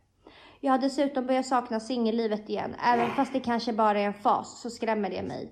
Jag 0.60 0.72
har 0.72 0.78
dessutom 0.78 1.26
börjat 1.26 1.46
sakna 1.46 1.80
singellivet 1.80 2.50
igen. 2.50 2.76
Även 2.84 3.12
fast 3.12 3.34
det 3.34 3.40
kanske 3.40 3.74
bara 3.74 4.00
är 4.00 4.06
en 4.06 4.14
fas 4.14 4.62
så 4.62 4.70
skrämmer 4.70 5.10
det 5.10 5.24
mig. 5.24 5.52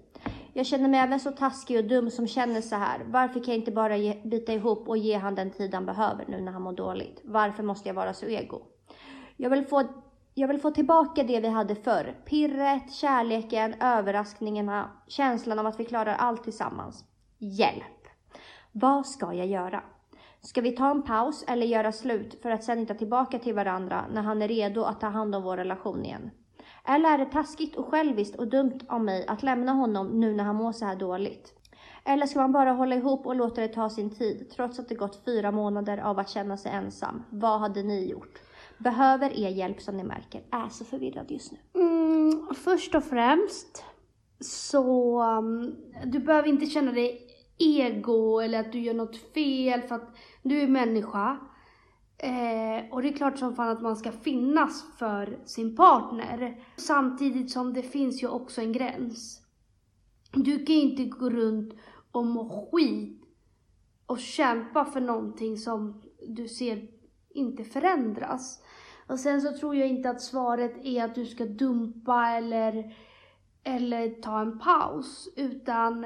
Jag 0.54 0.66
känner 0.66 0.90
mig 0.90 1.00
även 1.00 1.20
så 1.20 1.32
taskig 1.32 1.78
och 1.78 1.86
dum 1.86 2.10
som 2.10 2.28
känner 2.28 2.62
så 2.62 2.76
här. 2.76 3.02
Varför 3.06 3.40
kan 3.40 3.54
jag 3.54 3.62
inte 3.62 3.72
bara 3.72 3.98
ge, 3.98 4.22
bita 4.24 4.54
ihop 4.54 4.88
och 4.88 4.98
ge 4.98 5.18
han 5.18 5.36
den 5.36 5.52
tid 5.52 5.74
han 5.74 5.86
behöver 5.86 6.26
nu 6.28 6.42
när 6.42 6.52
han 6.52 6.62
mår 6.62 6.74
dåligt? 6.74 7.22
Varför 7.24 7.64
måste 7.64 7.90
jag 7.90 7.94
vara 7.94 8.14
så 8.14 8.26
ego? 8.26 8.62
Jag 9.38 9.50
vill 9.50 9.66
få, 9.66 9.84
jag 10.34 10.48
vill 10.48 10.60
få 10.60 10.72
tillbaka 10.72 11.24
det 11.24 11.40
vi 11.40 11.48
hade 11.48 11.76
förr. 11.76 12.16
Pirret, 12.26 12.94
kärleken, 12.94 13.74
överraskningarna, 13.82 14.92
känslan 15.08 15.60
av 15.60 15.66
att 15.66 15.80
vi 15.80 15.86
klarar 15.86 16.16
allt 16.16 16.44
tillsammans. 16.44 17.06
Hjälp! 17.38 18.08
Vad 18.72 19.06
ska 19.06 19.34
jag 19.34 19.48
göra? 19.48 19.84
Ska 20.46 20.62
vi 20.62 20.72
ta 20.72 20.92
en 20.92 21.04
paus 21.04 21.44
eller 21.48 21.66
göra 21.66 21.92
slut 21.92 22.42
för 22.42 22.50
att 22.50 22.64
sen 22.64 22.78
hitta 22.78 22.94
tillbaka 22.94 23.40
till 23.40 23.54
varandra 23.54 24.06
när 24.14 24.22
han 24.22 24.42
är 24.42 24.48
redo 24.48 24.84
att 24.84 25.02
ta 25.02 25.08
hand 25.08 25.36
om 25.36 25.44
vår 25.44 25.58
relation 25.58 26.06
igen? 26.06 26.32
Eller 26.86 27.10
är 27.10 27.18
det 27.18 27.26
taskigt 27.26 27.76
och 27.76 27.88
själviskt 27.88 28.40
och 28.40 28.48
dumt 28.48 28.80
av 28.88 29.04
mig 29.04 29.28
att 29.28 29.44
lämna 29.44 29.72
honom 29.72 30.20
nu 30.20 30.34
när 30.34 30.44
han 30.44 30.56
mår 30.56 30.72
så 30.72 30.86
här 30.86 30.96
dåligt? 30.96 31.54
Eller 32.06 32.26
ska 32.26 32.40
man 32.40 32.52
bara 32.52 32.72
hålla 32.72 32.96
ihop 32.96 33.26
och 33.26 33.36
låta 33.36 33.62
det 33.62 33.68
ta 33.68 33.90
sin 33.90 34.10
tid 34.10 34.50
trots 34.56 34.80
att 34.80 34.90
det 34.90 34.96
gått 34.96 35.26
fyra 35.26 35.52
månader 35.52 35.98
av 35.98 36.20
att 36.20 36.30
känna 36.30 36.58
sig 36.58 36.72
ensam? 36.72 37.24
Vad 37.30 37.60
hade 37.60 37.84
ni 37.84 38.10
gjort? 38.10 38.42
Behöver 38.78 39.40
er 39.40 39.50
hjälp 39.50 39.82
som 39.82 39.98
ni 39.98 40.04
märker. 40.04 40.42
Är 40.52 40.70
så 40.70 40.86
förvirrad 40.86 41.32
just 41.32 41.52
nu. 41.52 41.82
Mm, 41.82 42.56
först 42.56 42.96
och 42.96 43.04
främst 43.04 43.84
så 44.40 45.22
um, 45.24 45.76
du 46.06 46.20
behöver 46.20 46.48
inte 46.48 46.66
känna 46.66 46.92
dig 46.92 47.30
ego 47.58 48.40
eller 48.40 48.60
att 48.60 48.72
du 48.72 48.80
gör 48.80 48.94
något 48.94 49.18
fel 49.34 49.82
för 49.82 49.96
att 49.96 50.16
du 50.44 50.62
är 50.62 50.68
människa. 50.68 51.38
Eh, 52.18 52.92
och 52.92 53.02
det 53.02 53.10
är 53.10 53.14
klart 53.14 53.38
som 53.38 53.56
fan 53.56 53.70
att 53.70 53.82
man 53.82 53.96
ska 53.96 54.12
finnas 54.12 54.86
för 54.98 55.40
sin 55.46 55.76
partner. 55.76 56.64
Samtidigt 56.76 57.52
som 57.52 57.74
det 57.74 57.84
finns 57.84 58.24
ju 58.24 58.28
också 58.28 58.62
en 58.62 58.72
gräns. 58.72 59.42
Du 60.32 60.66
kan 60.66 60.76
ju 60.76 60.82
inte 60.82 61.06
gå 61.06 61.30
runt 61.30 61.74
och 62.12 62.26
må 62.26 62.70
skit 62.72 63.24
och 64.06 64.20
kämpa 64.20 64.86
för 64.86 65.02
någonting 65.02 65.58
som 65.58 66.02
du 66.28 66.48
ser 66.48 66.88
inte 67.30 67.64
förändras. 67.64 68.64
Och 69.08 69.20
sen 69.20 69.42
så 69.42 69.58
tror 69.58 69.76
jag 69.76 69.88
inte 69.88 70.10
att 70.10 70.22
svaret 70.22 70.86
är 70.86 71.04
att 71.04 71.16
du 71.16 71.26
ska 71.26 71.46
dumpa 71.46 72.28
eller, 72.28 72.96
eller 73.64 74.10
ta 74.22 74.42
en 74.42 74.60
paus, 74.60 75.30
utan 75.36 76.06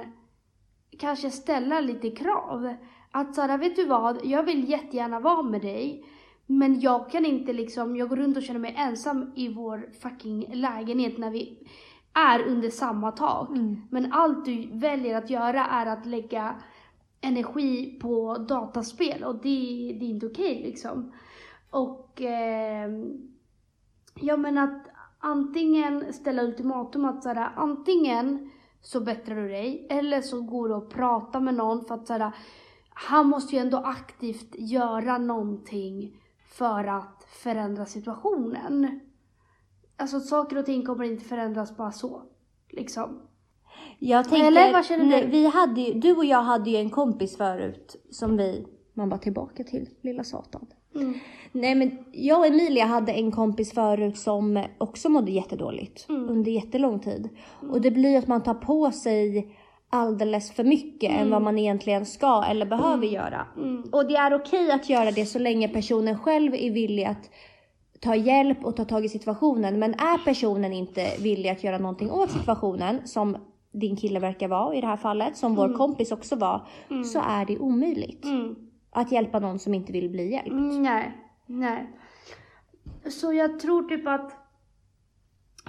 kanske 1.00 1.32
ställa 1.32 1.82
lite 1.82 2.12
krav. 2.12 2.74
Att 3.12 3.36
såhär, 3.36 3.58
vet 3.58 3.76
du 3.76 3.86
vad, 3.86 4.26
jag 4.26 4.44
vill 4.44 4.70
jättegärna 4.70 5.20
vara 5.20 5.44
med 5.44 5.62
dig, 5.62 6.06
men 6.46 6.80
jag 6.80 7.12
kan 7.12 7.26
inte 7.26 7.54
liksom, 7.54 7.96
jag 7.96 8.10
går 8.10 8.16
runt 8.16 8.38
och 8.38 8.44
känner 8.44 8.60
mig 8.60 8.76
ensam 8.78 9.32
i 9.36 9.54
vår 9.54 9.90
fucking 10.02 10.54
lägenhet 10.54 11.18
när 11.18 11.32
vi 11.32 11.68
är 12.14 12.44
under 12.44 12.70
samma 12.70 13.12
tak. 13.12 13.50
Men 13.90 14.14
allt 14.14 14.46
du 14.46 14.68
väljer 14.72 15.18
att 15.18 15.30
göra 15.30 15.66
är 15.66 15.86
att 15.86 16.06
lägga 16.06 16.56
energi 17.22 18.00
på 18.02 18.38
dataspel 18.38 19.24
och 19.24 19.36
det, 19.36 19.50
det 20.00 20.06
är 20.06 20.10
inte 20.10 20.26
okej 20.26 20.62
liksom. 20.64 21.12
Och 21.70 22.22
eh, 22.22 22.90
ja 24.16 24.38
men 24.38 24.58
att 24.58 24.88
antingen 25.20 26.14
ställa 26.14 26.44
ultimatum 26.44 27.06
att 27.06 27.24
såhär, 27.24 27.52
antingen 27.56 28.50
så 28.82 29.00
bättrar 29.00 29.36
du 29.36 29.48
dig 29.48 29.88
eller 29.90 30.22
så 30.22 30.42
går 30.42 30.70
du 30.70 30.76
och 30.76 30.90
pratar 30.90 31.40
med 31.40 31.54
någon 31.54 31.86
för 31.86 31.96
att 31.96 32.08
såhär, 32.08 32.32
han 33.00 33.28
måste 33.28 33.56
ju 33.56 33.62
ändå 33.62 33.78
aktivt 33.78 34.56
göra 34.58 35.18
någonting 35.18 36.18
för 36.50 36.84
att 36.84 37.26
förändra 37.44 37.86
situationen. 37.86 39.00
Alltså 39.98 40.20
saker 40.20 40.58
och 40.58 40.66
ting 40.66 40.86
kommer 40.86 41.04
inte 41.04 41.26
förändras 41.26 41.78
bara 41.78 41.92
så. 41.92 42.22
Liksom. 42.70 43.22
Jag 44.00 44.30
tänker, 44.30 44.48
Eller 44.48 44.74
vad 44.74 44.86
känner 44.86 45.22
du? 45.22 45.28
Vi 45.28 45.48
hade 45.48 45.82
ju, 45.82 45.94
du 46.00 46.16
och 46.16 46.26
jag 46.26 46.42
hade 46.42 46.70
ju 46.70 46.78
en 46.78 46.90
kompis 46.90 47.38
förut 47.38 47.96
som 48.12 48.38
vi, 48.38 48.68
man 48.94 49.10
var 49.10 49.18
tillbaka 49.18 49.64
till, 49.64 49.90
lilla 50.02 50.24
satan. 50.24 50.68
Mm. 50.96 51.14
Nej 51.52 51.76
men 51.76 51.98
jag 52.12 52.40
och 52.40 52.48
Emilia 52.48 52.86
hade 52.86 53.12
en 53.12 53.32
kompis 53.32 53.72
förut 53.72 54.18
som 54.18 54.64
också 54.78 55.10
mådde 55.10 55.32
jättedåligt 55.32 56.10
Mm. 56.10 56.30
under 56.30 56.52
jättelång 56.52 57.00
tid. 57.00 57.30
Och 57.72 57.82
det 57.82 57.92
blir 57.92 58.10
ju 58.10 58.18
att 58.18 58.28
man 58.28 58.44
tar 58.44 58.54
på 58.54 58.92
sig 58.92 59.57
alldeles 59.90 60.52
för 60.52 60.64
mycket 60.64 61.12
än 61.12 61.30
vad 61.30 61.42
man 61.42 61.58
egentligen 61.58 62.06
ska 62.06 62.44
eller 62.44 62.66
behöver 62.66 63.08
göra. 63.08 63.48
Mm. 63.58 63.84
Och 63.92 64.08
det 64.08 64.16
är 64.16 64.34
okej 64.34 64.72
att 64.72 64.90
göra 64.90 65.12
det 65.12 65.26
så 65.26 65.40
länge 65.40 65.68
personen 65.68 66.20
själv 66.20 66.54
är 66.54 66.72
villig 66.72 67.04
att 67.04 67.30
ta 68.00 68.16
hjälp 68.16 68.66
och 68.66 68.76
ta 68.76 68.86
tag 68.86 69.06
i 69.06 69.10
situationen. 69.10 69.80
Men 69.80 69.94
är 69.94 70.26
personen 70.26 70.74
inte 70.74 71.08
villig 71.20 71.50
att 71.50 71.64
göra 71.64 71.78
någonting 71.78 72.12
åt 72.12 72.32
situationen, 72.32 73.08
som 73.08 73.38
din 73.72 73.96
kille 73.96 74.20
verkar 74.20 74.48
vara 74.48 74.76
i 74.76 74.82
det 74.82 74.88
här 74.88 74.98
fallet, 74.98 75.38
som 75.38 75.56
vår 75.56 75.74
kompis 75.78 76.12
också 76.12 76.36
var, 76.36 76.68
så 77.14 77.20
är 77.20 77.46
det 77.46 77.58
omöjligt 77.60 78.26
Mm. 78.26 78.56
att 78.92 79.12
hjälpa 79.12 79.40
någon 79.40 79.60
som 79.60 79.74
inte 79.74 79.92
vill 79.92 80.10
bli 80.10 80.32
hjälpt. 80.32 80.50
Mm, 80.52 80.84
nej, 80.84 81.12
nej. 81.46 81.90
Så 83.10 83.34
jag 83.34 83.60
tror 83.60 83.84
typ 83.84 84.08
att 84.08 84.32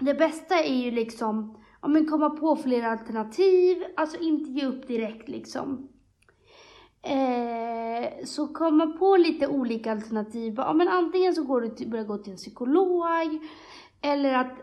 det 0.00 0.14
bästa 0.14 0.54
är 0.54 0.74
ju 0.74 0.90
liksom, 0.90 1.58
ja 1.82 1.88
men 1.88 2.06
komma 2.06 2.30
på 2.30 2.56
fler 2.56 2.82
alternativ, 2.82 3.84
alltså 3.96 4.18
inte 4.20 4.50
ge 4.50 4.66
upp 4.66 4.88
direkt 4.88 5.28
liksom. 5.28 5.88
Eh, 7.02 8.24
så 8.24 8.46
komma 8.46 8.86
på 8.86 9.16
lite 9.16 9.46
olika 9.46 9.92
alternativ. 9.92 10.54
Ja 10.56 10.72
men 10.72 10.88
antingen 10.88 11.34
så 11.34 11.44
går 11.44 11.60
du 11.60 11.68
till, 11.68 11.90
börjar 11.90 12.04
gå 12.04 12.18
till 12.18 12.32
en 12.32 12.36
psykolog, 12.36 13.04
eller 14.00 14.34
att 14.34 14.58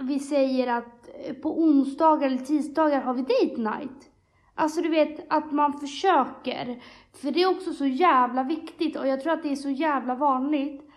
vi 0.00 0.18
säger 0.18 0.66
att 0.66 1.08
eh, 1.24 1.34
på 1.34 1.60
onsdagar 1.60 2.26
eller 2.26 2.38
tisdagar 2.38 3.00
har 3.00 3.14
vi 3.14 3.22
date 3.22 3.60
night. 3.60 4.10
Alltså 4.54 4.80
du 4.80 4.88
vet 4.88 5.26
att 5.28 5.52
man 5.52 5.80
försöker. 5.80 6.82
För 7.12 7.30
det 7.30 7.42
är 7.42 7.50
också 7.50 7.72
så 7.72 7.86
jävla 7.86 8.42
viktigt 8.42 8.96
och 8.96 9.08
jag 9.08 9.20
tror 9.20 9.32
att 9.32 9.42
det 9.42 9.52
är 9.52 9.56
så 9.56 9.70
jävla 9.70 10.14
vanligt 10.14 10.90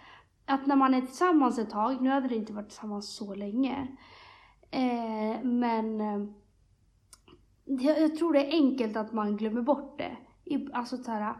att 0.46 0.66
när 0.66 0.76
man 0.76 0.94
är 0.94 1.02
tillsammans 1.02 1.60
ett 1.60 1.70
tag, 1.70 2.02
nu 2.02 2.10
hade 2.10 2.28
det 2.28 2.36
inte 2.36 2.54
varit 2.54 2.70
tillsammans 2.70 3.16
så 3.16 3.36
länge, 3.36 3.88
eh, 4.74 5.44
men 5.44 6.02
eh, 6.02 6.28
jag, 7.66 8.02
jag 8.02 8.18
tror 8.18 8.34
det 8.34 8.40
är 8.40 8.52
enkelt 8.52 8.98
att 8.98 9.14
man 9.14 9.38
glömmer 9.38 9.62
bort 9.62 9.98
det. 9.98 10.18
I, 10.46 10.68
alltså 10.74 10.98
så 10.98 11.12
här, 11.12 11.34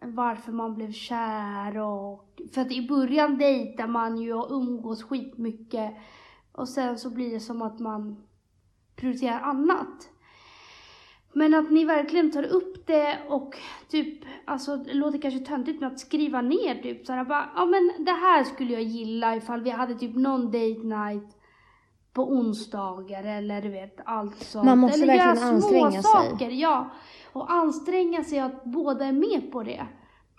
varför 0.00 0.52
man 0.52 0.74
blev 0.74 0.92
kär 0.92 1.78
och... 1.78 2.40
För 2.52 2.60
att 2.60 2.72
i 2.72 2.88
början 2.88 3.38
dejtar 3.38 3.86
man 3.86 4.18
ju 4.18 4.34
och 4.34 4.50
umgås 4.50 5.02
skitmycket. 5.02 5.94
Och 6.52 6.68
sen 6.68 6.98
så 6.98 7.10
blir 7.10 7.32
det 7.32 7.40
som 7.40 7.62
att 7.62 7.78
man 7.78 8.16
prioriterar 8.96 9.40
annat. 9.40 10.08
Men 11.32 11.54
att 11.54 11.70
ni 11.70 11.84
verkligen 11.84 12.30
tar 12.30 12.42
upp 12.42 12.86
det 12.86 13.18
och 13.28 13.56
typ, 13.88 14.24
alltså 14.44 14.76
det 14.76 14.94
låter 14.94 15.18
kanske 15.18 15.40
töntigt 15.40 15.80
med 15.80 15.92
att 15.92 16.00
skriva 16.00 16.40
ner 16.40 16.82
typ 16.82 17.06
såhär 17.06 17.24
bara, 17.24 17.50
ja 17.54 17.66
men 17.66 18.04
det 18.04 18.12
här 18.12 18.44
skulle 18.44 18.72
jag 18.72 18.82
gilla 18.82 19.36
ifall 19.36 19.62
vi 19.62 19.70
hade 19.70 19.94
typ 19.94 20.16
någon 20.16 20.46
date 20.46 20.82
night 20.82 21.37
på 22.18 22.32
onsdagar 22.32 23.24
eller 23.24 23.62
du 23.62 23.68
vet 23.68 24.00
allt 24.04 24.36
sånt. 24.36 24.64
Man 24.64 24.78
måste 24.78 25.02
eller 25.02 25.06
verkligen 25.06 25.36
göra 25.36 25.54
anstränga 25.54 25.90
sig. 25.90 26.02
saker, 26.02 26.50
ja. 26.50 26.90
Och 27.32 27.52
anstränga 27.52 28.24
sig 28.24 28.38
att 28.38 28.64
båda 28.64 29.04
är 29.04 29.12
med 29.12 29.52
på 29.52 29.62
det. 29.62 29.86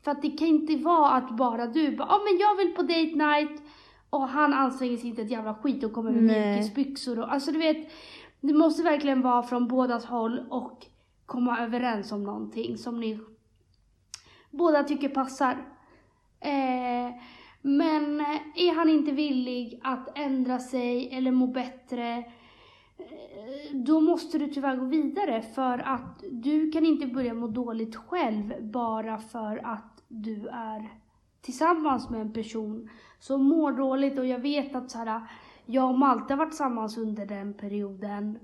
För 0.03 0.11
att 0.11 0.21
det 0.21 0.29
kan 0.29 0.47
inte 0.47 0.75
vara 0.75 1.09
att 1.09 1.37
bara 1.37 1.67
du 1.67 1.97
bara, 1.97 2.07
ja 2.07 2.19
men 2.29 2.39
jag 2.39 2.55
vill 2.55 2.75
på 2.75 2.81
date 2.81 3.15
night 3.15 3.61
och 4.09 4.27
han 4.27 4.53
anstränger 4.53 4.97
sig 4.97 5.09
inte 5.09 5.21
ett 5.21 5.31
jävla 5.31 5.55
skit 5.55 5.83
och 5.83 5.93
kommer 5.93 6.11
med 6.11 6.23
mjukisbyxor 6.23 7.19
och 7.19 7.33
alltså 7.33 7.51
du 7.51 7.59
vet, 7.59 7.91
det 8.41 8.53
måste 8.53 8.83
verkligen 8.83 9.21
vara 9.21 9.43
från 9.43 9.67
bådas 9.67 10.05
håll 10.05 10.45
och 10.49 10.85
komma 11.25 11.59
överens 11.59 12.11
om 12.11 12.23
någonting 12.23 12.77
som 12.77 12.99
ni 12.99 13.19
båda 14.51 14.83
tycker 14.83 15.09
passar. 15.09 15.57
Eh, 16.39 17.13
men 17.61 18.19
eh, 18.19 18.41
är 18.55 18.75
han 18.75 18.89
inte 18.89 19.11
villig 19.11 19.79
att 19.83 20.17
ändra 20.17 20.59
sig 20.59 21.09
eller 21.17 21.31
må 21.31 21.47
bättre, 21.47 22.17
eh, 22.17 23.75
då 23.75 24.01
måste 24.01 24.37
du 24.37 24.47
tyvärr 24.47 24.75
gå 24.75 24.85
vidare 24.85 25.41
för 25.41 25.79
att 25.79 26.23
du 26.31 26.71
kan 26.71 26.85
inte 26.85 27.07
börja 27.07 27.33
må 27.33 27.47
dåligt 27.47 27.95
själv 27.95 28.71
bara 28.71 29.17
för 29.17 29.65
att 29.65 30.03
du 30.07 30.47
är 30.47 30.89
tillsammans 31.41 32.09
med 32.09 32.21
en 32.21 32.33
person 32.33 32.89
som 33.19 33.43
mår 33.43 33.71
dåligt 33.71 34.19
och 34.19 34.25
jag 34.25 34.39
vet 34.39 34.75
att 34.75 34.91
så 34.91 34.97
här, 34.97 35.21
jag 35.65 35.89
och 35.89 35.99
Malte 35.99 36.33
har 36.33 36.37
varit 36.37 36.51
tillsammans 36.51 36.97
under 36.97 37.25
den 37.25 37.53
perioden 37.53 38.39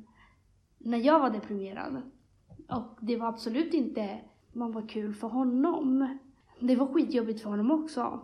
när 0.77 0.97
jag 0.97 1.19
var 1.19 1.29
deprimerad. 1.29 2.01
Och 2.69 2.97
det 3.01 3.17
var 3.17 3.27
absolut 3.27 3.73
inte, 3.73 4.19
man 4.53 4.71
var 4.71 4.89
kul 4.89 5.13
för 5.13 5.27
honom. 5.27 6.17
Det 6.59 6.75
var 6.75 6.87
skitjobbigt 6.87 7.41
för 7.41 7.49
honom 7.49 7.71
också. 7.71 8.19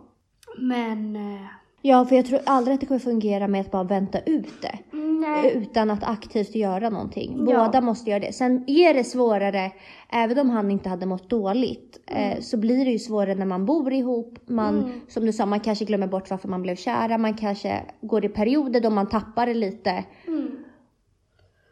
Men, 0.58 1.16
eh, 1.16 1.46
Ja, 1.84 2.04
för 2.04 2.16
jag 2.16 2.26
tror 2.26 2.40
aldrig 2.46 2.74
att 2.74 2.80
det 2.80 2.86
kommer 2.86 2.98
fungera 3.00 3.48
med 3.48 3.60
att 3.60 3.70
bara 3.70 3.84
vänta 3.84 4.18
ut 4.20 4.62
det. 4.62 4.78
nej. 4.96 5.52
Utan 5.54 5.90
att 5.90 6.04
aktivt 6.04 6.54
göra 6.54 6.90
någonting. 6.90 7.46
Ja. 7.48 7.64
Båda 7.64 7.80
måste 7.80 8.10
göra 8.10 8.20
det. 8.20 8.32
Sen 8.32 8.64
är 8.66 8.94
det 8.94 9.04
svårare, 9.04 9.72
även 10.12 10.38
om 10.38 10.50
han 10.50 10.70
inte 10.70 10.88
hade 10.88 11.06
mått 11.06 11.30
dåligt, 11.30 12.00
eh, 12.06 12.40
så 12.40 12.56
blir 12.56 12.84
det 12.84 12.90
ju 12.90 12.98
svårare 12.98 13.34
när 13.34 13.46
man 13.46 13.66
bor 13.66 13.92
ihop. 13.92 14.38
Man, 14.46 15.00
som 15.08 15.26
du 15.26 15.32
sa, 15.32 15.46
man 15.46 15.60
kanske 15.60 15.84
glömmer 15.84 16.06
bort 16.06 16.30
varför 16.30 16.48
man 16.48 16.62
blev 16.62 16.76
kära. 16.76 17.18
Man 17.18 17.34
kanske 17.34 17.82
går 18.00 18.24
i 18.24 18.28
perioder 18.28 18.80
då 18.80 18.90
man 18.90 19.08
tappar 19.08 19.46
det 19.46 19.54
lite. 19.54 20.04
Mm. 20.26 20.50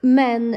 Men 0.01 0.57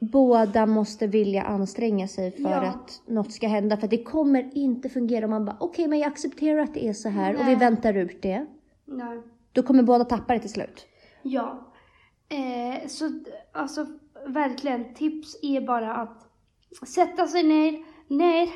båda 0.00 0.66
måste 0.66 1.06
vilja 1.06 1.42
anstränga 1.42 2.08
sig 2.08 2.30
för 2.30 2.42
Ja. 2.42 2.62
att 2.62 3.02
något 3.06 3.32
ska 3.32 3.48
hända. 3.48 3.76
För 3.76 3.88
det 3.88 4.02
kommer 4.04 4.50
inte 4.54 4.88
fungera 4.88 5.24
om 5.24 5.30
man 5.30 5.44
bara, 5.44 5.56
okej 5.60 5.88
men 5.88 5.98
jag 5.98 6.08
accepterar 6.08 6.58
att 6.58 6.74
det 6.74 6.88
är 6.88 6.92
så 6.92 7.08
här 7.08 7.34
och 7.34 7.40
vi 7.40 7.44
Nej. 7.44 7.56
väntar 7.56 7.94
ut 7.94 8.22
det. 8.22 8.46
nej. 8.86 9.18
Då 9.52 9.62
kommer 9.62 9.82
båda 9.82 10.04
tappa 10.04 10.32
det 10.34 10.38
till 10.40 10.50
slut. 10.50 10.86
Ja. 11.22 11.72
Eh, 12.28 12.88
så 12.88 13.10
alltså 13.52 13.86
verkligen, 14.26 14.94
tips 14.94 15.36
är 15.42 15.60
bara 15.60 15.94
att 15.94 16.26
sätta 16.88 17.26
sig 17.26 17.42
ner, 17.42 17.84
ner, 18.08 18.48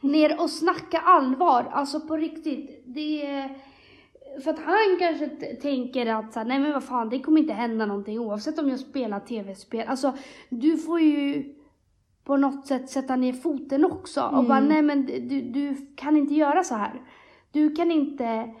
ner 0.00 0.40
och 0.40 0.50
snacka 0.50 0.98
allvar. 0.98 1.68
Alltså 1.72 2.00
på 2.00 2.16
riktigt. 2.16 2.82
Det 2.86 3.26
är, 3.26 3.56
för 4.42 4.50
att 4.50 4.58
han 4.58 4.96
kanske 4.98 5.28
tänker 5.56 6.06
att 6.06 6.32
så 6.32 6.38
här, 6.38 6.46
nej 6.46 6.58
men 6.58 6.72
vad 6.72 6.84
fan, 6.84 7.08
det 7.08 7.20
kommer 7.20 7.40
inte 7.40 7.52
hända 7.52 7.86
någonting 7.86 8.18
oavsett 8.18 8.58
om 8.58 8.68
jag 8.68 8.80
spelar 8.80 9.20
tv-spel. 9.20 9.88
Alltså 9.88 10.12
du 10.48 10.76
får 10.76 11.00
ju 11.00 11.54
på 12.24 12.36
något 12.36 12.66
sätt 12.66 12.90
sätta 12.90 13.16
ner 13.16 13.32
foten 13.32 13.84
också 13.84 14.22
och 14.22 14.44
bara 14.44 14.60
nej 14.60 14.82
men 14.82 15.06
du, 15.06 15.40
du 15.40 15.76
kan 15.96 16.16
inte 16.16 16.34
göra 16.34 16.64
så 16.64 16.74
här. 16.74 17.02
Du 17.52 17.74
kan 17.74 17.90
inte 17.90 18.54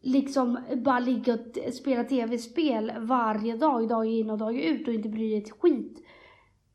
liksom 0.00 0.58
bara 0.76 0.98
ligga 0.98 1.34
och 1.34 1.74
spela 1.74 2.04
tv-spel 2.04 2.92
varje 2.98 3.56
dag, 3.56 3.88
dag 3.88 4.06
in 4.06 4.30
och 4.30 4.38
dag 4.38 4.56
ut 4.56 4.88
och 4.88 4.94
inte 4.94 5.08
bry 5.08 5.30
dig 5.30 5.38
ett 5.38 5.60
skit 5.60 6.04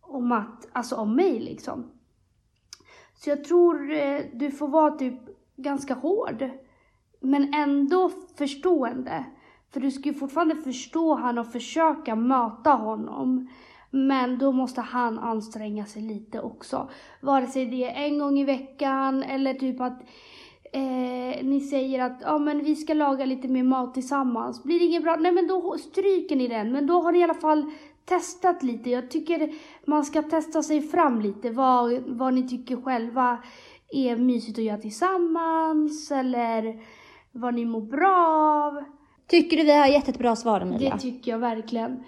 om 0.01 0.31
att, 0.31 0.67
alltså 0.71 0.95
om 0.95 1.15
mig 1.15 1.39
liksom. 1.39 1.91
Så 3.15 3.29
jag 3.29 3.43
tror 3.43 3.91
eh, 3.91 4.21
du 4.33 4.51
får 4.51 4.67
vara 4.67 4.91
typ 4.91 5.19
ganska 5.55 5.93
hård. 5.93 6.49
Men 7.23 7.53
ändå 7.53 8.11
förstående. 8.37 9.25
För 9.73 9.79
du 9.79 9.91
ska 9.91 10.09
ju 10.09 10.13
fortfarande 10.13 10.55
förstå 10.55 11.15
han 11.15 11.37
och 11.37 11.51
försöka 11.51 12.15
möta 12.15 12.71
honom. 12.71 13.49
Men 13.91 14.37
då 14.37 14.51
måste 14.51 14.81
han 14.81 15.19
anstränga 15.19 15.85
sig 15.85 16.01
lite 16.01 16.41
också. 16.41 16.89
Vare 17.21 17.47
sig 17.47 17.65
det 17.65 17.83
är 17.83 18.05
en 18.05 18.19
gång 18.19 18.39
i 18.39 18.43
veckan 18.43 19.23
eller 19.23 19.53
typ 19.53 19.81
att 19.81 20.01
eh, 20.73 21.45
ni 21.45 21.67
säger 21.69 22.03
att 22.03 22.21
ja, 22.21 22.37
men 22.37 22.63
vi 22.63 22.75
ska 22.75 22.93
laga 22.93 23.25
lite 23.25 23.47
mer 23.47 23.63
mat 23.63 23.93
tillsammans. 23.93 24.63
Blir 24.63 24.79
det 24.79 24.85
inget 24.85 25.03
bra? 25.03 25.15
Nej 25.15 25.31
men 25.31 25.47
då 25.47 25.77
stryker 25.77 26.35
ni 26.35 26.47
den. 26.47 26.71
Men 26.71 26.87
då 26.87 27.01
har 27.01 27.11
ni 27.11 27.19
i 27.19 27.23
alla 27.23 27.33
fall 27.33 27.71
testat 28.05 28.63
lite. 28.63 28.89
Jag 28.89 29.11
tycker 29.11 29.53
man 29.85 30.05
ska 30.05 30.21
testa 30.21 30.63
sig 30.63 30.81
fram 30.81 31.21
lite. 31.21 31.49
Vad, 31.49 32.03
vad 32.07 32.33
ni 32.33 32.47
tycker 32.47 32.81
själva 32.81 33.37
är 33.89 34.17
mysigt 34.17 34.57
att 34.57 34.63
göra 34.63 34.77
tillsammans. 34.77 36.11
Eller 36.11 36.79
vad 37.33 37.53
ni 37.53 37.65
mår 37.65 37.81
bra 37.81 38.15
av. 38.67 38.83
Tycker 39.27 39.57
du 39.57 39.63
vi 39.63 39.77
har 39.79 39.87
gett 39.87 40.07
ett 40.07 40.19
bra 40.19 40.35
svar 40.35 40.59
Det 40.59 40.65
Emilia? 40.65 40.97
tycker 40.97 41.31
jag 41.31 41.39
verkligen. 41.39 42.03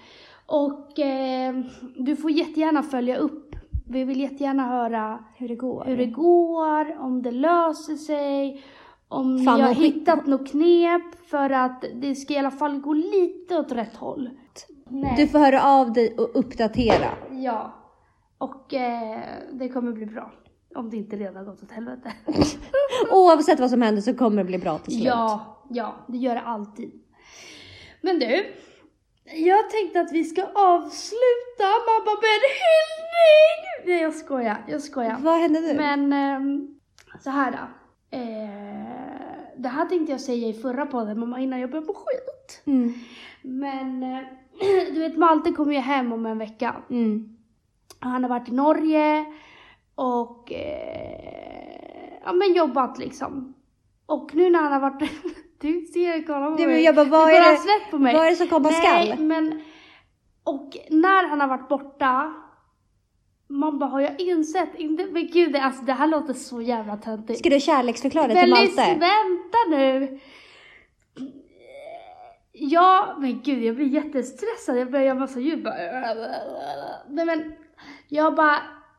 Och 0.45 0.99
eh, 0.99 1.55
du 1.97 2.15
får 2.15 2.31
jättegärna 2.31 2.83
följa 2.83 3.17
upp. 3.17 3.55
Vi 3.87 4.03
vill 4.03 4.19
jättegärna 4.19 4.67
höra 4.67 5.19
Hur 5.35 5.47
det 5.47 5.55
går. 5.55 5.83
hur 5.85 5.97
det 5.97 6.05
går, 6.05 6.99
om 6.99 7.21
det 7.21 7.31
löser 7.31 7.95
sig, 7.95 8.63
om 9.07 9.39
Fan, 9.45 9.57
ni 9.57 9.61
har 9.63 9.73
hittat 9.73 10.27
något 10.27 10.47
knep 10.51 11.01
för 11.29 11.49
att 11.49 11.85
det 11.95 12.15
ska 12.15 12.33
i 12.33 12.37
alla 12.37 12.51
fall 12.51 12.79
gå 12.79 12.93
lite 12.93 13.57
åt 13.59 13.71
rätt 13.71 13.95
håll. 13.95 14.29
Nej. 14.89 15.13
Du 15.17 15.27
får 15.27 15.39
höra 15.39 15.63
av 15.63 15.93
dig 15.93 16.15
och 16.17 16.29
uppdatera. 16.39 17.09
Ja. 17.31 17.71
Och 18.37 18.73
eh, 18.73 19.19
det 19.51 19.69
kommer 19.69 19.91
bli 19.91 20.05
bra. 20.05 20.31
Om 20.75 20.89
det 20.89 20.97
inte 20.97 21.15
redan 21.15 21.45
gått 21.45 21.63
åt 21.63 21.71
helvete. 21.71 22.13
Oavsett 23.11 23.59
vad 23.59 23.69
som 23.69 23.81
händer 23.81 24.01
så 24.01 24.13
kommer 24.13 24.37
det 24.37 24.43
bli 24.43 24.57
bra 24.57 24.77
till 24.77 24.93
slut. 24.93 25.05
ja, 25.05 25.61
ja, 25.69 25.95
det 26.07 26.17
gör 26.17 26.35
det 26.35 26.41
alltid. 26.41 26.91
Men 28.01 28.19
du, 28.19 28.53
jag 29.33 29.69
tänkte 29.69 30.01
att 30.01 30.11
vi 30.11 30.23
ska 30.23 30.41
avsluta 30.43 31.67
mamma 31.87 32.11
med 32.21 32.35
en 32.35 32.45
hyllning! 32.61 33.85
Nej 33.85 34.01
jag 34.01 34.13
skojar, 34.13 34.65
jag 34.67 34.81
skojar. 34.81 35.17
Vad 35.19 35.39
hände 35.39 35.59
nu? 35.59 35.73
Men 35.73 36.13
ehm, 36.13 36.75
så 37.23 37.29
här 37.29 37.51
då. 37.51 37.57
Eh, 38.17 39.05
det 39.57 39.69
här 39.69 39.85
tänkte 39.85 40.11
jag 40.11 40.21
säga 40.21 40.47
i 40.47 40.53
förra 40.53 40.85
podden 40.85 41.19
mamma 41.19 41.39
innan 41.39 41.59
jag 41.59 41.69
började 41.69 41.87
på 41.87 41.93
skit. 41.93 42.61
Mm. 42.65 42.93
Men 43.41 44.03
eh, 44.03 44.19
du 44.93 44.99
vet 44.99 45.17
Malte 45.17 45.51
kommer 45.51 45.73
ju 45.73 45.79
hem 45.79 46.13
om 46.13 46.25
en 46.25 46.37
vecka. 46.37 46.75
Mm. 46.89 47.37
Han 47.99 48.23
har 48.23 48.29
varit 48.29 48.49
i 48.49 48.51
Norge 48.51 49.25
och 49.95 50.51
eh, 50.51 52.19
ja, 52.25 52.33
men 52.33 52.53
jobbat 52.53 52.97
liksom. 52.97 53.53
Och 54.05 54.35
nu 54.35 54.49
när 54.49 54.59
han 54.61 54.71
har 54.71 54.79
varit... 54.79 55.11
du 55.61 55.81
ser, 55.81 56.27
kolla 56.27 56.51
på 56.51 56.55
Det, 56.57 56.67
mig. 56.67 56.83
jag 56.83 56.95
bara, 56.95 57.05
vad 57.05 57.27
du 57.27 57.35
är 57.35 57.41
bara 57.41 57.51
det, 57.51 57.57
släpp 57.57 57.91
på 57.91 57.97
mig. 57.97 58.13
vad 58.15 58.25
är 58.25 58.29
det 58.29 58.35
som 58.35 58.47
komma 58.47 58.69
Nej, 58.69 59.07
skall? 59.07 59.25
men... 59.25 59.61
Och 60.43 60.77
när 60.89 61.27
han 61.27 61.41
har 61.41 61.47
varit 61.47 61.69
borta, 61.69 62.33
man 63.47 63.79
bara, 63.79 63.89
har 63.89 64.01
jag 64.01 64.19
insett? 64.21 64.75
Inte, 64.75 65.05
men 65.05 65.27
gud, 65.27 65.53
det, 65.53 65.61
alltså, 65.61 65.83
det 65.85 65.93
här 65.93 66.07
låter 66.07 66.33
så 66.33 66.61
jävla 66.61 66.97
töntigt. 66.97 67.39
Ska 67.39 67.49
du 67.49 67.59
kärleksförklara 67.59 68.27
Men 68.27 68.37
till 68.37 68.49
Malte? 68.49 68.81
vänta 68.85 69.57
nu. 69.69 70.19
Ja, 72.51 73.15
men 73.19 73.41
gud 73.41 73.63
jag 73.63 73.75
blir 73.75 73.85
jättestressad. 73.87 74.77
Jag 74.77 74.91
börjar 74.91 75.05
göra 75.05 75.19
massa 75.19 75.39
ljud 75.39 75.63
bara. 75.63 75.73
Nej 77.09 77.25
men, 77.25 77.53
jag 78.07 78.35
bara 78.35 78.57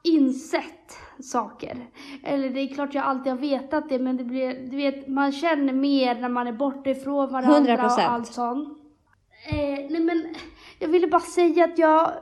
insett 0.09 0.98
saker. 1.22 1.86
Eller 2.24 2.50
det 2.50 2.61
är 2.61 2.74
klart 2.74 2.94
jag 2.94 3.04
alltid 3.04 3.32
har 3.32 3.38
vetat 3.38 3.88
det, 3.88 3.98
men 3.98 4.16
det 4.16 4.24
blir, 4.24 4.70
du 4.70 4.76
vet, 4.76 5.09
man 5.09 5.32
känner 5.32 5.72
mer 5.72 6.20
när 6.20 6.28
man 6.28 6.46
är 6.46 6.52
borta 6.52 6.90
ifrån 6.90 7.32
varandra 7.32 7.76
100%. 7.76 7.84
och 7.84 8.00
allt 8.00 8.26
sånt. 8.26 8.78
Eh, 9.48 9.86
nej 9.90 10.00
men, 10.00 10.34
jag 10.78 10.88
ville 10.88 11.07
bara 11.07 11.20
säga 11.20 11.64
att 11.64 11.78
jag, 11.78 12.12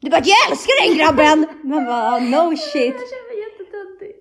Du 0.00 0.10
bara, 0.10 0.22
jag 0.24 0.50
älskar 0.50 0.88
den 0.88 0.98
grabben! 0.98 1.46
Man 1.68 1.84
bara, 1.84 2.18
no 2.18 2.56
shit. 2.56 2.94
Jag 2.94 3.08
känner 3.08 3.28
mig 3.28 3.50
jättetöntig. 3.50 4.16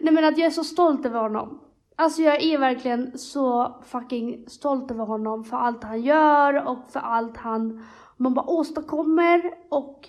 Nej 0.00 0.14
men 0.14 0.24
att 0.24 0.38
jag 0.38 0.46
är 0.46 0.50
så 0.50 0.64
stolt 0.64 1.06
över 1.06 1.20
honom. 1.20 1.60
Alltså 1.96 2.22
jag 2.22 2.42
är 2.42 2.58
verkligen 2.58 3.18
så 3.18 3.76
fucking 3.86 4.44
stolt 4.48 4.90
över 4.90 5.04
honom 5.04 5.44
för 5.44 5.56
allt 5.56 5.84
han 5.84 6.02
gör 6.02 6.68
och 6.68 6.78
för 6.92 7.00
allt 7.00 7.36
han 7.36 7.84
man 8.16 8.34
bara 8.34 8.46
åstadkommer 8.50 9.54
och 9.68 10.08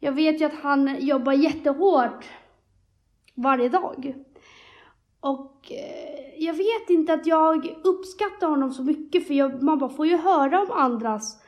jag 0.00 0.12
vet 0.12 0.40
ju 0.40 0.44
att 0.44 0.60
han 0.62 0.96
jobbar 1.00 1.32
jättehårt 1.32 2.24
varje 3.34 3.68
dag. 3.68 4.14
eh, 5.70 6.44
jag 6.44 6.54
vet 6.54 6.90
inte 6.90 7.14
att 7.14 7.26
jag 7.26 7.76
uppskattar 7.84 8.48
honom 8.48 8.70
så 8.70 8.82
mycket 8.82 9.26
för 9.26 9.34
jag, 9.34 9.62
man 9.62 9.78
bara 9.78 9.90
får 9.90 10.06
ju 10.06 10.16
höra 10.16 10.62
om 10.62 10.70
andras 10.70 11.42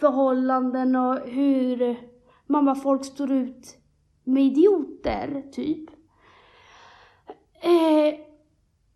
förhållanden 0.00 0.96
och 0.96 1.18
hur 1.28 1.96
man 2.46 2.64
bara 2.64 2.74
folk 2.74 3.04
står 3.04 3.32
ut 3.32 3.76
med 4.24 4.42
idioter, 4.42 5.42
typ. 5.52 5.90
Eh, 7.62 8.20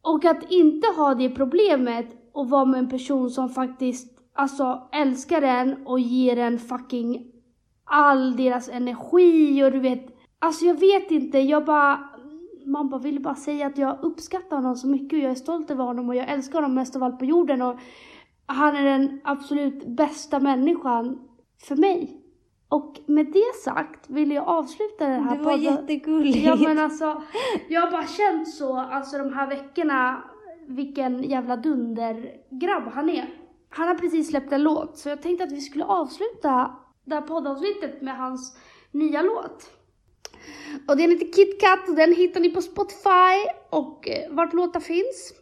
och 0.02 0.24
att 0.24 0.52
inte 0.52 0.86
ha 0.96 1.14
det 1.14 1.28
problemet 1.28 2.06
och 2.32 2.50
vara 2.50 2.64
med 2.64 2.78
en 2.78 2.88
person 2.88 3.30
som 3.30 3.48
faktiskt 3.48 4.18
alltså 4.32 4.88
älskar 4.92 5.42
en 5.42 5.86
och 5.86 6.00
ger 6.00 6.38
en 6.38 6.58
fucking 6.58 7.33
all 7.94 8.36
deras 8.36 8.68
energi 8.68 9.64
och 9.64 9.72
du 9.72 9.80
vet, 9.80 10.06
alltså 10.38 10.64
jag 10.64 10.74
vet 10.80 11.10
inte, 11.10 11.38
jag 11.38 11.64
bara, 11.64 12.08
man 12.66 12.88
bara 12.88 13.00
vill 13.00 13.22
bara 13.22 13.34
säga 13.34 13.66
att 13.66 13.78
jag 13.78 13.98
uppskattar 14.02 14.56
honom 14.56 14.76
så 14.76 14.86
mycket 14.88 15.12
och 15.16 15.24
jag 15.24 15.30
är 15.30 15.34
stolt 15.34 15.70
över 15.70 15.84
honom 15.84 16.08
och 16.08 16.14
jag 16.14 16.28
älskar 16.28 16.54
honom 16.54 16.74
mest 16.74 16.96
av 16.96 17.02
allt 17.02 17.18
på 17.18 17.24
jorden 17.24 17.62
och 17.62 17.76
han 18.46 18.76
är 18.76 18.82
den 18.84 19.20
absolut 19.24 19.86
bästa 19.86 20.40
människan 20.40 21.18
för 21.68 21.76
mig. 21.76 22.20
Och 22.68 22.98
med 23.06 23.26
det 23.26 23.54
sagt 23.64 24.10
vill 24.10 24.30
jag 24.32 24.48
avsluta 24.48 25.06
den 25.06 25.22
här 25.24 25.36
Det 25.36 25.42
var 25.42 25.52
podden. 25.52 25.64
jättegulligt. 25.64 26.44
Ja 26.46 26.56
men 26.56 26.78
alltså, 26.78 27.22
jag 27.68 27.80
har 27.80 27.90
bara 27.90 28.06
känt 28.06 28.48
så, 28.48 28.76
alltså 28.76 29.18
de 29.18 29.32
här 29.32 29.48
veckorna, 29.48 30.22
vilken 30.68 31.22
jävla 31.22 31.56
dundergrabb 31.56 32.82
han 32.94 33.10
är. 33.10 33.24
Han 33.68 33.88
har 33.88 33.94
precis 33.94 34.28
släppt 34.28 34.52
en 34.52 34.62
låt, 34.62 34.98
så 34.98 35.08
jag 35.08 35.22
tänkte 35.22 35.44
att 35.44 35.52
vi 35.52 35.60
skulle 35.60 35.84
avsluta 35.84 36.70
det 37.04 37.14
här 37.14 37.22
poddavsnittet 37.22 38.02
med 38.02 38.16
hans 38.18 38.56
nya 38.90 39.22
låt. 39.22 39.70
Och 40.88 40.96
den 40.96 41.10
heter 41.10 41.32
Kit 41.32 41.60
Kat 41.60 41.88
och 41.88 41.94
den 41.94 42.14
hittar 42.14 42.40
ni 42.40 42.50
på 42.50 42.62
Spotify 42.62 43.48
och 43.70 44.08
eh, 44.08 44.32
vart 44.34 44.52
låtar 44.52 44.80
finns. 44.80 45.32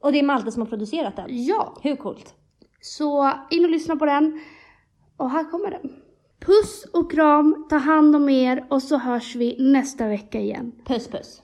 Och 0.00 0.12
det 0.12 0.18
är 0.18 0.22
Malte 0.22 0.52
som 0.52 0.62
har 0.62 0.68
producerat 0.68 1.16
den. 1.16 1.26
Ja, 1.28 1.76
Hur 1.82 1.96
coolt? 1.96 2.34
så 2.80 3.32
in 3.50 3.64
och 3.64 3.70
lyssna 3.70 3.96
på 3.96 4.06
den. 4.06 4.40
Och 5.16 5.30
här 5.30 5.50
kommer 5.50 5.70
den. 5.70 5.92
Puss 6.40 6.84
och 6.92 7.10
kram, 7.10 7.66
ta 7.70 7.76
hand 7.76 8.16
om 8.16 8.28
er 8.28 8.66
och 8.70 8.82
så 8.82 8.96
hörs 8.96 9.34
vi 9.36 9.56
nästa 9.72 10.08
vecka 10.08 10.40
igen. 10.40 10.72
Puss 10.84 11.08
puss. 11.08 11.42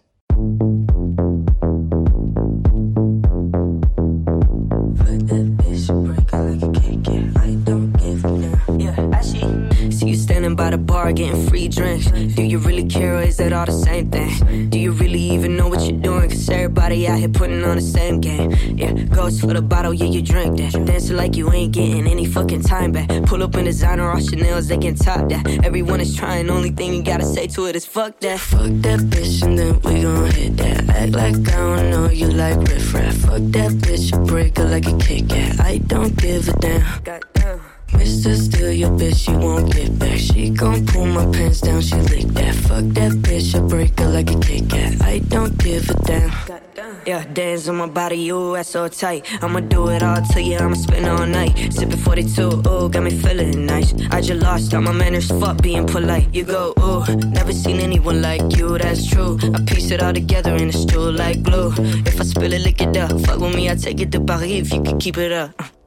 Bar 11.03 11.13
getting 11.13 11.49
free 11.49 11.69
drinks. 11.69 12.07
Do 12.11 12.43
you 12.43 12.59
really 12.59 12.87
care 12.87 13.17
or 13.17 13.23
is 13.23 13.37
that 13.39 13.53
all 13.53 13.67
the 13.67 13.73
same 13.73 14.11
thing? 14.11 14.69
Do 14.69 14.79
you 14.79 14.93
really 14.93 15.19
even 15.35 15.57
know 15.57 15.69
what 15.69 15.81
you're 15.83 16.01
doing? 16.01 16.29
Cause 16.31 16.49
everybody 16.49 17.09
out 17.09 17.19
here 17.19 17.29
putting 17.29 17.65
on 17.65 17.77
the 17.77 17.83
same 17.83 18.21
game. 18.21 18.53
Yeah, 18.77 18.93
goes 19.19 19.41
for 19.41 19.53
the 19.53 19.63
bottle, 19.63 19.93
yeah, 19.93 20.07
you 20.07 20.23
drink 20.23 20.59
that. 20.59 20.73
Dancing 20.87 21.17
like 21.17 21.37
you 21.37 21.51
ain't 21.53 21.73
getting 21.73 22.07
any 22.07 22.27
fucking 22.27 22.63
time 22.63 22.93
back. 22.93 23.09
Pull 23.25 23.43
up 23.43 23.55
in 23.57 23.65
designer, 23.65 24.11
all 24.11 24.21
Chanel's, 24.21 24.69
they 24.69 24.79
can 24.79 24.95
top 24.95 25.29
that. 25.31 25.45
Everyone 25.65 26.01
is 26.01 26.15
trying, 26.15 26.49
only 26.51 26.71
thing 26.71 26.95
you 26.95 27.03
gotta 27.03 27.25
say 27.25 27.47
to 27.49 27.67
it 27.67 27.75
is 27.75 27.85
fuck 27.85 28.21
that. 28.21 28.39
Fuck 28.39 28.73
that 28.87 29.01
bitch 29.13 29.43
and 29.43 29.59
then 29.59 29.81
we 29.81 30.03
gon' 30.03 30.31
hit 30.31 30.57
that. 30.59 30.89
Act 30.89 31.13
like 31.13 31.35
I 31.49 31.57
don't 31.57 31.91
know 31.91 32.11
you 32.11 32.29
like 32.29 32.59
riff 32.69 32.95
raff. 32.95 33.17
Fuck 33.17 33.43
that 33.57 33.73
bitch, 33.83 34.13
you 34.13 34.19
break 34.25 34.57
her 34.59 34.69
like 34.69 34.87
a 34.87 34.97
Kit 34.99 35.29
Kat. 35.29 35.61
I 35.61 35.79
don't 35.79 36.15
give 36.17 36.49
a 36.49 36.53
damn. 36.61 37.32
Goddamn. 38.03 38.23
Mr. 38.23 38.37
Steal 38.37 38.73
your 38.73 38.91
bitch, 38.91 39.29
you 39.29 39.39
won't 39.39 39.73
get 39.73 39.99
back. 39.99 40.19
She 40.19 40.51
gon' 40.51 40.85
pull 40.87 41.07
my 41.07 41.25
pants 41.33 41.61
down, 41.61 41.81
she 41.81 41.97
lick 41.97 42.27
that. 42.35 42.55
Fuck 42.55 42.85
that 42.95 43.13
bitch, 43.23 43.55
I 43.55 43.61
break 43.61 43.99
her 43.99 44.09
like 44.09 44.31
a 44.31 44.39
Kit 44.41 44.69
Kat. 44.69 45.03
I 45.03 45.19
don't 45.19 45.57
give 45.59 45.89
a 45.91 45.95
damn. 46.05 46.33
Yeah, 47.07 47.25
dance 47.33 47.69
on 47.69 47.77
my 47.77 47.87
body, 47.87 48.17
you 48.17 48.57
ass 48.57 48.69
so 48.69 48.89
tight. 48.89 49.27
I'ma 49.43 49.61
do 49.61 49.89
it 49.89 50.03
all 50.03 50.23
to 50.23 50.43
you, 50.43 50.57
I'ma 50.57 50.75
spend 50.75 51.07
all 51.07 51.27
night. 51.27 51.73
Sipping 51.73 51.97
42, 51.97 52.63
ooh, 52.67 52.89
got 52.89 53.03
me 53.03 53.11
feeling 53.11 53.67
nice. 53.67 53.93
I 54.11 54.21
just 54.21 54.43
lost 54.43 54.75
all 54.75 54.83
my 54.83 54.93
manners, 54.93 55.29
fuck 55.29 55.61
being 55.63 55.87
polite. 55.87 56.33
You 56.33 56.45
go, 56.45 56.75
ooh, 56.79 57.05
never 57.31 57.53
seen 57.53 57.81
anyone 57.81 58.23
like 58.23 58.57
you, 58.57 58.79
that's 58.79 59.07
true. 59.07 59.39
I 59.55 59.63
piece 59.65 59.91
it 59.91 60.03
all 60.03 60.13
together 60.13 60.55
in 60.57 60.69
a 60.69 60.73
stool 60.73 61.13
like 61.13 61.43
glue. 61.43 61.73
If 62.07 62.21
I 62.21 62.25
spill 62.25 62.53
it, 62.53 62.63
lick 62.63 62.81
it 62.81 62.97
up. 62.97 63.21
Fuck 63.21 63.41
with 63.41 63.55
me, 63.55 63.71
I 63.71 63.75
take 63.75 64.01
it 64.01 64.13
to 64.13 64.21
Paris 64.21 64.51
if 64.51 64.73
you 64.73 64.83
can 64.83 64.99
keep 64.99 65.19
it 65.19 65.33
up. 65.33 65.51
Uh. 65.59 65.82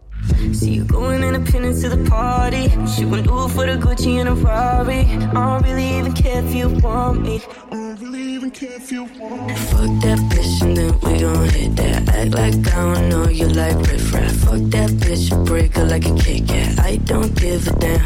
See 0.54 0.72
you 0.72 0.86
going 0.86 1.24
independent 1.24 1.82
to 1.82 1.90
the 1.90 2.10
party. 2.10 2.70
She 2.88 3.04
gon' 3.04 3.24
do 3.24 3.46
it 3.46 3.50
for 3.50 3.66
the 3.66 3.78
Gucci 3.78 4.20
and 4.20 4.30
a 4.30 4.34
Rari. 4.34 5.02
I 5.02 5.34
don't 5.34 5.64
really 5.64 5.98
even 5.98 6.14
care 6.14 6.44
if 6.44 6.54
you 6.54 6.70
want 6.70 7.22
me. 7.22 7.42
I 7.72 7.76
don't 7.76 8.00
really 8.00 8.24
even 8.36 8.52
care 8.52 8.74
if 8.74 8.92
you 8.92 9.04
want 9.04 9.48
me. 9.48 9.56
Fuck 9.56 9.92
that 10.04 10.20
bitch 10.32 10.62
and 10.62 10.78
then 10.78 10.94
we 11.02 11.20
gon' 11.20 11.50
hit 11.50 11.76
that. 11.76 12.10
Act 12.10 12.32
like 12.34 12.74
I 12.74 12.94
don't 12.94 13.10
know 13.10 13.28
you 13.30 13.48
like 13.48 13.78
riff 13.88 14.14
raff. 14.14 14.36
Fuck 14.36 14.62
that 14.76 14.90
bitch, 15.02 15.46
break 15.46 15.76
her 15.76 15.86
like 15.86 16.06
a 16.06 16.16
Kit 16.16 16.48
Kat. 16.48 16.80
I 16.80 16.98
don't 16.98 17.36
give 17.36 17.68
a 17.68 17.72
damn. 17.80 18.02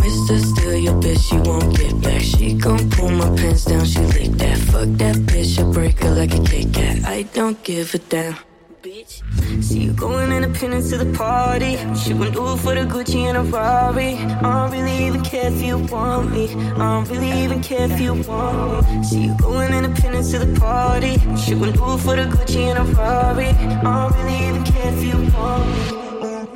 Mr. 0.00 0.38
Steal 0.38 0.76
your 0.76 0.94
bitch, 1.02 1.20
she 1.28 1.36
won't 1.38 1.76
get 1.76 2.00
back. 2.02 2.20
She 2.20 2.54
gon' 2.54 2.90
pull 2.90 3.10
my 3.10 3.28
pants 3.36 3.64
down, 3.64 3.84
she 3.84 4.00
lick 4.00 4.32
that. 4.32 4.58
Fuck 4.58 4.88
that 4.98 5.16
bitch, 5.16 5.58
I 5.58 5.72
break 5.72 5.98
her 6.00 6.10
like 6.10 6.34
a 6.34 6.42
Kit 6.42 6.72
Kat. 6.72 7.04
I 7.04 7.22
don't 7.34 7.62
give 7.62 7.94
a 7.94 7.98
damn. 7.98 8.49
Bitch. 8.82 9.22
See 9.62 9.80
you 9.80 9.92
going 9.92 10.32
independent 10.32 10.88
to 10.88 10.96
the 10.96 11.12
party. 11.18 11.76
She 11.96 12.14
gon' 12.14 12.32
do 12.32 12.56
for 12.56 12.74
the 12.74 12.86
Gucci 12.88 13.24
and 13.28 13.36
a 13.36 13.42
Rari. 13.42 14.14
I 14.14 14.40
don't 14.40 14.72
really 14.72 15.04
even 15.06 15.22
care 15.22 15.52
if 15.52 15.60
you 15.60 15.76
want 15.76 16.32
me. 16.32 16.54
I 16.54 16.78
don't 16.78 17.08
really 17.10 17.30
even 17.42 17.62
care 17.62 17.90
if 17.90 18.00
you 18.00 18.14
want 18.14 18.88
me. 18.88 19.04
See 19.04 19.24
you 19.24 19.36
going 19.36 19.74
independent 19.74 20.30
to 20.30 20.38
the 20.38 20.58
party. 20.58 21.18
She 21.36 21.52
gon' 21.56 21.72
do 21.72 21.98
for 21.98 22.16
the 22.16 22.24
Gucci 22.32 22.70
and 22.70 22.78
a 22.78 22.84
Rari. 22.94 23.48
I 23.48 23.82
don't 23.82 24.16
really 24.16 24.48
even 24.48 24.64
care 24.64 24.92
if 24.94 25.04
you 25.04 25.16
want 25.36 25.66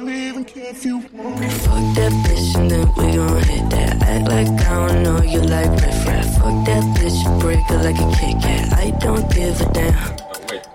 me. 0.01 0.31
If 0.57 0.85
you 0.85 0.99
want 1.13 1.41
me. 1.41 1.49
Fuck 1.49 1.85
that 1.97 2.13
bitch 2.25 2.59
and 2.59 2.71
then 2.71 2.89
we 2.97 3.17
gon' 3.17 3.43
hit 3.43 3.71
that. 3.71 4.03
Act 4.03 4.29
like 4.29 4.49
I 4.67 4.89
don't 4.89 5.03
know 5.03 5.23
you 5.23 5.41
like 5.43 5.71
riff 5.71 6.07
raff. 6.07 6.39
Fuck 6.39 6.65
that 6.67 6.85
bitch, 6.97 7.41
break 7.41 7.61
her 7.67 7.83
like 7.83 7.99
a 7.99 8.09
Kit 8.17 8.43
Kat. 8.43 8.73
I 8.73 8.91
don't 8.99 9.31
give 9.31 9.61
a 9.61 9.73
damn. 9.73 10.24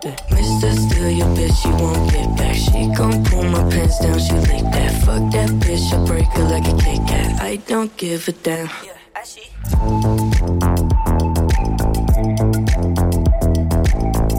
Mr. 0.02 0.72
Steal 0.78 1.10
your 1.10 1.28
bitch, 1.36 1.62
she 1.62 1.68
won't 1.70 2.12
get 2.12 2.38
back. 2.38 2.56
She 2.56 2.88
gon' 2.96 3.24
pull 3.26 3.44
my 3.44 3.70
pants 3.70 4.00
down, 4.00 4.18
she 4.18 4.34
like 4.34 4.64
that. 4.72 4.94
Fuck 5.04 5.32
that 5.34 5.50
bitch, 5.60 5.92
I 5.94 6.06
break 6.06 6.26
her 6.28 6.44
like 6.44 6.68
a 6.68 6.76
Kit 6.78 7.06
Kat. 7.08 7.42
I 7.42 7.58
don't 7.68 7.96
give 7.98 8.28
a 8.30 8.32
damn. 8.32 8.68
Yeah, 8.68 8.94
I 9.16 9.24
see. 9.24 9.50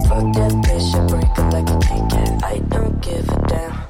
Fuck 0.08 0.26
that 0.32 0.52
bitch, 0.64 0.94
I 0.94 1.06
break 1.08 1.36
her 1.36 1.50
like 1.50 1.68
a 1.68 1.78
Kit 1.86 2.10
Kat. 2.10 2.44
I 2.44 2.58
don't 2.70 3.00
give 3.02 3.28
a 3.28 3.46
damn. 3.46 3.89